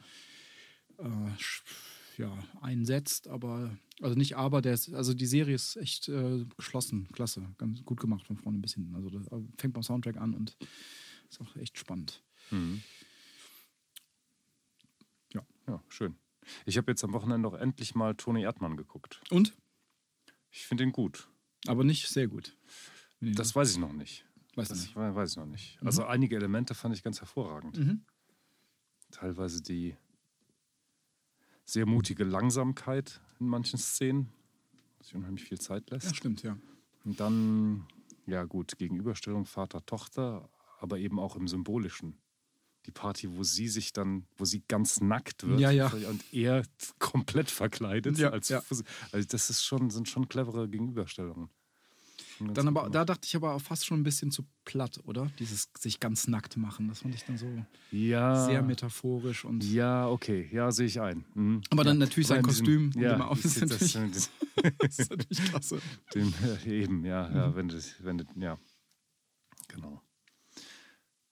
äh, 0.98 1.04
sch- 1.38 1.62
ja, 2.20 2.44
einsetzt, 2.60 3.28
aber 3.28 3.76
also 4.00 4.14
nicht 4.16 4.36
aber, 4.36 4.62
der 4.62 4.74
ist, 4.74 4.92
also 4.94 5.12
die 5.14 5.26
Serie 5.26 5.54
ist 5.54 5.76
echt 5.76 6.08
äh, 6.08 6.44
geschlossen, 6.56 7.08
klasse, 7.12 7.46
ganz 7.58 7.84
gut 7.84 8.00
gemacht 8.00 8.26
von 8.26 8.36
vorne 8.36 8.58
bis 8.58 8.74
hinten. 8.74 8.94
Also 8.94 9.10
das 9.10 9.26
äh, 9.28 9.40
fängt 9.58 9.74
beim 9.74 9.82
Soundtrack 9.82 10.16
an 10.16 10.34
und 10.34 10.56
ist 11.28 11.40
auch 11.40 11.54
echt 11.56 11.78
spannend. 11.78 12.22
Mhm. 12.50 12.82
Ja. 15.34 15.42
Ja, 15.68 15.82
schön. 15.88 16.16
Ich 16.66 16.76
habe 16.78 16.90
jetzt 16.90 17.04
am 17.04 17.12
Wochenende 17.12 17.46
auch 17.48 17.54
endlich 17.54 17.94
mal 17.94 18.14
Toni 18.14 18.42
Erdmann 18.42 18.76
geguckt. 18.76 19.20
Und? 19.30 19.56
Ich 20.50 20.66
finde 20.66 20.84
ihn 20.84 20.92
gut. 20.92 21.28
Aber 21.66 21.84
nicht 21.84 22.08
sehr 22.08 22.26
gut. 22.26 22.56
Das 23.20 23.54
weiß 23.54 23.72
ich 23.72 23.78
noch 23.78 23.92
nicht. 23.92 24.24
weiß 24.56 24.68
Das 24.68 24.80
nicht. 24.80 24.96
we- 24.96 25.14
weiß 25.14 25.32
ich 25.32 25.36
noch 25.36 25.46
nicht. 25.46 25.78
Also 25.84 26.04
einige 26.04 26.36
Elemente 26.36 26.74
fand 26.74 26.94
ich 26.96 27.02
ganz 27.02 27.20
hervorragend. 27.20 27.76
Mhm. 27.78 28.04
Teilweise 29.10 29.62
die 29.62 29.96
sehr 31.70 31.86
mutige 31.86 32.24
Langsamkeit 32.24 33.20
in 33.38 33.46
manchen 33.48 33.78
Szenen, 33.78 34.28
was 34.98 35.06
sich 35.08 35.16
unheimlich 35.16 35.44
viel 35.44 35.60
Zeit 35.60 35.88
Ja, 35.90 35.96
lässt. 35.96 36.16
stimmt, 36.16 36.42
ja. 36.42 36.56
Und 37.04 37.20
dann, 37.20 37.86
ja 38.26 38.44
gut, 38.44 38.76
Gegenüberstellung 38.76 39.46
Vater-Tochter, 39.46 40.48
aber 40.80 40.98
eben 40.98 41.18
auch 41.18 41.36
im 41.36 41.46
Symbolischen. 41.48 42.18
Die 42.86 42.90
Party, 42.90 43.30
wo 43.36 43.42
sie 43.44 43.68
sich 43.68 43.92
dann, 43.92 44.26
wo 44.36 44.44
sie 44.44 44.62
ganz 44.66 45.00
nackt 45.00 45.46
wird 45.46 45.60
Ja, 45.60 45.70
ja. 45.70 45.88
und 46.08 46.24
er 46.32 46.64
komplett 46.98 47.50
verkleidet. 47.50 48.18
Ja, 48.18 48.30
als, 48.30 48.48
ja. 48.48 48.62
Also 49.12 49.28
das 49.28 49.50
ist 49.50 49.62
schon, 49.64 49.90
sind 49.90 50.08
schon 50.08 50.28
clevere 50.28 50.68
Gegenüberstellungen. 50.68 51.50
Dann 52.48 52.68
aber, 52.68 52.80
gemacht. 52.82 52.94
da 52.94 53.04
dachte 53.04 53.26
ich 53.26 53.36
aber 53.36 53.54
auch 53.54 53.60
fast 53.60 53.84
schon 53.86 54.00
ein 54.00 54.02
bisschen 54.02 54.30
zu 54.30 54.44
platt, 54.64 55.00
oder? 55.04 55.30
Dieses 55.38 55.68
sich 55.78 56.00
ganz 56.00 56.26
nackt 56.28 56.56
machen. 56.56 56.88
Das 56.88 57.00
fand 57.00 57.14
ich 57.14 57.24
dann 57.24 57.36
so 57.36 57.64
ja, 57.90 58.46
sehr 58.46 58.62
metaphorisch 58.62 59.44
und. 59.44 59.62
Ja, 59.64 60.08
okay, 60.08 60.48
ja, 60.52 60.70
sehe 60.72 60.86
ich 60.86 61.00
ein. 61.00 61.24
Mhm. 61.34 61.60
Aber 61.70 61.84
dann 61.84 61.98
ja. 62.00 62.06
natürlich 62.06 62.26
sein 62.28 62.42
Kostüm, 62.42 62.90
diesem- 62.90 63.02
ja, 63.02 63.12
dem 63.12 63.20
er 63.20 63.28
auf- 63.30 63.42
das, 63.42 63.56
ist 63.56 63.70
das, 63.70 63.94
natürlich- 63.94 64.12
das, 64.14 64.30
Das 64.78 64.98
ist 64.98 65.10
natürlich 65.10 65.44
klasse. 65.50 65.80
den, 66.14 66.34
äh, 66.66 66.82
eben, 66.82 67.04
ja, 67.04 67.28
Mhm. 67.28 67.36
ja, 67.36 67.54
wenn 67.56 67.68
du, 67.68 67.78
wenn 68.00 68.18
du, 68.18 68.24
ja, 68.36 68.58
genau. 69.68 70.02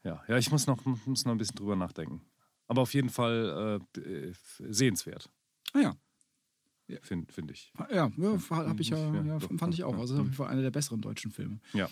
Ja, 0.05 0.23
ja, 0.29 0.38
ich 0.38 0.51
muss 0.51 0.66
noch, 0.66 0.85
muss 1.07 1.25
noch 1.25 1.33
ein 1.33 1.38
bisschen 1.38 1.57
drüber 1.57 1.77
nachdenken. 1.77 2.23
Aber 2.66 2.83
auf 2.83 2.94
jeden 2.94 3.09
Fall 3.11 3.81
äh, 3.97 4.01
äh, 4.01 4.33
sehenswert, 4.59 5.31
Ah 5.73 5.81
ja. 5.81 5.97
Finde 7.03 7.33
find 7.33 7.51
ich. 7.51 7.72
Ja, 7.79 7.88
ja 7.90 8.12
habe 8.51 8.81
ich 8.81 8.88
ja, 8.88 9.14
Ja, 9.14 9.22
ja, 9.22 9.38
doch, 9.38 9.51
fand 9.59 9.74
ich 9.74 9.85
auch. 9.85 9.94
ja. 9.94 10.01
Also 10.01 10.14
auf 10.16 10.22
jeden 10.22 10.35
Fall 10.35 10.48
einer 10.48 10.62
der 10.62 10.70
besseren 10.70 11.01
deutschen 11.01 11.31
Filme. 11.31 11.61
Ja, 11.72 11.88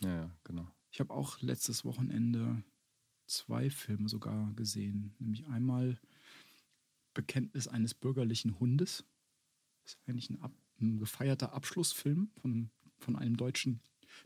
ja, 0.00 0.08
ja 0.08 0.30
genau. 0.44 0.66
Ich 0.90 1.00
habe 1.00 1.12
auch 1.12 1.40
letztes 1.40 1.84
Wochenende 1.84 2.62
zwei 3.26 3.70
Filme 3.70 4.08
sogar 4.08 4.52
gesehen. 4.54 5.14
Nämlich 5.18 5.46
einmal 5.46 5.98
Bekenntnis 7.14 7.68
eines 7.68 7.94
bürgerlichen 7.94 8.58
Hundes. 8.60 9.04
Das 9.84 9.94
ist 9.94 10.00
eigentlich 10.06 10.30
ein, 10.30 10.40
ab, 10.40 10.52
ein 10.80 10.98
gefeierter 10.98 11.52
Abschlussfilm 11.52 12.30
von, 12.40 12.70
von 12.98 13.16
einem 13.16 13.36
deutschen 13.36 13.80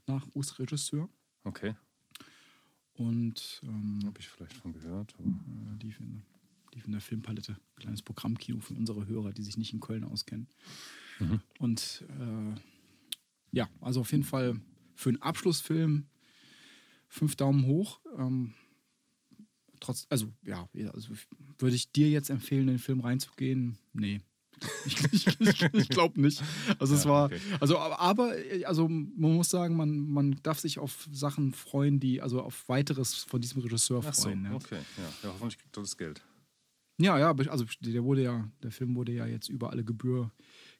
Nachwuchsregisseur. 0.07 1.09
Okay, 1.44 1.75
Und 2.94 3.61
ähm, 3.62 4.01
habe 4.05 4.18
ich 4.18 4.29
vielleicht 4.29 4.55
von 4.55 4.73
gehört. 4.73 5.14
Äh, 5.21 5.83
lief, 5.83 6.01
in, 6.01 6.23
lief 6.79 6.87
in 6.87 6.93
der 6.93 7.01
Filmpalette. 7.01 7.57
Kleines 7.77 8.03
Programmkino 8.03 8.61
für 8.61 8.75
unsere 8.75 9.07
Hörer, 9.07 9.33
die 9.33 9.43
sich 9.43 9.57
nicht 9.57 9.73
in 9.73 9.81
Köln 9.81 10.05
auskennen. 10.05 10.49
Mhm. 11.19 11.41
Und 11.59 12.05
äh, 12.09 12.61
ja, 13.50 13.69
also 13.81 14.00
auf 14.00 14.13
jeden 14.13 14.25
Fall 14.25 14.61
für 14.94 15.09
einen 15.11 15.21
Abschlussfilm 15.23 16.07
fünf 17.09 17.35
Daumen 17.37 17.67
hoch. 17.67 18.00
Ähm, 18.17 18.55
trotz, 19.81 20.07
also 20.09 20.33
ja, 20.44 20.69
also 20.92 21.13
würde 21.59 21.75
ich 21.75 21.90
dir 21.90 22.09
jetzt 22.11 22.31
empfehlen, 22.31 22.63
in 22.63 22.67
den 22.75 22.79
Film 22.79 23.00
reinzugehen? 23.00 23.79
Nee. 23.92 24.21
Ich, 24.87 24.98
ich, 25.13 25.27
ich, 25.40 25.63
ich 25.73 25.88
glaube 25.88 26.21
nicht. 26.21 26.42
Also 26.81 26.94
es 26.96 27.05
Ja, 27.05 27.11
war, 27.11 27.27
okay. 27.27 27.38
also 27.61 27.79
aber, 27.79 28.35
also 28.65 28.88
man 28.88 29.35
muss 29.37 29.50
sagen, 29.50 29.77
man, 29.77 30.00
man 30.09 30.40
darf 30.42 30.59
sich 30.59 30.81
auf 30.81 31.09
Sachen 31.13 31.52
freuen, 31.52 32.00
die, 32.00 32.21
also 32.21 32.42
auf 32.42 32.69
weiteres 32.69 33.15
von 33.23 33.40
diesem 33.40 33.63
Regisseur 33.63 34.02
Ach 34.05 34.13
so, 34.15 34.23
freuen. 34.23 34.44
ja. 34.44 34.55
okay, 34.55 34.79
ja. 34.96 35.29
ja, 35.29 35.35
hoffentlich 35.35 35.59
kriegt 35.59 35.77
er 35.77 35.83
das 35.83 35.96
Geld. 35.96 36.25
Ja, 37.01 37.19
ja, 37.19 37.31
also 37.33 37.65
der 37.81 38.03
wurde 38.05 38.23
ja, 38.25 38.51
der 38.63 38.71
Film 38.73 38.94
wurde 38.96 39.13
ja 39.13 39.25
jetzt 39.27 39.49
über 39.49 39.71
alle 39.71 39.85
Gebühr 39.85 40.33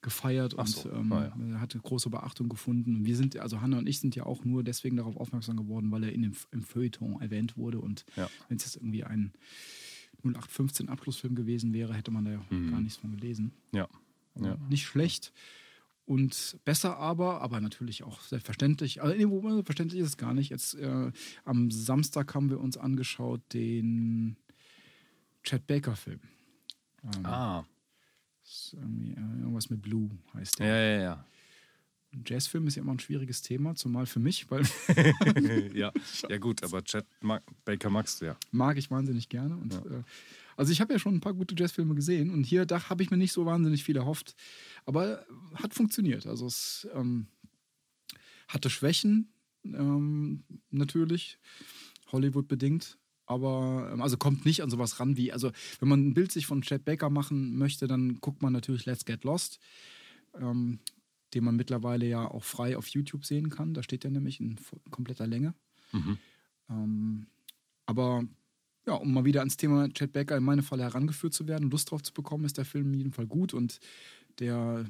gefeiert 0.03 0.55
Ach 0.57 0.61
und 0.61 0.69
so, 0.69 0.91
ähm, 0.93 1.13
ah 1.13 1.25
ja. 1.27 1.53
er 1.55 1.61
hatte 1.61 1.79
große 1.79 2.11
Beachtung 2.11 2.49
gefunden. 2.49 2.97
Und 2.97 3.05
wir 3.07 3.17
sind, 3.17 3.37
also 3.37 3.61
Hanna 3.61 3.79
und 3.79 3.89
ich 3.89 4.01
sind 4.01 4.15
ja 4.17 4.27
auch 4.27 4.45
nur 4.45 4.63
deswegen 4.65 4.97
darauf 4.97 5.17
aufmerksam 5.17 5.57
geworden, 5.57 5.91
weil 5.91 6.05
er 6.05 6.13
in 6.13 6.23
dem, 6.23 6.33
im 6.51 6.63
Feuilleton 6.63 7.21
erwähnt 7.21 7.57
wurde. 7.57 7.81
Und 7.81 8.05
Ja. 8.17 8.29
wenn 8.49 8.57
es 8.57 8.65
jetzt 8.65 8.77
irgendwie 8.77 9.05
ein 9.05 9.33
0815 10.25 10.89
Abschlussfilm 10.89 11.35
gewesen 11.35 11.73
wäre, 11.73 11.95
hätte 11.95 12.11
man 12.11 12.25
da 12.25 12.33
ja 12.33 12.45
Mhm. 12.51 12.71
gar 12.71 12.81
nichts 12.81 12.99
von 12.99 13.13
gelesen. 13.13 13.53
Ja, 13.73 13.89
Aber 14.35 14.47
ja. 14.49 14.57
Nicht 14.69 14.87
schlecht. 14.87 15.33
Und 16.05 16.59
besser 16.65 16.97
aber, 16.97 17.43
aber 17.43 17.61
natürlich 17.61 18.03
auch 18.03 18.21
selbstverständlich. 18.23 19.03
Also, 19.03 19.15
nee, 19.17 19.63
verständlich 19.63 20.01
ist 20.01 20.09
es 20.09 20.17
gar 20.17 20.33
nicht. 20.33 20.49
Jetzt 20.51 20.75
äh, 20.75 21.13
am 21.45 21.71
Samstag 21.71 22.35
haben 22.35 22.49
wir 22.51 22.61
uns 22.61 22.77
angeschaut 22.79 23.43
den 23.53 24.37
Chad 25.49 25.67
Baker-Film. 25.67 26.21
Ähm, 27.05 27.25
Ah, 27.27 27.65
ist 28.45 28.75
irgendwie, 28.75 29.13
äh, 29.13 29.41
irgendwas 29.41 29.71
mit 29.71 29.81
Blue 29.83 30.11
heißt 30.35 30.59
ja, 30.61 30.67
der. 30.67 30.91
ja, 30.97 31.03
ja. 31.03 31.25
Ein 32.13 32.25
Jazzfilm 32.27 32.67
ist 32.67 32.75
ja 32.77 32.83
immer 32.83 32.93
ein 32.93 32.99
schwieriges 32.99 33.43
Thema, 33.43 33.75
zumal 33.75 34.07
für 34.07 34.19
mich, 34.19 34.51
weil 34.51 34.63
ja. 35.75 35.93
ja, 36.29 36.39
gut, 36.39 36.63
aber 36.65 36.83
Chad 36.83 37.07
Ma 37.21 37.41
Baker 37.67 37.91
magst 37.91 38.21
du 38.21 38.27
ja. 38.27 38.37
mag 38.51 38.79
ich 38.79 38.91
wahnsinnig 38.91 39.29
gerne. 39.29 39.57
Und, 39.57 39.75
Ja. 39.75 39.81
äh, 39.81 40.03
also 40.57 40.73
ich 40.73 40.81
habe 40.81 40.93
ja 40.93 40.99
schon 40.99 41.15
ein 41.15 41.21
paar 41.21 41.35
gute 41.35 41.55
Jazzfilme 41.57 41.95
gesehen 41.95 42.31
und 42.31 42.45
hier 42.45 42.65
da 42.67 42.89
habe 42.89 43.03
ich 43.03 43.11
mir 43.11 43.17
nicht 43.19 43.33
so 43.33 43.45
wahnsinnig 43.47 43.85
viel 43.85 43.97
erhofft. 43.97 44.35
Aber 44.87 45.25
hat 45.55 45.75
funktioniert. 45.75 46.27
Also 46.27 46.47
es 46.47 46.89
ähm, 46.95 47.27
hatte 48.49 48.71
Schwächen, 48.71 49.31
ähm, 49.65 50.45
natürlich, 50.71 51.39
Hollywood 52.11 52.49
bedingt. 52.49 52.99
Aber 53.29 53.91
ähm, 53.93 54.01
also 54.01 54.17
kommt 54.17 54.47
nicht 54.47 54.63
an 54.63 54.71
sowas 54.71 54.99
ran 54.99 55.17
wie, 55.17 55.33
also 55.33 55.53
wenn 55.81 55.89
man 55.89 56.09
ein 56.09 56.15
Bild 56.15 56.33
sich 56.33 56.47
von 56.47 56.63
Chad 56.63 56.85
Baker 56.85 57.11
machen 57.11 57.57
möchte, 57.57 57.87
dann 57.87 58.21
guckt 58.21 58.43
man 58.43 58.55
natürlich 58.55 58.87
Let's 58.87 59.05
Get 59.05 59.23
Lost, 59.23 59.61
ähm, 60.35 60.81
den 61.35 61.45
man 61.45 61.57
mittlerweile 61.57 62.07
ja 62.07 62.27
auch 62.27 62.43
frei 62.43 62.77
auf 62.77 62.89
YouTube 62.89 63.27
sehen 63.27 63.51
kann. 63.51 63.75
Da 63.75 63.83
steht 63.83 64.05
er 64.05 64.11
nämlich 64.11 64.41
in 64.41 64.57
kompletter 64.91 65.27
Länge. 65.27 65.53
Mhm. 65.93 66.19
Ähm, 66.71 67.27
aber 67.85 68.25
ja, 68.87 68.95
um 68.95 69.13
mal 69.13 69.27
wieder 69.27 69.41
ans 69.41 69.59
Thema 69.59 69.93
Chad 69.93 70.13
Baker 70.13 70.39
in 70.39 70.45
meinem 70.45 70.63
Fall 70.63 70.81
herangeführt 70.81 71.35
zu 71.35 71.47
werden, 71.47 71.71
Lust 71.71 71.91
drauf 71.91 72.03
zu 72.03 72.15
bekommen, 72.15 72.47
ist 72.47 72.57
der 72.57 72.65
Film 72.65 72.87
in 72.95 72.99
jedem 72.99 73.13
Fall 73.13 73.27
gut 73.27 73.53
und 73.53 73.79
der, 74.39 74.87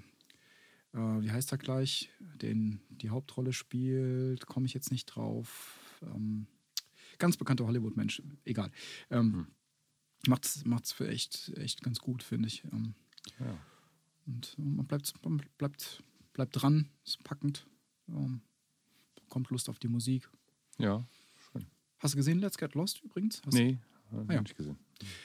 äh, 0.93 0.99
wie 0.99 1.32
heißt 1.32 1.51
er 1.51 1.59
gleich, 1.59 2.09
den 2.20 2.80
die 2.89 3.11
Hauptrolle 3.11 3.53
spielt, 3.53 4.47
komme 4.47 4.66
ich 4.66 4.74
jetzt 4.74 4.93
nicht 4.93 5.07
drauf. 5.07 5.76
Ähm, 6.03 6.47
ganz 7.19 7.37
bekannter 7.37 7.66
Hollywood-Mensch, 7.66 8.23
egal. 8.45 8.71
Ähm, 9.11 9.49
Macht's, 10.27 10.64
macht's 10.64 10.91
für 10.93 11.09
echt, 11.09 11.51
echt 11.59 11.83
ganz 11.83 12.01
gut, 12.01 12.23
finde 12.25 12.49
ich. 12.49 12.64
Ähm, 12.73 12.95
Ja. 13.39 13.57
und 14.27 14.57
äh, 14.59 14.62
man 14.62 14.87
bleibt, 14.87 15.12
man 15.25 15.41
bleibt, 15.59 16.03
bleibt 16.33 16.61
dran, 16.61 16.89
ist 17.05 17.23
packend, 17.23 17.66
ähm, 18.09 18.41
bekommt 19.23 19.51
Lust 19.51 19.69
auf 19.69 19.79
die 19.79 19.89
Musik. 19.89 20.29
ja. 20.79 21.07
Hast 22.01 22.14
du 22.14 22.19
gesehen 22.19 22.39
Let's 22.39 22.57
Get 22.59 22.75
Lost 22.75 23.03
übrigens? 23.03 23.43
Hast 23.45 23.55
Nee, 23.55 23.79
habe 24.12 24.23
Ah, 24.29 24.33
ja. 24.35 24.35
ich 24.37 24.43
nicht 24.43 24.57
gesehen. 24.57 24.79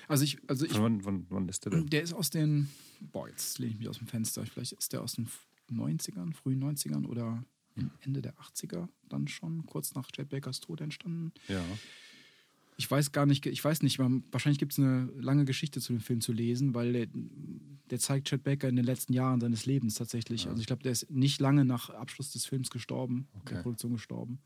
Also 0.08 0.24
ich, 0.24 0.39
also 0.50 0.66
ich, 0.66 0.74
wann, 0.80 1.06
wann, 1.06 1.28
wann 1.30 1.48
ist 1.48 1.64
der 1.66 1.72
denn? 1.72 1.86
der 1.86 2.02
ist 2.02 2.14
aus 2.14 2.32
den, 2.32 2.68
boah, 3.00 3.30
jetzt 3.30 3.60
lehne 3.60 3.74
ich 3.74 3.78
mich 3.78 3.88
aus 3.89 4.00
dem 4.00 4.08
Fenster. 4.08 4.44
Vielleicht 4.48 4.72
ist 4.72 4.91
der 4.91 5.04
aus 5.04 5.14
den 5.14 5.30
90ern, 5.70 6.34
frühen 6.34 6.64
90ern 6.64 7.06
oder 7.06 7.46
Ende 8.01 8.21
der 8.21 8.34
80er 8.36 8.88
dann 9.09 9.28
schon, 9.28 9.65
kurz 9.65 9.93
nach 9.95 10.11
Chad 10.11 10.30
Bakers 10.30 10.59
Tod 10.59 10.82
entstanden. 10.82 11.32
Ja. 11.47 11.63
Ich 12.76 12.89
weiß 12.89 13.11
gar 13.11 13.26
nicht, 13.28 13.45
ich 13.45 13.63
weiß 13.63 13.84
nicht, 13.84 13.99
wahrscheinlich 13.99 14.57
gibt 14.57 14.71
es 14.74 14.80
eine 14.80 15.05
lange 15.19 15.45
Geschichte 15.45 15.80
zu 15.80 15.93
dem 15.93 15.99
Film 16.01 16.21
zu 16.21 16.34
lesen, 16.34 16.74
weil 16.74 16.91
der, 16.93 17.07
der 17.91 17.99
zeigt 17.99 18.28
Chad 18.28 18.43
Baker 18.43 18.67
in 18.67 18.76
den 18.76 18.86
letzten 18.86 19.13
Jahren 19.13 19.39
seines 19.39 19.67
Lebens 19.67 19.93
tatsächlich. 19.95 20.47
Also 20.47 20.59
ich 20.59 20.65
glaube, 20.67 20.82
der 20.82 20.91
ist 20.91 21.09
nicht 21.11 21.39
lange 21.39 21.65
nach 21.65 21.91
Abschluss 21.91 22.32
des 22.32 22.45
Films 22.45 22.71
gestorben, 22.71 23.28
Okay. 23.41 23.55
der 23.55 23.61
Produktion 23.61 23.93
gestorben. 23.93 24.39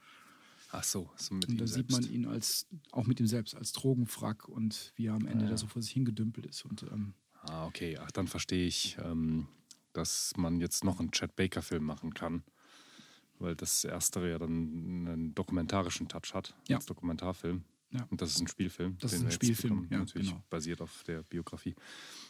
Ach 0.72 0.84
so, 0.84 1.10
so 1.16 1.34
mit 1.36 1.48
Und 1.48 1.62
da 1.62 1.68
sieht 1.68 1.90
man 1.90 2.04
ihn 2.12 2.26
als, 2.26 2.68
auch 2.92 3.08
mit 3.08 3.22
ihm 3.22 3.28
selbst, 3.28 3.56
als 3.56 3.72
Drogenfrack 3.72 4.50
und 4.50 4.92
wie 4.98 5.06
er 5.08 5.14
am 5.14 5.26
Ende 5.26 5.46
Ah, 5.46 5.48
ja. 5.48 5.52
da 5.52 5.58
so 5.58 5.68
vor 5.68 5.82
sich 5.82 5.92
hingedümpelt 5.94 6.46
ist. 6.46 6.66
Und 6.66 6.84
ähm, 6.92 7.14
Ah, 7.44 7.66
okay. 7.66 7.98
Ach, 7.98 8.12
dann 8.12 8.28
verstehe 8.28 8.68
ich, 8.68 8.98
ähm, 9.02 9.48
dass 9.94 10.34
man 10.36 10.60
jetzt 10.60 10.84
noch 10.84 11.00
einen 11.00 11.12
Chad 11.12 11.38
Baker-Film 11.38 11.84
machen 11.86 12.14
kann. 12.14 12.44
Weil 13.40 13.56
das 13.56 13.84
Erstere 13.84 14.30
ja 14.32 14.40
dann 14.40 14.52
einen 15.08 15.36
dokumentarischen 15.36 16.08
Touch 16.08 16.34
hat, 16.34 16.56
Ja. 16.68 16.78
als 16.78 16.86
Dokumentarfilm. 16.86 17.64
Ja. 17.92 18.04
Und 18.10 18.22
das 18.22 18.32
ist 18.32 18.42
ein 18.42 18.48
Spielfilm. 18.48 18.98
Das 19.00 19.14
ist 19.14 19.24
ein 19.24 19.32
Spielfilm, 19.32 19.74
bekommen, 19.76 19.88
ja, 19.92 20.00
Natürlich 20.00 20.30
genau. 20.30 20.44
basiert 20.50 20.82
auf 20.82 21.04
der 21.06 21.24
Biografie. 21.24 21.74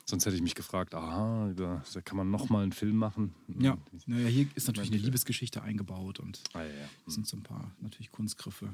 Sonst 0.06 0.26
hätte 0.28 0.36
ich 0.36 0.42
mich 0.44 0.54
gefragt, 0.54 0.94
aha, 0.94 1.52
da 1.56 1.82
kann 2.06 2.16
man 2.18 2.30
nochmal 2.30 2.62
einen 2.62 2.74
Film 2.74 2.96
machen. 2.98 3.34
Ja, 3.60 3.76
naja, 4.06 4.28
hier 4.28 4.48
ist 4.54 4.68
natürlich 4.68 4.92
eine 4.92 5.00
Liebesgeschichte 5.02 5.64
eingebaut 5.64 6.20
und 6.20 6.44
Ah, 6.54 6.62
ja, 6.62 6.68
ja. 6.70 6.90
es 7.08 7.16
sind 7.16 7.26
so 7.26 7.38
ein 7.38 7.44
paar 7.44 7.72
natürlich 7.82 8.12
Kunstgriffe. 8.12 8.72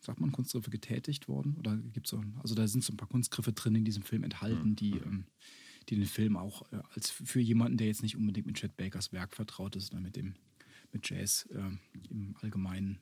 Sagt 0.00 0.20
man 0.20 0.32
Kunstgriffe 0.32 0.70
getätigt 0.70 1.28
worden? 1.28 1.56
Oder 1.58 1.76
gibt's 1.76 2.10
so, 2.10 2.22
also 2.42 2.54
da 2.54 2.66
sind 2.66 2.82
so 2.84 2.92
ein 2.92 2.96
paar 2.96 3.08
Kunstgriffe 3.08 3.52
drin 3.52 3.74
in 3.76 3.84
diesem 3.84 4.02
Film 4.02 4.24
enthalten, 4.24 4.74
die, 4.76 4.98
ähm, 4.98 5.26
die 5.88 5.94
den 5.96 6.06
Film 6.06 6.36
auch 6.36 6.62
äh, 6.72 6.80
als 6.94 7.10
für 7.10 7.40
jemanden, 7.40 7.78
der 7.78 7.86
jetzt 7.86 8.02
nicht 8.02 8.16
unbedingt 8.16 8.46
mit 8.46 8.56
Chet 8.56 8.76
Bakers 8.76 9.12
Werk 9.12 9.34
vertraut 9.34 9.76
ist 9.76 9.92
oder 9.92 10.00
mit 10.00 10.16
dem 10.16 10.34
mit 10.94 11.08
Jazz 11.08 11.46
äh, 11.52 12.08
im 12.10 12.34
Allgemeinen 12.40 13.00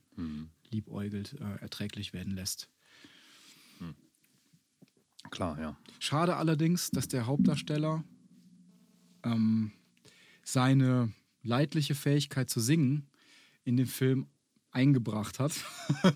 liebäugelt, 0.69 1.33
äh, 1.39 1.61
erträglich 1.61 2.11
werden 2.11 2.33
lässt. 2.33 2.69
Klar, 5.31 5.59
ja. 5.59 5.77
Schade 5.99 6.35
allerdings, 6.35 6.91
dass 6.91 7.07
der 7.07 7.25
Hauptdarsteller 7.25 8.03
ähm, 9.23 9.71
seine 10.43 11.13
leidliche 11.41 11.95
Fähigkeit 11.95 12.49
zu 12.49 12.59
singen 12.59 13.09
in 13.63 13.77
den 13.77 13.87
Film 13.87 14.27
eingebracht 14.71 15.39
hat. 15.39 15.53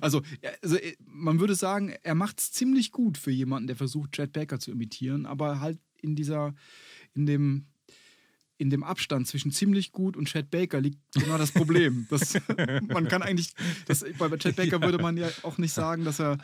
also, 0.00 0.22
also, 0.62 0.76
äh, 0.76 0.96
man 1.04 1.40
würde 1.40 1.54
sagen, 1.54 1.94
er 2.02 2.14
macht 2.14 2.40
es 2.40 2.52
ziemlich 2.52 2.92
gut 2.92 3.18
für 3.18 3.30
jemanden, 3.30 3.66
der 3.66 3.76
versucht, 3.76 4.12
Chad 4.12 4.32
Baker 4.32 4.58
zu 4.58 4.70
imitieren, 4.70 5.26
aber 5.26 5.60
halt 5.60 5.78
in 6.00 6.16
dieser, 6.16 6.54
in 7.14 7.26
dem, 7.26 7.66
in 8.60 8.70
dem 8.70 8.84
Abstand 8.84 9.26
zwischen 9.26 9.50
ziemlich 9.52 9.92
gut 9.92 10.16
und 10.16 10.28
Chad 10.28 10.50
Baker 10.50 10.80
liegt 10.80 10.98
genau 11.14 11.38
das 11.38 11.50
Problem. 11.52 12.06
Das, 12.10 12.34
man 12.88 13.08
kann 13.08 13.22
eigentlich, 13.22 13.54
das, 13.86 14.04
bei 14.18 14.28
Chad 14.36 14.56
Baker 14.56 14.82
würde 14.82 14.98
man 14.98 15.16
ja 15.16 15.28
auch 15.42 15.58
nicht 15.58 15.72
sagen, 15.72 16.04
dass 16.04 16.20
er 16.20 16.38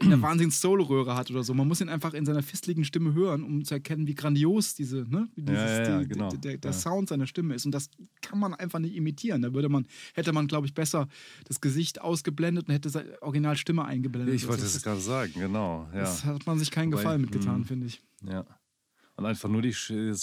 eine 0.00 0.20
wahnsinns 0.22 0.60
Solo-Röhre 0.60 1.14
hat 1.16 1.30
oder 1.30 1.42
so. 1.42 1.54
Man 1.54 1.68
muss 1.68 1.80
ihn 1.80 1.88
einfach 1.88 2.14
in 2.14 2.24
seiner 2.24 2.42
fistligen 2.42 2.84
Stimme 2.84 3.14
hören, 3.14 3.42
um 3.44 3.64
zu 3.64 3.74
erkennen, 3.74 4.06
wie 4.06 4.14
grandios 4.14 4.74
diese, 4.74 5.04
ne, 5.08 5.28
wie 5.36 5.42
dieses, 5.42 5.60
Ja, 5.60 5.82
ja, 5.82 5.98
die, 6.00 6.08
genau. 6.08 6.30
der, 6.30 6.58
der 6.58 6.70
Ja. 6.70 6.76
Sound 6.76 7.08
seiner 7.08 7.26
Stimme 7.26 7.54
ist. 7.54 7.66
Und 7.66 7.72
das 7.72 7.88
kann 8.20 8.38
man 8.38 8.54
einfach 8.54 8.78
nicht 8.78 8.94
imitieren. 8.94 9.42
Da 9.42 9.52
würde 9.54 9.68
man, 9.68 9.86
hätte 10.14 10.32
man, 10.32 10.46
glaube 10.46 10.66
ich, 10.66 10.74
besser 10.74 11.08
das 11.44 11.60
Gesicht 11.60 12.00
ausgeblendet 12.00 12.68
und 12.68 12.74
hätte 12.74 12.90
seine 12.90 13.20
Originalstimme 13.22 13.84
eingeblendet. 13.84 14.34
Ich 14.34 14.48
wollte 14.48 14.64
es 14.64 14.82
gerade 14.82 15.00
sagen, 15.00 15.32
genau. 15.34 15.88
Ja. 15.92 16.00
das 16.00 16.24
hat 16.24 16.46
man 16.46 16.58
sich 16.58 16.70
keinen 16.70 16.90
Wobei, 16.92 17.02
Gefallen 17.02 17.20
mitgetan, 17.22 17.56
hm. 17.56 17.64
finde 17.64 17.86
ich. 17.86 18.02
ja. 18.28 18.44
Und 19.16 19.24
einfach 19.24 19.48
nur 19.48 19.62
die 19.62 19.74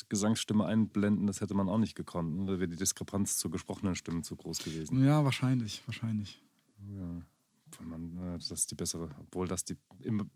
Gesangsstimme 0.10 0.66
einblenden, 0.66 1.26
das 1.26 1.42
hätte 1.42 1.56
man 1.56 1.68
auch 1.68 1.80
nicht 1.80 1.96
gekonnt. 1.96 2.36
ne? 2.38 2.46
Da 2.46 2.52
wäre 2.60 2.68
die 2.68 2.76
Diskrepanz 2.76 3.38
zur 3.38 3.50
gesprochenen 3.50 3.96
Stimme 3.96 4.22
zu 4.22 4.36
groß 4.36 4.60
gewesen. 4.60 5.04
Ja, 5.04 5.24
wahrscheinlich, 5.26 5.82
wahrscheinlich. 5.88 6.44
Ja. 6.96 7.24
Obwohl, 7.68 7.88
man, 7.88 8.18
äh, 8.18 8.38
das 8.38 8.52
ist 8.52 8.70
die 8.70 8.76
bessere, 8.76 9.10
obwohl 9.20 9.48
das 9.48 9.66
die, 9.66 9.78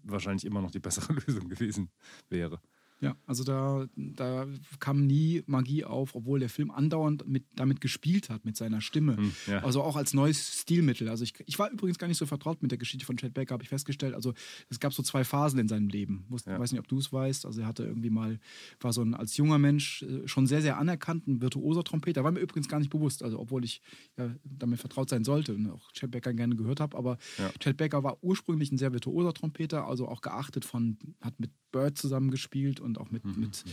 wahrscheinlich 0.03 0.45
immer 0.45 0.61
noch 0.61 0.71
die 0.71 0.79
bessere 0.79 1.13
Lösung 1.27 1.49
gewesen 1.49 1.91
wäre. 2.29 2.59
Ja, 2.99 3.15
also 3.27 3.43
da, 3.43 3.87
da 3.95 4.47
kam 4.79 5.05
nie 5.05 5.43
Magie 5.45 5.83
auf, 5.85 6.15
obwohl 6.15 6.39
der 6.39 6.49
Film 6.49 6.71
andauernd 6.71 7.27
mit, 7.27 7.45
damit 7.55 7.79
gespielt 7.79 8.29
hat, 8.31 8.43
mit 8.43 8.57
seiner 8.57 8.81
Stimme. 8.81 9.17
Hm, 9.17 9.31
ja. 9.45 9.59
Also 9.63 9.83
auch 9.83 9.95
als 9.95 10.15
neues 10.15 10.61
Stilmittel. 10.61 11.07
Also 11.07 11.23
ich, 11.23 11.33
ich 11.45 11.59
war 11.59 11.69
übrigens 11.69 11.99
gar 11.99 12.07
nicht 12.07 12.17
so 12.17 12.25
vertraut 12.25 12.61
mit 12.63 12.71
der 12.71 12.79
Geschichte 12.79 13.05
von 13.05 13.15
Chad 13.17 13.35
Baker, 13.35 13.53
habe 13.53 13.61
ich 13.63 13.69
festgestellt. 13.69 14.15
Also 14.15 14.33
es 14.69 14.79
gab 14.79 14.93
so 14.93 15.03
zwei 15.03 15.23
Phasen 15.23 15.59
in 15.59 15.67
seinem 15.67 15.89
Leben. 15.89 16.25
Ich 16.35 16.45
Ja. 16.47 16.59
weiß 16.59 16.71
nicht, 16.71 16.79
ob 16.79 16.87
du 16.87 16.97
es 16.97 17.13
weißt. 17.13 17.45
Also 17.45 17.61
er 17.61 17.67
hatte 17.67 17.83
irgendwie 17.83 18.09
mal, 18.09 18.39
war 18.79 18.93
so 18.93 19.03
ein 19.03 19.13
als 19.13 19.37
junger 19.37 19.59
Mensch 19.59 20.01
äh, 20.01 20.27
schon 20.27 20.47
sehr, 20.47 20.63
sehr 20.63 20.79
anerkannt, 20.79 21.27
ein 21.27 21.39
virtuoser 21.39 21.83
Trompeter. 21.83 22.23
War 22.23 22.31
mir 22.31 22.39
übrigens 22.39 22.67
gar 22.67 22.79
nicht 22.79 22.89
bewusst, 22.89 23.21
also 23.21 23.39
obwohl 23.39 23.63
ich 23.63 23.81
ja, 24.17 24.33
damit 24.43 24.79
vertraut 24.79 25.09
sein 25.09 25.23
sollte 25.23 25.53
und 25.53 25.69
auch 25.69 25.91
Chad 25.91 26.09
Baker 26.09 26.33
gerne 26.33 26.55
gehört 26.55 26.79
habe. 26.79 26.97
Aber 26.97 27.19
Ja. 27.37 27.51
Chad 27.59 27.77
Baker 27.77 28.03
war 28.03 28.23
ursprünglich 28.23 28.71
ein 28.71 28.79
sehr 28.79 28.91
virtuoser 28.91 29.33
Trompeter, 29.35 29.85
also 29.87 30.07
auch 30.07 30.21
geachtet 30.21 30.65
von, 30.65 30.97
hat 31.21 31.39
mit 31.39 31.51
Bird 31.71 31.97
zusammengespielt 31.97 32.79
und 32.87 32.97
auch 32.97 33.11
mit, 33.11 33.23
Mhm, 33.23 33.39
mit, 33.39 33.63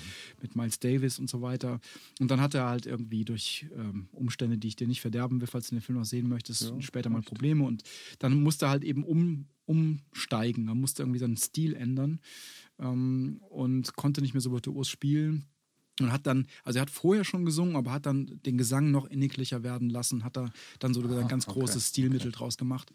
mit 0.43 0.57
Miles 0.57 0.79
Davis 0.79 1.19
und 1.19 1.31
so 1.31 1.41
weiter. 1.41 1.81
Und 2.21 2.31
dann 2.31 2.41
hat 2.41 2.55
er 2.55 2.67
halt 2.67 2.85
irgendwie 2.87 3.25
durch 3.25 3.67
ähm, 3.75 4.09
Umstände, 4.13 4.59
die 4.59 4.69
ich 4.69 4.77
dir 4.77 4.87
nicht 4.87 5.01
verderben 5.01 5.41
will, 5.41 5.49
falls 5.49 5.69
du 5.69 5.77
den 5.77 5.81
Film 5.81 5.99
noch 5.99 6.05
sehen 6.05 6.29
möchtest, 6.29 6.63
Ja, 6.63 6.83
später 6.83 7.09
mal. 7.09 7.23
Probleme. 7.23 7.65
Und 7.65 7.83
dann 8.19 8.43
musste 8.43 8.67
er 8.67 8.71
halt 8.71 8.85
eben 8.85 9.05
um, 9.05 9.47
umsteigen. 9.65 10.69
Er 10.69 10.75
musste 10.75 11.03
irgendwie 11.03 11.21
seinen 11.21 11.37
Stil 11.39 11.75
ändern 11.75 12.21
ähm, 12.79 13.41
und 13.49 13.97
konnte 13.97 14.21
nicht 14.21 14.35
mehr 14.35 14.41
so 14.41 14.53
virtuos 14.53 14.89
spielen. 14.89 15.47
Und 16.01 16.11
hat 16.11 16.27
dann, 16.27 16.49
also 16.65 16.79
er 16.79 16.83
hat 16.83 16.91
vorher 16.91 17.25
schon 17.25 17.45
gesungen, 17.45 17.77
aber 17.77 17.93
hat 17.93 18.07
dann 18.07 18.41
den 18.45 18.59
Gesang 18.59 18.91
noch 18.91 19.07
inniglicher 19.07 19.63
werden 19.63 19.91
lassen, 19.91 20.25
hat 20.25 20.37
da 20.37 20.51
dann 20.81 20.93
so 20.93 21.01
ein 21.03 21.29
ganz 21.29 21.47
okay. 21.47 21.61
großes 21.61 21.89
Stilmittel 21.91 22.33
draus 22.33 22.57
gemacht. 22.57 22.91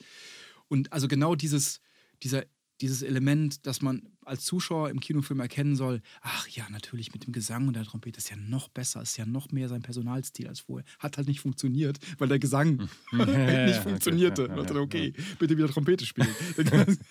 Und 0.67 0.91
also 0.91 1.07
genau 1.07 1.35
dieses, 1.35 1.79
dieser, 2.23 2.43
dieses 2.81 3.01
Element, 3.01 3.65
dass 3.67 3.81
man 3.81 4.03
als 4.25 4.45
Zuschauer 4.45 4.89
im 4.89 4.99
Kinofilm 4.99 5.39
erkennen 5.39 5.75
soll, 5.75 6.01
ach 6.21 6.47
ja, 6.47 6.69
natürlich 6.69 7.11
mit 7.13 7.25
dem 7.25 7.33
Gesang 7.33 7.67
und 7.67 7.75
der 7.75 7.83
Trompete 7.83 8.17
ist 8.19 8.29
ja 8.29 8.35
noch 8.37 8.69
besser, 8.69 9.01
ist 9.01 9.17
ja 9.17 9.25
noch 9.25 9.51
mehr 9.51 9.67
sein 9.69 9.81
Personalstil 9.81 10.47
als 10.47 10.61
vorher. 10.61 10.85
Hat 10.99 11.17
halt 11.17 11.27
nicht 11.27 11.39
funktioniert, 11.41 11.99
weil 12.19 12.27
der 12.29 12.39
Gesang 12.39 12.77
nicht 13.11 13.81
funktionierte. 13.83 14.43
Ja, 14.43 14.47
ja, 14.47 14.53
Und 14.53 14.59
dachte, 14.61 14.73
ja, 14.75 14.79
okay, 14.81 15.13
bitte 15.39 15.57
wieder 15.57 15.67
Trompete 15.67 16.05
spielen. 16.05 16.29
Ist- 16.57 17.01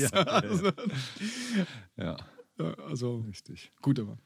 Ja, 0.00 0.08
ja, 0.08 0.22
ja. 0.22 0.22
also, 0.24 0.72
Ja, 1.96 2.16
ja, 2.58 2.74
also 2.86 3.18
richtig. 3.28 3.70
gut, 3.82 3.98
aber. 4.00 4.18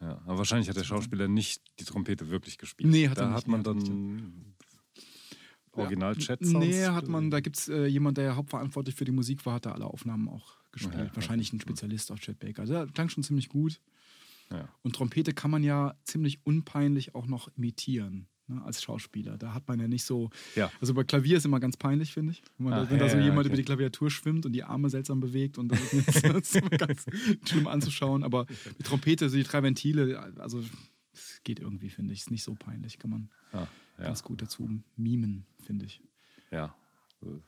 Ja. 0.00 0.20
Aber 0.26 0.38
wahrscheinlich 0.38 0.68
hat 0.68 0.76
der 0.76 0.84
Schauspieler 0.84 1.26
nicht 1.28 1.60
die 1.80 1.84
Trompete 1.84 2.30
wirklich 2.30 2.56
gespielt. 2.56 2.88
Nee, 2.88 3.08
hat 3.08 3.18
er 3.18 3.24
da 3.24 3.28
nicht, 3.30 3.36
hat 3.38 3.48
man 3.48 3.60
er 3.60 3.64
dann 3.64 4.54
original-Chat 5.78 6.40
Nee, 6.42 6.84
hat 6.86 7.08
man, 7.08 7.30
da 7.30 7.40
gibt 7.40 7.58
es 7.58 7.68
äh, 7.68 7.86
jemand, 7.86 8.18
der 8.18 8.24
ja 8.24 8.36
hauptverantwortlich 8.36 8.94
für 8.94 9.04
die 9.04 9.12
Musik 9.12 9.44
war, 9.46 9.54
hat 9.54 9.66
da 9.66 9.72
alle 9.72 9.86
Aufnahmen 9.86 10.28
auch 10.28 10.56
gespielt. 10.72 10.96
Ja, 10.96 11.04
ja, 11.04 11.14
Wahrscheinlich 11.16 11.52
ein 11.52 11.60
Spezialist 11.60 12.10
auf 12.12 12.20
Chet 12.20 12.38
Baker. 12.38 12.62
Also, 12.62 12.72
der 12.74 12.86
klang 12.86 13.08
schon 13.08 13.22
ziemlich 13.22 13.48
gut. 13.48 13.80
Ja. 14.50 14.68
Und 14.82 14.94
Trompete 14.94 15.34
kann 15.34 15.50
man 15.50 15.62
ja 15.62 15.94
ziemlich 16.04 16.40
unpeinlich 16.44 17.14
auch 17.14 17.26
noch 17.26 17.48
imitieren. 17.56 18.28
Ne, 18.50 18.62
als 18.64 18.82
Schauspieler. 18.82 19.36
Da 19.36 19.52
hat 19.52 19.68
man 19.68 19.78
ja 19.78 19.86
nicht 19.88 20.04
so. 20.04 20.30
Ja. 20.56 20.72
Also 20.80 20.94
bei 20.94 21.04
Klavier 21.04 21.36
ist 21.36 21.44
immer 21.44 21.60
ganz 21.60 21.76
peinlich, 21.76 22.14
finde 22.14 22.32
ich. 22.32 22.42
Wenn, 22.56 22.64
man 22.64 22.72
Ah, 22.72 22.84
da, 22.84 22.90
wenn 22.90 22.98
ja, 22.98 23.04
da 23.04 23.10
so 23.10 23.18
jemand 23.18 23.40
okay. 23.40 23.48
über 23.48 23.56
die 23.58 23.64
Klaviatur 23.64 24.10
schwimmt 24.10 24.46
und 24.46 24.52
die 24.52 24.64
Arme 24.64 24.88
seltsam 24.88 25.20
bewegt 25.20 25.58
und 25.58 25.68
das 25.72 25.92
ist, 25.92 26.56
immer 26.56 26.70
ganz 26.70 27.04
schlimm 27.44 27.66
anzuschauen. 27.66 28.22
Aber 28.24 28.46
die 28.78 28.82
Trompete, 28.84 29.28
so 29.28 29.36
die 29.36 29.42
drei 29.42 29.62
Ventile, 29.62 30.18
also 30.38 30.64
es 31.12 31.42
geht 31.44 31.60
irgendwie, 31.60 31.90
finde 31.90 32.14
ich. 32.14 32.20
Ist 32.20 32.30
nicht 32.30 32.42
so 32.42 32.54
peinlich. 32.54 32.98
Kann 32.98 33.10
man 33.10 33.30
Ah, 33.52 33.66
ja. 33.98 34.04
ganz 34.04 34.22
gut 34.22 34.40
dazu 34.40 34.66
mimen, 34.96 35.44
finde 35.68 35.84
ich. 35.84 36.00
ja. 36.50 36.74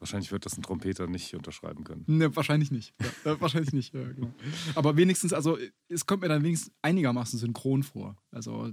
Wahrscheinlich 0.00 0.32
wird 0.32 0.44
das 0.46 0.58
ein 0.58 0.62
Trompeter 0.62 1.06
nicht 1.06 1.32
unterschreiben 1.32 1.84
können. 1.84 2.02
Ne, 2.08 2.34
wahrscheinlich 2.34 2.72
nicht. 2.72 2.92
Ja, 3.24 3.32
äh, 3.34 3.40
wahrscheinlich 3.40 3.72
nicht, 3.72 3.94
ja, 3.94 4.02
genau. 4.02 4.34
Aber 4.74 4.96
wenigstens, 4.96 5.32
also 5.32 5.58
es 5.88 6.06
kommt 6.06 6.22
mir 6.22 6.28
dann 6.28 6.42
wenigstens 6.42 6.72
einigermaßen 6.82 7.38
synchron 7.38 7.84
vor. 7.84 8.16
Also 8.32 8.72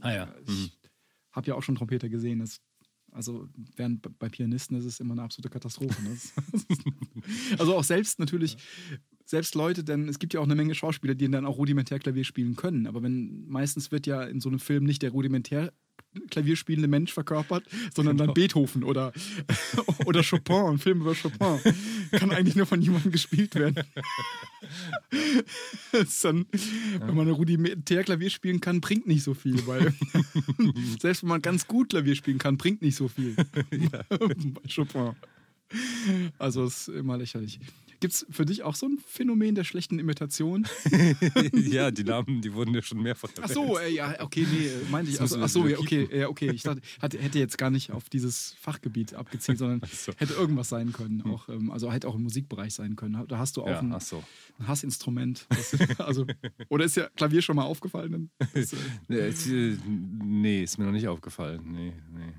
Ah 0.00 0.12
ja. 0.14 0.34
ich 0.46 0.78
habe 1.32 1.46
ja 1.48 1.54
auch 1.56 1.62
schon 1.62 1.74
Trompeter 1.74 2.08
gesehen. 2.08 2.38
Das, 2.38 2.62
also 3.12 3.48
während 3.76 4.18
bei 4.18 4.30
Pianisten 4.30 4.78
ist 4.78 4.86
es 4.86 4.98
immer 4.98 5.12
eine 5.12 5.24
absolute 5.24 5.50
Katastrophe. 5.50 6.02
Ne? 6.02 6.16
Also 7.58 7.76
auch 7.76 7.84
selbst 7.84 8.18
natürlich, 8.18 8.56
selbst 9.26 9.54
Leute, 9.54 9.84
denn 9.84 10.08
es 10.08 10.18
gibt 10.18 10.32
ja 10.32 10.40
auch 10.40 10.44
eine 10.44 10.54
Menge 10.54 10.74
Schauspieler, 10.74 11.14
die 11.14 11.30
dann 11.30 11.44
auch 11.44 11.58
rudimentär 11.58 11.98
Klavier 11.98 12.24
spielen 12.24 12.56
können. 12.56 12.86
Aber 12.86 13.02
wenn 13.02 13.46
meistens 13.46 13.92
wird 13.92 14.06
ja 14.06 14.22
in 14.22 14.40
so 14.40 14.48
einem 14.48 14.58
Film 14.58 14.84
nicht 14.84 15.02
der 15.02 15.10
rudimentär 15.10 15.70
Klavier 16.30 16.56
spielende 16.56 16.88
Mensch 16.88 17.12
verkörpert, 17.12 17.64
sondern 17.94 18.16
dann 18.16 18.34
Beethoven 18.34 18.82
oder, 18.84 19.12
oder 20.06 20.22
Chopin, 20.22 20.66
ein 20.66 20.78
Film 20.78 21.02
über 21.02 21.14
Chopin. 21.14 21.60
Kann 22.10 22.32
eigentlich 22.32 22.56
nur 22.56 22.66
von 22.66 22.82
jemandem 22.82 23.12
gespielt 23.12 23.54
werden. 23.54 23.84
Dann, 26.22 26.46
wenn 27.00 27.14
man 27.14 27.30
rudimentär 27.30 28.04
Klavier 28.04 28.30
spielen 28.30 28.60
kann, 28.60 28.80
bringt 28.80 29.06
nicht 29.06 29.22
so 29.22 29.34
viel, 29.34 29.66
weil 29.66 29.94
selbst 31.00 31.22
wenn 31.22 31.30
man 31.30 31.42
ganz 31.42 31.66
gut 31.66 31.90
Klavier 31.90 32.14
spielen 32.14 32.38
kann, 32.38 32.56
bringt 32.56 32.82
nicht 32.82 32.96
so 32.96 33.08
viel. 33.08 33.34
Bei 33.34 34.68
Chopin. 34.72 35.14
Also 36.38 36.64
es 36.64 36.88
ist 36.88 36.96
immer 36.96 37.16
lächerlich. 37.16 37.58
Gibt 38.00 38.14
es 38.14 38.26
für 38.30 38.46
dich 38.46 38.62
auch 38.62 38.74
so 38.74 38.86
ein 38.86 38.98
Phänomen 39.06 39.54
der 39.54 39.64
schlechten 39.64 39.98
Imitation? 39.98 40.66
ja, 41.52 41.90
die 41.90 42.02
Namen, 42.02 42.40
die 42.40 42.54
wurden 42.54 42.74
ja 42.74 42.80
schon 42.80 43.02
mehrfach 43.02 43.28
Ach 43.42 43.48
so, 43.48 43.78
äh, 43.78 43.92
ja, 43.92 44.20
okay, 44.20 44.46
nee, 44.50 44.70
meinte 44.90 45.10
ich. 45.10 45.20
Also, 45.20 45.38
ach 45.38 45.48
so, 45.50 45.68
ja, 45.68 45.78
okay, 45.78 46.08
ja, 46.10 46.28
okay. 46.28 46.50
Ich 46.50 46.62
dachte, 46.62 46.80
hatte, 47.00 47.18
hätte 47.18 47.38
jetzt 47.38 47.58
gar 47.58 47.68
nicht 47.68 47.92
auf 47.92 48.08
dieses 48.08 48.54
Fachgebiet 48.58 49.14
abgezielt, 49.14 49.58
sondern 49.58 49.82
so. 49.92 50.12
hätte 50.16 50.32
irgendwas 50.32 50.70
sein 50.70 50.92
können. 50.92 51.20
Auch, 51.22 51.50
ähm, 51.50 51.70
also 51.70 51.92
hätte 51.92 52.08
auch 52.08 52.14
im 52.14 52.22
Musikbereich 52.22 52.72
sein 52.72 52.96
können. 52.96 53.22
Da 53.28 53.38
hast 53.38 53.58
du 53.58 53.62
auch 53.62 53.68
Ja, 53.68 53.80
ein, 53.80 53.92
ach 53.92 54.00
so. 54.00 54.24
ein 54.58 54.66
Hassinstrument. 54.66 55.46
Das, 55.50 55.76
also, 56.00 56.26
oder 56.70 56.86
ist 56.86 56.96
ja 56.96 57.08
Klavier 57.10 57.42
schon 57.42 57.56
mal 57.56 57.64
aufgefallen? 57.64 58.30
Das, 58.54 58.72
äh, 59.10 59.28
äh, 59.28 59.76
nee, 59.86 60.62
ist 60.62 60.78
mir 60.78 60.86
noch 60.86 60.92
nicht 60.92 61.06
aufgefallen. 61.08 61.60
Nee, 61.70 61.92
nee. 62.14 62.32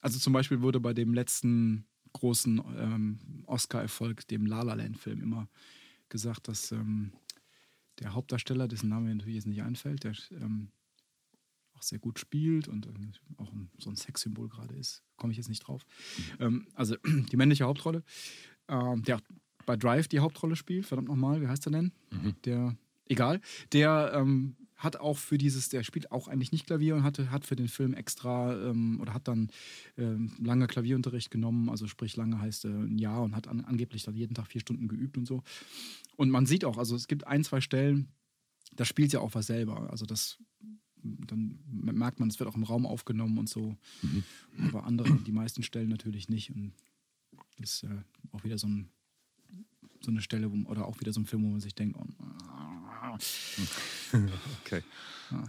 also 0.00 0.18
zum 0.18 0.32
Beispiel 0.32 0.62
wurde 0.62 0.80
bei 0.80 0.94
dem 0.94 1.12
letzten 1.12 1.86
großen 2.12 2.60
ähm, 2.76 3.18
Oscar-Erfolg, 3.46 4.26
dem 4.28 4.46
La 4.46 4.62
La 4.62 4.74
Land-Film, 4.74 5.20
immer 5.20 5.48
gesagt, 6.08 6.48
dass 6.48 6.72
ähm, 6.72 7.12
der 8.00 8.14
Hauptdarsteller, 8.14 8.68
dessen 8.68 8.88
Name 8.88 9.08
mir 9.08 9.14
natürlich 9.14 9.36
jetzt 9.36 9.46
nicht 9.46 9.62
einfällt, 9.62 10.04
der 10.04 10.14
ähm, 10.32 10.70
auch 11.74 11.82
sehr 11.82 11.98
gut 11.98 12.18
spielt 12.18 12.68
und 12.68 12.86
äh, 12.86 12.90
auch 13.38 13.52
ein, 13.52 13.70
so 13.78 13.90
ein 13.90 13.96
Sexsymbol 13.96 14.48
gerade 14.48 14.74
ist, 14.74 15.02
komme 15.16 15.32
ich 15.32 15.38
jetzt 15.38 15.48
nicht 15.48 15.66
drauf. 15.66 15.86
Ähm, 16.38 16.66
also 16.74 16.96
die 17.04 17.36
männliche 17.36 17.64
Hauptrolle, 17.64 18.02
ähm, 18.68 19.02
der 19.02 19.20
bei 19.66 19.76
Drive 19.76 20.08
die 20.08 20.20
Hauptrolle 20.20 20.56
spielt, 20.56 20.86
verdammt 20.86 21.08
nochmal, 21.08 21.40
wie 21.40 21.46
heißt 21.46 21.66
er 21.66 21.72
denn? 21.72 21.92
Der, 22.44 22.76
egal, 23.06 23.40
der 23.72 24.12
ähm, 24.14 24.56
hat 24.80 24.96
auch 24.96 25.18
für 25.18 25.38
dieses, 25.38 25.68
der 25.68 25.82
spielt 25.82 26.10
auch 26.10 26.26
eigentlich 26.26 26.52
nicht 26.52 26.66
Klavier 26.66 26.96
und 26.96 27.02
hatte, 27.02 27.30
hat 27.30 27.44
für 27.44 27.54
den 27.54 27.68
Film 27.68 27.92
extra 27.92 28.54
ähm, 28.70 28.98
oder 29.00 29.12
hat 29.12 29.28
dann 29.28 29.50
ähm, 29.98 30.32
lange 30.40 30.66
Klavierunterricht 30.66 31.30
genommen, 31.30 31.68
also 31.68 31.86
sprich 31.86 32.16
lange 32.16 32.40
heißt 32.40 32.64
äh, 32.64 32.68
ein 32.68 32.98
Jahr 32.98 33.22
und 33.22 33.36
hat 33.36 33.46
an, 33.46 33.60
angeblich 33.60 34.04
dann 34.04 34.16
jeden 34.16 34.34
Tag 34.34 34.46
vier 34.46 34.62
Stunden 34.62 34.88
geübt 34.88 35.18
und 35.18 35.26
so. 35.26 35.42
Und 36.16 36.30
man 36.30 36.46
sieht 36.46 36.64
auch, 36.64 36.78
also 36.78 36.96
es 36.96 37.08
gibt 37.08 37.26
ein, 37.26 37.44
zwei 37.44 37.60
Stellen, 37.60 38.08
da 38.72 38.84
spielt 38.84 39.12
ja 39.12 39.20
auch 39.20 39.34
was 39.34 39.46
selber. 39.46 39.90
Also 39.90 40.06
das 40.06 40.38
dann 41.02 41.58
merkt 41.66 42.20
man, 42.20 42.28
es 42.28 42.38
wird 42.38 42.48
auch 42.48 42.56
im 42.56 42.62
Raum 42.62 42.86
aufgenommen 42.86 43.38
und 43.38 43.48
so. 43.48 43.76
Aber 44.68 44.84
andere, 44.84 45.10
die 45.26 45.32
meisten 45.32 45.62
Stellen 45.62 45.88
natürlich 45.88 46.28
nicht. 46.28 46.50
Und 46.50 46.72
das 47.58 47.82
ist 47.82 47.84
äh, 47.84 48.02
auch 48.32 48.44
wieder 48.44 48.58
so, 48.58 48.66
ein, 48.66 48.90
so 50.00 50.10
eine 50.10 50.20
Stelle, 50.20 50.52
wo, 50.52 50.68
oder 50.68 50.86
auch 50.86 51.00
wieder 51.00 51.12
so 51.12 51.20
ein 51.20 51.26
Film, 51.26 51.44
wo 51.44 51.48
man 51.48 51.60
sich 51.60 51.74
denkt, 51.74 51.96
oh, 51.98 52.04
Okay. 54.64 54.82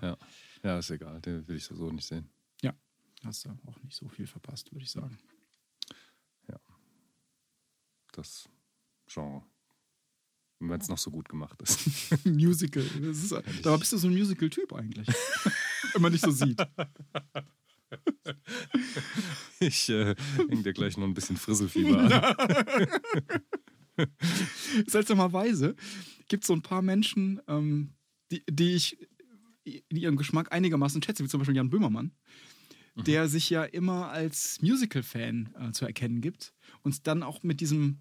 Ja. 0.02 0.18
ja, 0.64 0.80
ist 0.80 0.92
egal. 0.92 1.20
Den 1.22 1.48
will 1.48 1.58
ich 1.58 1.66
so 1.66 1.92
nicht 1.92 2.08
sehen. 2.08 2.30
ja, 2.62 2.74
hast 3.24 3.46
du 3.46 3.50
auch 3.66 3.82
nicht 3.84 3.96
so 3.96 4.08
viel 4.08 4.28
verpasst, 4.28 4.72
würde 4.72 4.84
ich 4.84 4.92
sagen. 4.92 5.18
Das 8.12 8.50
Genre. 9.08 9.44
Wenn 10.60 10.80
es 10.80 10.90
noch 10.90 10.98
so 10.98 11.10
gut 11.10 11.28
gemacht 11.28 11.60
ist. 11.62 12.12
Musical. 12.26 12.84
Das 12.84 13.24
ist, 13.24 13.32
dabei 13.64 13.78
bist 13.78 13.94
du 13.94 13.98
so 13.98 14.08
ein 14.08 14.14
Musical-Typ 14.14 14.74
eigentlich. 14.74 15.08
Wenn 15.94 16.02
man 16.02 16.12
dich 16.12 16.22
so 16.22 16.30
sieht. 16.30 16.62
Ich 19.60 19.90
äh, 19.90 20.16
hänge 20.38 20.64
dir 20.64 20.74
gleich 20.74 20.98
noch 20.98 21.08
ein 21.08 21.14
bisschen 21.14 21.36
Frisselfieber 21.36 21.98
an. 21.98 24.08
Seltsamerweise 24.88 25.76
gibt 26.32 26.46
es 26.46 26.48
so 26.48 26.54
ein 26.54 26.62
paar 26.64 26.82
Menschen, 26.82 27.42
ähm, 27.48 27.90
die, 28.32 28.42
die 28.50 28.74
ich 28.74 28.98
in 29.66 29.98
ihrem 29.98 30.16
Geschmack 30.16 30.52
einigermaßen 30.52 31.04
schätze, 31.04 31.24
wie 31.24 31.28
zum 31.28 31.40
Beispiel 31.42 31.56
Jan 31.58 31.70
Böhmermann, 31.70 32.14
der 33.06 33.28
sich 33.28 33.50
ja 33.50 33.64
immer 33.64 34.10
als 34.10 34.60
Musical-Fan 34.62 35.50
äh, 35.60 35.72
zu 35.72 35.86
erkennen 35.86 36.22
gibt 36.22 36.54
und 36.84 37.06
dann 37.06 37.22
auch 37.22 37.44
mit 37.44 37.62
diesem, 37.62 38.00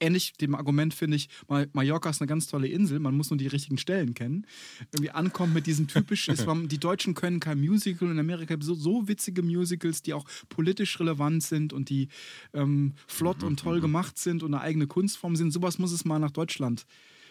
ähnlich 0.00 0.34
dem 0.34 0.54
Argument 0.54 0.94
finde 0.94 1.16
ich, 1.16 1.28
Ma- 1.48 1.66
Mallorca 1.72 2.10
ist 2.10 2.20
eine 2.20 2.28
ganz 2.28 2.46
tolle 2.46 2.68
Insel, 2.68 3.00
man 3.00 3.16
muss 3.16 3.30
nur 3.30 3.38
die 3.38 3.48
richtigen 3.48 3.78
Stellen 3.78 4.14
kennen, 4.14 4.46
irgendwie 4.92 5.10
ankommt 5.10 5.54
mit 5.54 5.66
diesem 5.66 5.88
typischen, 5.88 6.34
es 6.34 6.46
war, 6.46 6.56
die 6.56 6.78
Deutschen 6.78 7.14
können 7.14 7.40
kein 7.40 7.58
Musical 7.58 8.10
in 8.10 8.18
Amerika 8.18 8.56
so, 8.60 8.74
so 8.74 9.08
witzige 9.08 9.42
Musicals, 9.42 10.02
die 10.02 10.14
auch 10.14 10.26
politisch 10.48 11.00
relevant 11.00 11.42
sind 11.42 11.72
und 11.72 11.88
die 11.88 12.08
ähm, 12.52 12.94
flott 13.08 13.42
und 13.42 13.58
toll 13.58 13.80
gemacht 13.80 14.18
sind 14.18 14.42
und 14.42 14.54
eine 14.54 14.62
eigene 14.62 14.86
Kunstform 14.86 15.34
sind. 15.34 15.50
Sowas 15.50 15.78
muss 15.78 15.92
es 15.92 16.04
mal 16.04 16.18
nach 16.18 16.30
Deutschland. 16.30 16.86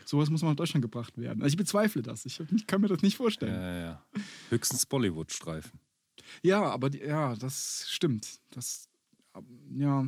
Sowas 0.07 0.29
muss 0.29 0.41
mal 0.41 0.49
nach 0.49 0.55
Deutschland 0.55 0.81
gebracht 0.81 1.17
werden. 1.17 1.41
Also 1.43 1.51
ich 1.53 1.57
bezweifle 1.57 2.01
das. 2.01 2.25
Ich, 2.25 2.39
kann 2.65 2.79
mir 2.79 2.87
das 2.87 3.01
nicht 3.01 3.17
vorstellen. 3.17 3.53
Ja, 3.53 3.77
ja. 3.79 4.05
Höchstens 4.49 4.85
Bollywood-Streifen. 4.85 5.81
Ja, 6.41 6.63
aber 6.63 6.89
die, 6.89 6.99
ja, 6.99 7.35
das 7.35 7.85
stimmt. 7.89 8.39
Das, 8.51 8.87
ähm, 9.35 9.79
ja, 9.81 10.07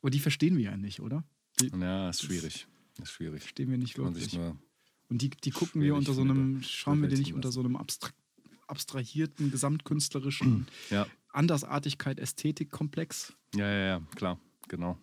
aber 0.00 0.10
die 0.10 0.20
verstehen 0.20 0.56
wir 0.56 0.64
ja 0.64 0.76
nicht, 0.78 1.00
oder? 1.00 1.22
Die 1.60 1.70
Ja, 1.78 2.08
ist 2.08 2.22
schwierig. 2.22 2.66
Ist 3.02 3.12
schwierig. 3.12 3.42
verstehen 3.42 3.70
wir 3.70 3.76
nicht 3.76 3.98
wirklich. 3.98 4.38
Und 5.10 5.20
die, 5.20 5.28
die 5.28 5.50
gucken 5.50 5.82
wir 5.82 5.94
unter 5.94 6.14
so 6.14 6.22
einem, 6.22 6.62
schauen 6.62 7.02
wir 7.02 7.08
die 7.10 7.16
nicht 7.18 7.34
unter 7.34 7.52
so 7.52 7.60
einem 7.60 7.76
abstra 7.76 8.10
abstrahierten, 8.66 9.50
gesamtkünstlerischen 9.50 10.66
Ja, 10.88 11.06
Andersartigkeit, 11.28 12.18
Ästhetikkomplex. 12.18 13.34
ja, 13.54 13.68
ja, 13.70 13.86
ja, 13.86 14.02
klar, 14.14 14.40
genau. 14.68 14.98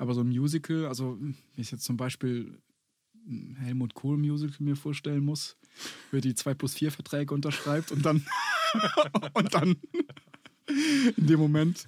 Aber 0.00 0.14
so 0.14 0.22
ein 0.22 0.30
Musical, 0.30 0.86
also 0.86 1.18
wenn 1.20 1.36
ich 1.58 1.72
jetzt 1.72 1.84
zum 1.84 1.98
Beispiel 1.98 2.58
ein 3.28 3.54
Helmut 3.56 3.92
Kohl 3.92 4.16
Musical 4.16 4.56
mir 4.60 4.74
vorstellen 4.74 5.22
muss, 5.22 5.58
wer 6.10 6.22
die 6.22 6.34
2 6.34 6.54
plus 6.54 6.72
4 6.72 6.90
Verträge 6.90 7.34
unterschreibt 7.34 7.92
und 7.92 8.06
dann 8.06 8.24
und 9.34 9.52
dann 9.52 9.76
in 11.18 11.26
dem 11.26 11.38
Moment, 11.38 11.86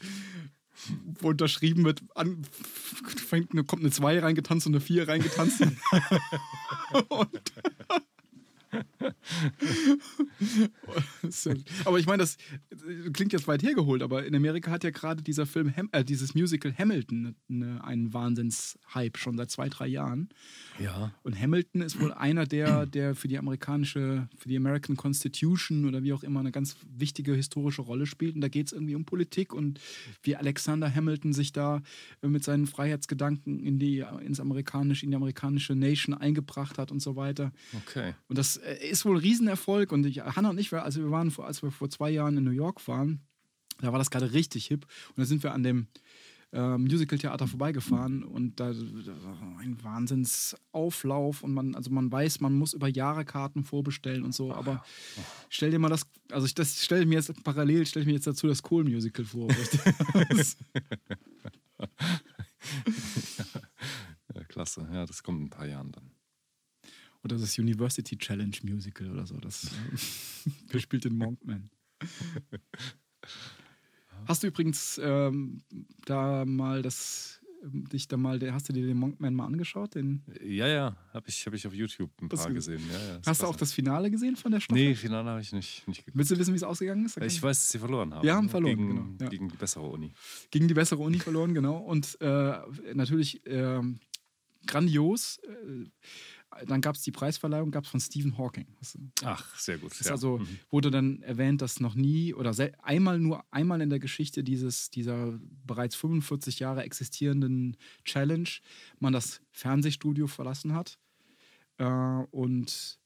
wo 1.21 1.31
unterschrieben 1.31 1.85
wird, 1.85 2.03
an, 2.15 2.45
fängt, 2.53 3.49
kommt 3.67 3.83
eine 3.83 3.91
2 3.91 4.19
reingetanzt 4.19 4.67
und 4.67 4.75
eine 4.75 4.83
4 4.83 5.09
reingetanzt. 5.09 5.63
und 7.09 7.53
aber 11.85 11.99
ich 11.99 12.07
meine, 12.07 12.23
das 12.23 12.39
klingt 13.13 13.33
jetzt 13.33 13.49
weit 13.49 13.63
hergeholt, 13.63 14.03
aber 14.03 14.25
in 14.25 14.35
Amerika 14.35 14.71
hat 14.71 14.85
ja 14.85 14.91
gerade 14.91 15.23
dieser 15.23 15.47
Film, 15.47 15.73
äh, 15.93 16.05
dieses 16.05 16.35
Musical 16.35 16.75
Hamilton, 16.77 17.35
ne, 17.49 17.85
einen 17.85 18.13
Wahnsinns-Hype 18.13 19.19
schon 19.19 19.37
seit 19.37 19.51
zwei, 19.51 19.69
drei 19.69 19.87
Jahren. 19.87 20.29
Ja. 20.79 21.13
Und 21.23 21.41
Hamilton 21.41 21.83
ist 21.83 22.01
wohl 22.01 22.13
einer 22.13 22.47
der, 22.47 22.87
der 22.87 23.15
für 23.15 23.29
die 23.29 23.39
amerikanische, 23.39 24.29
für 24.37 24.49
die 24.49 24.57
American 24.57 24.97
Constitution 24.97 25.87
oder 25.87 26.03
wie 26.03 26.13
auch 26.13 26.23
immer 26.23 26.41
eine 26.41 26.53
ganz 26.53 26.77
wichtige 26.97 27.35
historische 27.35 27.83
Rolle 27.83 28.07
spielt. 28.07 28.35
Und 28.35 28.41
da 28.41 28.49
geht 28.49 28.67
es 28.67 28.73
irgendwie 28.73 28.95
um 28.95 29.05
Politik 29.05 29.53
und 29.53 29.81
wie 30.23 30.37
Alexander 30.37 30.93
Hamilton 30.93 31.33
sich 31.33 31.53
da 31.53 31.83
äh, 32.23 32.29
mit 32.29 32.45
seinen 32.45 32.67
Freiheitsgedanken 32.67 33.61
in 33.61 33.79
die, 33.79 34.05
ins 34.25 34.41
amerikanische, 34.41 35.05
in 35.05 35.11
die 35.11 35.17
amerikanische 35.17 35.75
Nation 35.75 36.15
eingebracht 36.15 36.79
hat 36.79 36.91
und 36.91 37.01
so 37.01 37.17
weiter. 37.17 37.53
Okay. 37.87 38.15
Und 38.29 38.39
das 38.39 38.57
äh, 38.57 38.77
ist 38.89 39.05
wohl 39.05 39.17
ein 39.17 39.23
Riesenerfolg. 39.23 39.93
Und 39.93 40.07
ich, 40.07 40.21
Hannah 40.21 40.51
und 40.51 40.59
ich, 40.59 40.73
also 40.73 41.01
wir 41.01 41.11
waren, 41.11 41.31
vor, 41.31 41.47
als 41.47 41.63
wir 41.63 41.71
vor 41.71 41.91
zwei 41.91 42.11
Jahren 42.11 42.37
in 42.37 42.45
New 42.45 42.51
York 42.51 42.81
waren, 42.89 43.21
da 43.81 43.93
war 43.93 43.99
das 43.99 44.11
gerade 44.11 44.33
richtig 44.33 44.67
hip. 44.67 44.87
Und 45.11 45.19
da 45.19 45.25
sind 45.25 45.43
wir 45.43 45.53
an 45.53 45.63
dem 45.63 45.87
äh, 46.53 46.77
Musical-Theater 46.77 47.47
vorbeigefahren 47.47 48.23
und 48.23 48.61
da, 48.61 48.73
da 48.73 49.23
war 49.25 49.59
ein 49.59 49.83
Wahnsinnsauflauf 49.83 51.43
und 51.43 51.55
man, 51.55 51.75
also 51.75 51.91
man 51.91 52.13
weiß, 52.13 52.41
man 52.41 52.53
muss 52.53 52.75
über 52.75 52.89
Jahre 52.89 53.25
Karten 53.25 53.65
vorbestellen 53.65 54.23
und 54.23 54.35
so, 54.35 54.53
aber 54.53 54.85
stell 55.49 55.71
dir 55.71 55.79
mal 55.79 55.89
das, 55.89 56.07
also 56.31 56.47
ich 56.47 56.55
das 56.55 56.85
stelle 56.85 57.07
mir 57.07 57.15
jetzt 57.15 57.33
parallel, 57.43 57.87
stelle 57.87 58.03
ich 58.03 58.07
mir 58.07 58.13
jetzt 58.13 58.27
dazu 58.27 58.47
das 58.49 58.63
Kohl-Musical 58.63 59.25
vor. 59.25 59.49
Ja, 64.35 64.45
klasse. 64.45 64.89
Ja, 64.93 65.07
das 65.07 65.23
kommt 65.23 65.41
in 65.41 65.47
ein 65.47 65.51
paar 65.51 65.67
Jahren 65.67 65.93
dann. 65.93 66.11
oder 67.23 67.37
das 67.39 67.59
University 67.59 68.17
Challenge 68.17 68.57
Musical 68.63 69.11
oder 69.11 69.27
so. 69.27 69.39
Das 69.39 69.71
wer 70.69 70.81
spielt 70.81 71.05
den 71.05 71.17
Monkman? 71.17 71.71
Hast 74.27 74.43
du 74.43 74.47
übrigens 74.47 75.01
ähm, 75.03 75.63
da 76.05 76.45
mal 76.45 76.83
das, 76.83 77.41
ähm, 77.65 77.89
dich 77.89 78.07
da 78.09 78.17
mal, 78.17 78.41
hast 78.53 78.69
du 78.69 78.73
dir 78.73 78.87
den 78.87 78.97
Monkman 78.97 79.35
mal 79.35 79.47
angeschaut? 79.47 79.95
Den, 79.95 80.23
Ja, 80.41 80.69
ja, 80.69 80.97
habe 81.13 81.29
ich, 81.29 81.45
hab 81.45 81.55
ich 81.55 81.67
auf 81.67 81.75
YouTube 81.75 82.11
ein 82.21 82.29
paar 82.29 82.51
gesehen. 82.53 82.81
Ja, 82.91 83.15
ja, 83.15 83.21
hast 83.27 83.43
du 83.43 83.47
auch 83.47 83.57
das 83.57 83.73
Finale 83.73 84.11
gesehen 84.11 84.37
von 84.37 84.53
der 84.53 84.61
Staffel? 84.61 84.81
Nee, 84.81 84.95
Finale 84.95 85.31
habe 85.31 85.41
ich 85.41 85.53
nicht, 85.53 85.87
nicht 85.89 86.05
geguckt. 86.05 86.17
Willst 86.17 86.31
du 86.31 86.39
wissen, 86.39 86.53
wie 86.53 86.57
es 86.57 86.63
ausgegangen 86.63 87.05
ist? 87.05 87.17
Ich 87.19 87.43
weiß, 87.43 87.63
dass 87.63 87.71
sie 87.71 87.79
verloren 87.79 88.15
haben. 88.15 88.27
Ja, 88.27 88.37
haben 88.37 88.45
ne? 88.45 88.51
verloren, 88.51 88.77
Gegen, 88.77 88.89
genau, 88.89 89.07
ja. 89.21 89.29
gegen 89.29 89.49
die 89.49 89.57
bessere 89.57 89.87
Uni. 89.87 90.13
gegen 90.51 90.69
die 90.69 90.75
bessere 90.75 91.03
Uni 91.03 91.19
verloren, 91.19 91.55
genau. 91.55 91.79
Und 91.79 92.21
äh, 92.21 92.59
natürlich 92.95 93.43
ähm, 93.47 93.99
grandios. 94.67 95.39
Äh, 95.39 95.89
dann 96.67 96.81
gab 96.81 96.97
es 96.97 97.03
die 97.03 97.11
Preisverleihung, 97.13 97.71
gab 97.71 97.85
es 97.85 97.91
von 97.91 98.01
Stephen 98.01 98.37
Hawking. 98.39 98.67
Ach, 99.25 99.57
sehr 99.59 99.79
gut. 99.79 99.93
ja. 100.05 100.11
also 100.13 100.39
Mhm. 100.39 100.59
wurde 100.71 100.91
dann 100.91 101.23
erwähnt, 101.23 101.63
dass 101.63 101.81
noch 101.81 101.95
nie 101.95 102.35
oder 102.35 102.55
einmal 102.83 103.19
nur 103.19 103.45
einmal 103.51 103.81
in 103.81 103.91
der 103.91 103.99
Geschichte 103.99 104.43
dieses 104.45 104.91
dieser 104.91 105.39
bereits 105.67 105.95
45 105.97 106.59
Jahre 106.59 106.83
existierenden 106.83 107.77
Challenge 108.05 108.49
man 108.99 109.13
das 109.13 109.41
Fernsehstudio 109.51 110.27
verlassen 110.27 110.75
hat 110.75 110.99
äh, 111.79 111.85
und 112.31 112.99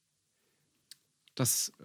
das 1.35 1.71
äh, 1.79 1.85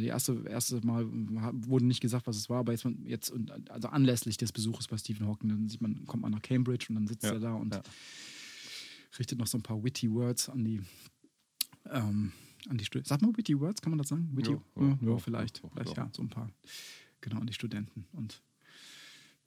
die 0.00 0.06
erste 0.08 0.44
erste 0.48 0.84
Mal 0.84 1.06
wurde 1.10 1.84
nicht 1.86 2.00
gesagt, 2.00 2.26
was 2.26 2.36
es 2.36 2.48
war, 2.50 2.58
aber 2.60 2.72
jetzt, 2.72 2.86
jetzt 3.04 3.30
und 3.30 3.70
also 3.70 3.88
anlässlich 3.88 4.36
des 4.36 4.52
Besuches 4.52 4.88
bei 4.88 4.96
Stephen 4.98 5.26
Hawking, 5.26 5.48
dann 5.48 5.68
sieht 5.68 5.80
man, 5.80 6.04
kommt 6.06 6.22
man 6.22 6.32
nach 6.32 6.42
Cambridge 6.42 6.86
und 6.88 6.96
dann 6.96 7.06
sitzt 7.06 7.24
Ja, 7.24 7.32
er 7.32 7.40
da 7.40 7.54
und 7.54 7.74
ja. 7.74 7.82
Richtet 9.18 9.38
noch 9.38 9.46
so 9.46 9.58
ein 9.58 9.62
paar 9.62 9.82
witty 9.82 10.10
Words 10.10 10.48
an 10.48 10.64
die 10.64 10.80
ähm, 11.86 12.32
an 12.68 12.76
die 12.78 12.84
Studenten. 12.84 13.08
Sagt 13.08 13.22
man 13.22 13.36
witty 13.36 13.58
Words, 13.58 13.80
kann 13.80 13.90
man 13.90 13.98
das 13.98 14.08
sagen? 14.08 14.30
Witty? 14.36 14.52
Ja, 14.52 14.62
Ja, 14.76 14.98
ja, 15.00 15.10
ja, 15.12 15.18
vielleicht, 15.18 15.62
ja, 15.62 15.68
vielleicht 15.70 15.96
ja. 15.96 16.10
so 16.12 16.22
ein 16.22 16.28
paar 16.28 16.50
genau 17.20 17.40
an 17.40 17.46
die 17.46 17.52
Studenten 17.54 18.06
und 18.12 18.42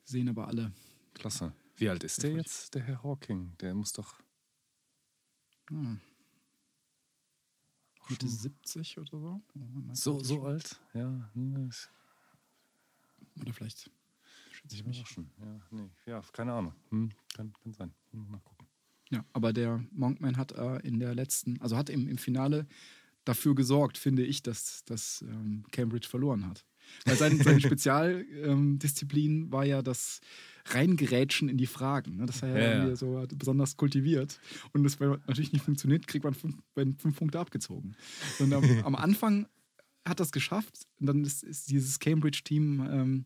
sehen 0.04 0.30
aber 0.30 0.48
alle 0.48 0.72
Klasse. 1.14 1.54
Wie 1.78 1.90
alt 1.90 2.04
ist 2.04 2.22
der 2.24 2.34
jetzt, 2.34 2.74
der 2.76 2.84
Herr 2.84 3.04
Hawking? 3.04 3.56
Der 3.60 3.74
muss 3.74 3.94
doch. 3.94 4.20
hm, 5.70 6.00
Mitte 8.10 8.28
schon 8.28 8.36
70 8.38 8.98
oder 8.98 9.10
so. 9.20 9.42
So, 9.94 10.20
so 10.24 10.44
alt? 10.44 10.80
Ja, 10.94 11.30
Oder 13.42 13.54
vielleicht 13.54 13.90
schätze 14.52 14.76
ich 14.76 14.86
mich. 14.86 15.04
Ja, 15.40 15.62
nee, 15.72 15.90
ja, 16.06 16.22
keine 16.34 16.54
Ahnung. 16.54 16.74
Hm, 16.90 17.12
kann, 17.34 17.54
kann 17.64 17.74
sein. 17.74 17.94
Mal 18.12 18.40
gucken. 18.42 18.63
Ja, 19.14 19.24
aber 19.32 19.54
der 19.54 19.86
Monkman 19.92 20.38
hat 20.38 20.54
äh, 20.54 20.80
in 20.80 21.00
der 21.00 21.14
letzten, 21.14 21.62
also 21.62 21.78
hat 21.78 21.92
im, 21.92 22.08
im 22.08 22.18
Finale 22.18 22.66
dafür 23.26 23.54
gesorgt, 23.54 24.00
finde 24.00 24.26
ich, 24.26 24.42
dass, 24.42 24.84
dass 24.86 25.24
ähm, 25.28 25.66
Cambridge 25.72 26.08
verloren 26.10 26.48
hat. 26.48 26.66
Weil 27.06 27.16
sein, 27.16 27.38
seine 27.38 27.62
Spezialdisziplin 27.62 29.44
ähm, 29.44 29.52
war 29.52 29.66
ja 29.66 29.84
das 29.84 30.20
Reingerätschen 30.66 31.48
in 31.48 31.58
die 31.58 31.68
Fragen. 31.68 32.18
Ne? 32.18 32.26
Das 32.26 32.42
hat 32.42 32.50
er 32.50 32.78
Ja, 32.78 32.88
ja, 32.88 32.96
so 32.96 33.24
besonders 33.36 33.78
kultiviert. 33.78 34.40
Und 34.74 34.84
das, 34.84 35.00
wenn 35.00 35.12
natürlich 35.28 35.54
nicht 35.54 35.64
funktioniert, 35.64 36.08
kriegt 36.08 36.26
man 36.26 36.34
fünf, 36.34 36.56
fünf 36.74 37.16
Punkte 37.16 37.40
abgezogen. 37.40 37.96
Und 38.40 38.52
am, 38.52 38.64
am 38.84 38.96
Anfang 38.96 39.46
hat 40.06 40.20
das 40.20 40.32
geschafft. 40.32 40.88
Und 41.00 41.06
dann 41.06 41.24
ist, 41.24 41.44
ist 41.44 41.70
dieses 41.70 42.00
Cambridge-Team 42.00 42.88
ähm, 42.90 43.26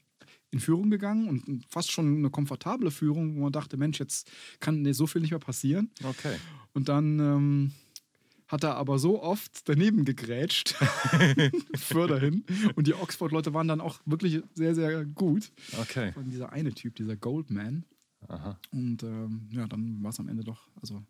in 0.51 0.59
Führung 0.59 0.89
gegangen 0.89 1.27
und 1.27 1.65
fast 1.67 1.91
schon 1.91 2.17
eine 2.17 2.29
komfortable 2.29 2.91
Führung, 2.91 3.35
wo 3.35 3.41
man 3.41 3.51
dachte, 3.51 3.77
Mensch, 3.77 3.99
jetzt 3.99 4.29
kann 4.59 4.91
so 4.93 5.07
viel 5.07 5.21
nicht 5.21 5.31
mehr 5.31 5.39
passieren. 5.39 5.91
Okay. 6.03 6.37
Und 6.73 6.89
dann 6.89 7.19
ähm, 7.19 7.71
hat 8.47 8.63
er 8.63 8.75
aber 8.75 8.97
so 8.97 9.21
oft 9.21 9.67
daneben 9.67 10.05
gegrätscht, 10.05 10.69
förderhin. 11.75 12.45
Und 12.75 12.87
die 12.87 12.93
Oxford-Leute 12.93 13.53
waren 13.53 13.67
dann 13.67 13.81
auch 13.81 13.99
wirklich 14.05 14.41
sehr, 14.53 14.73
sehr 14.73 15.05
gut. 15.05 15.51
Okay. 15.79 16.13
Und 16.15 16.29
dieser 16.29 16.53
eine 16.53 16.73
Typ, 16.73 16.95
dieser 16.95 17.17
Goldman. 17.17 17.83
Aha. 18.27 18.59
Und 18.71 19.03
ähm, 19.03 19.49
ja, 19.51 19.67
dann 19.67 20.01
war 20.01 20.11
es 20.11 20.19
am 20.19 20.29
Ende 20.29 20.43
doch, 20.43 20.67
also 20.81 21.03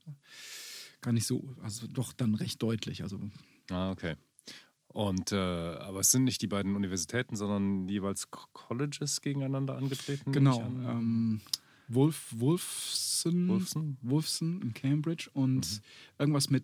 gar 1.02 1.14
nicht 1.14 1.28
so, 1.28 1.56
also 1.62 1.88
doch 1.88 2.12
dann 2.14 2.36
recht 2.36 2.62
deutlich. 2.62 3.04
Also 3.04 3.20
Ah, 3.70 3.92
okay. 3.92 4.16
Und, 4.90 5.32
äh, 5.32 5.36
aber 5.36 6.00
es 6.00 6.12
sind 6.12 6.24
nicht 6.24 6.42
die 6.42 6.48
beiden 6.48 6.76
Universitäten, 6.76 7.36
sondern 7.36 7.88
jeweils 7.88 8.32
Co- 8.32 8.48
Colleges 8.54 9.22
gegeneinander 9.22 9.76
angetreten? 9.78 10.32
genau, 10.32 10.62
an? 10.62 10.86
ähm, 10.90 11.42
Wolf, 11.90 12.34
Wolfson, 12.36 13.48
Wolfson? 13.48 13.98
Wolfson 14.02 14.62
in 14.62 14.74
Cambridge 14.74 15.30
und 15.34 15.82
irgendwas 16.18 16.50
mit 16.50 16.64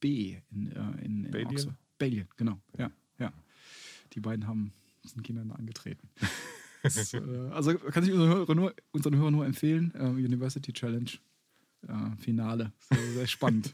B 0.00 0.36
in, 0.50 0.72
äh, 0.72 1.04
in, 1.04 1.24
in 1.24 1.30
Balliol? 1.30 1.52
Oxford. 1.52 1.74
Balliol, 1.98 2.26
genau. 2.36 2.60
Ja, 2.78 2.90
ja. 3.18 3.32
Die 4.12 4.20
beiden 4.20 4.46
haben 4.46 4.72
sind 5.04 5.22
gegeneinander 5.22 5.58
angetreten. 5.58 6.08
das, 6.82 7.14
äh, 7.14 7.20
also 7.50 7.74
kann 7.74 8.04
ich 8.04 8.12
unseren 8.12 8.28
Hörern 8.28 8.56
nur, 8.56 8.74
unseren 8.92 9.16
Hörern 9.16 9.32
nur 9.32 9.46
empfehlen. 9.46 9.92
Äh, 9.94 10.04
University 10.08 10.72
Challenge 10.72 11.10
ja, 11.88 12.16
Finale. 12.18 12.72
Sehr, 12.78 13.12
sehr 13.12 13.26
spannend. 13.26 13.72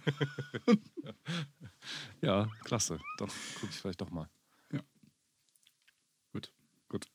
ja, 2.21 2.49
klasse. 2.65 2.99
Doch, 3.19 3.33
gucke 3.55 3.71
ich 3.71 3.81
vielleicht 3.81 4.01
doch 4.01 4.11
mal. 4.11 4.29
Ja. 4.73 4.81
Gut. 6.33 6.53
Gut. 6.89 7.07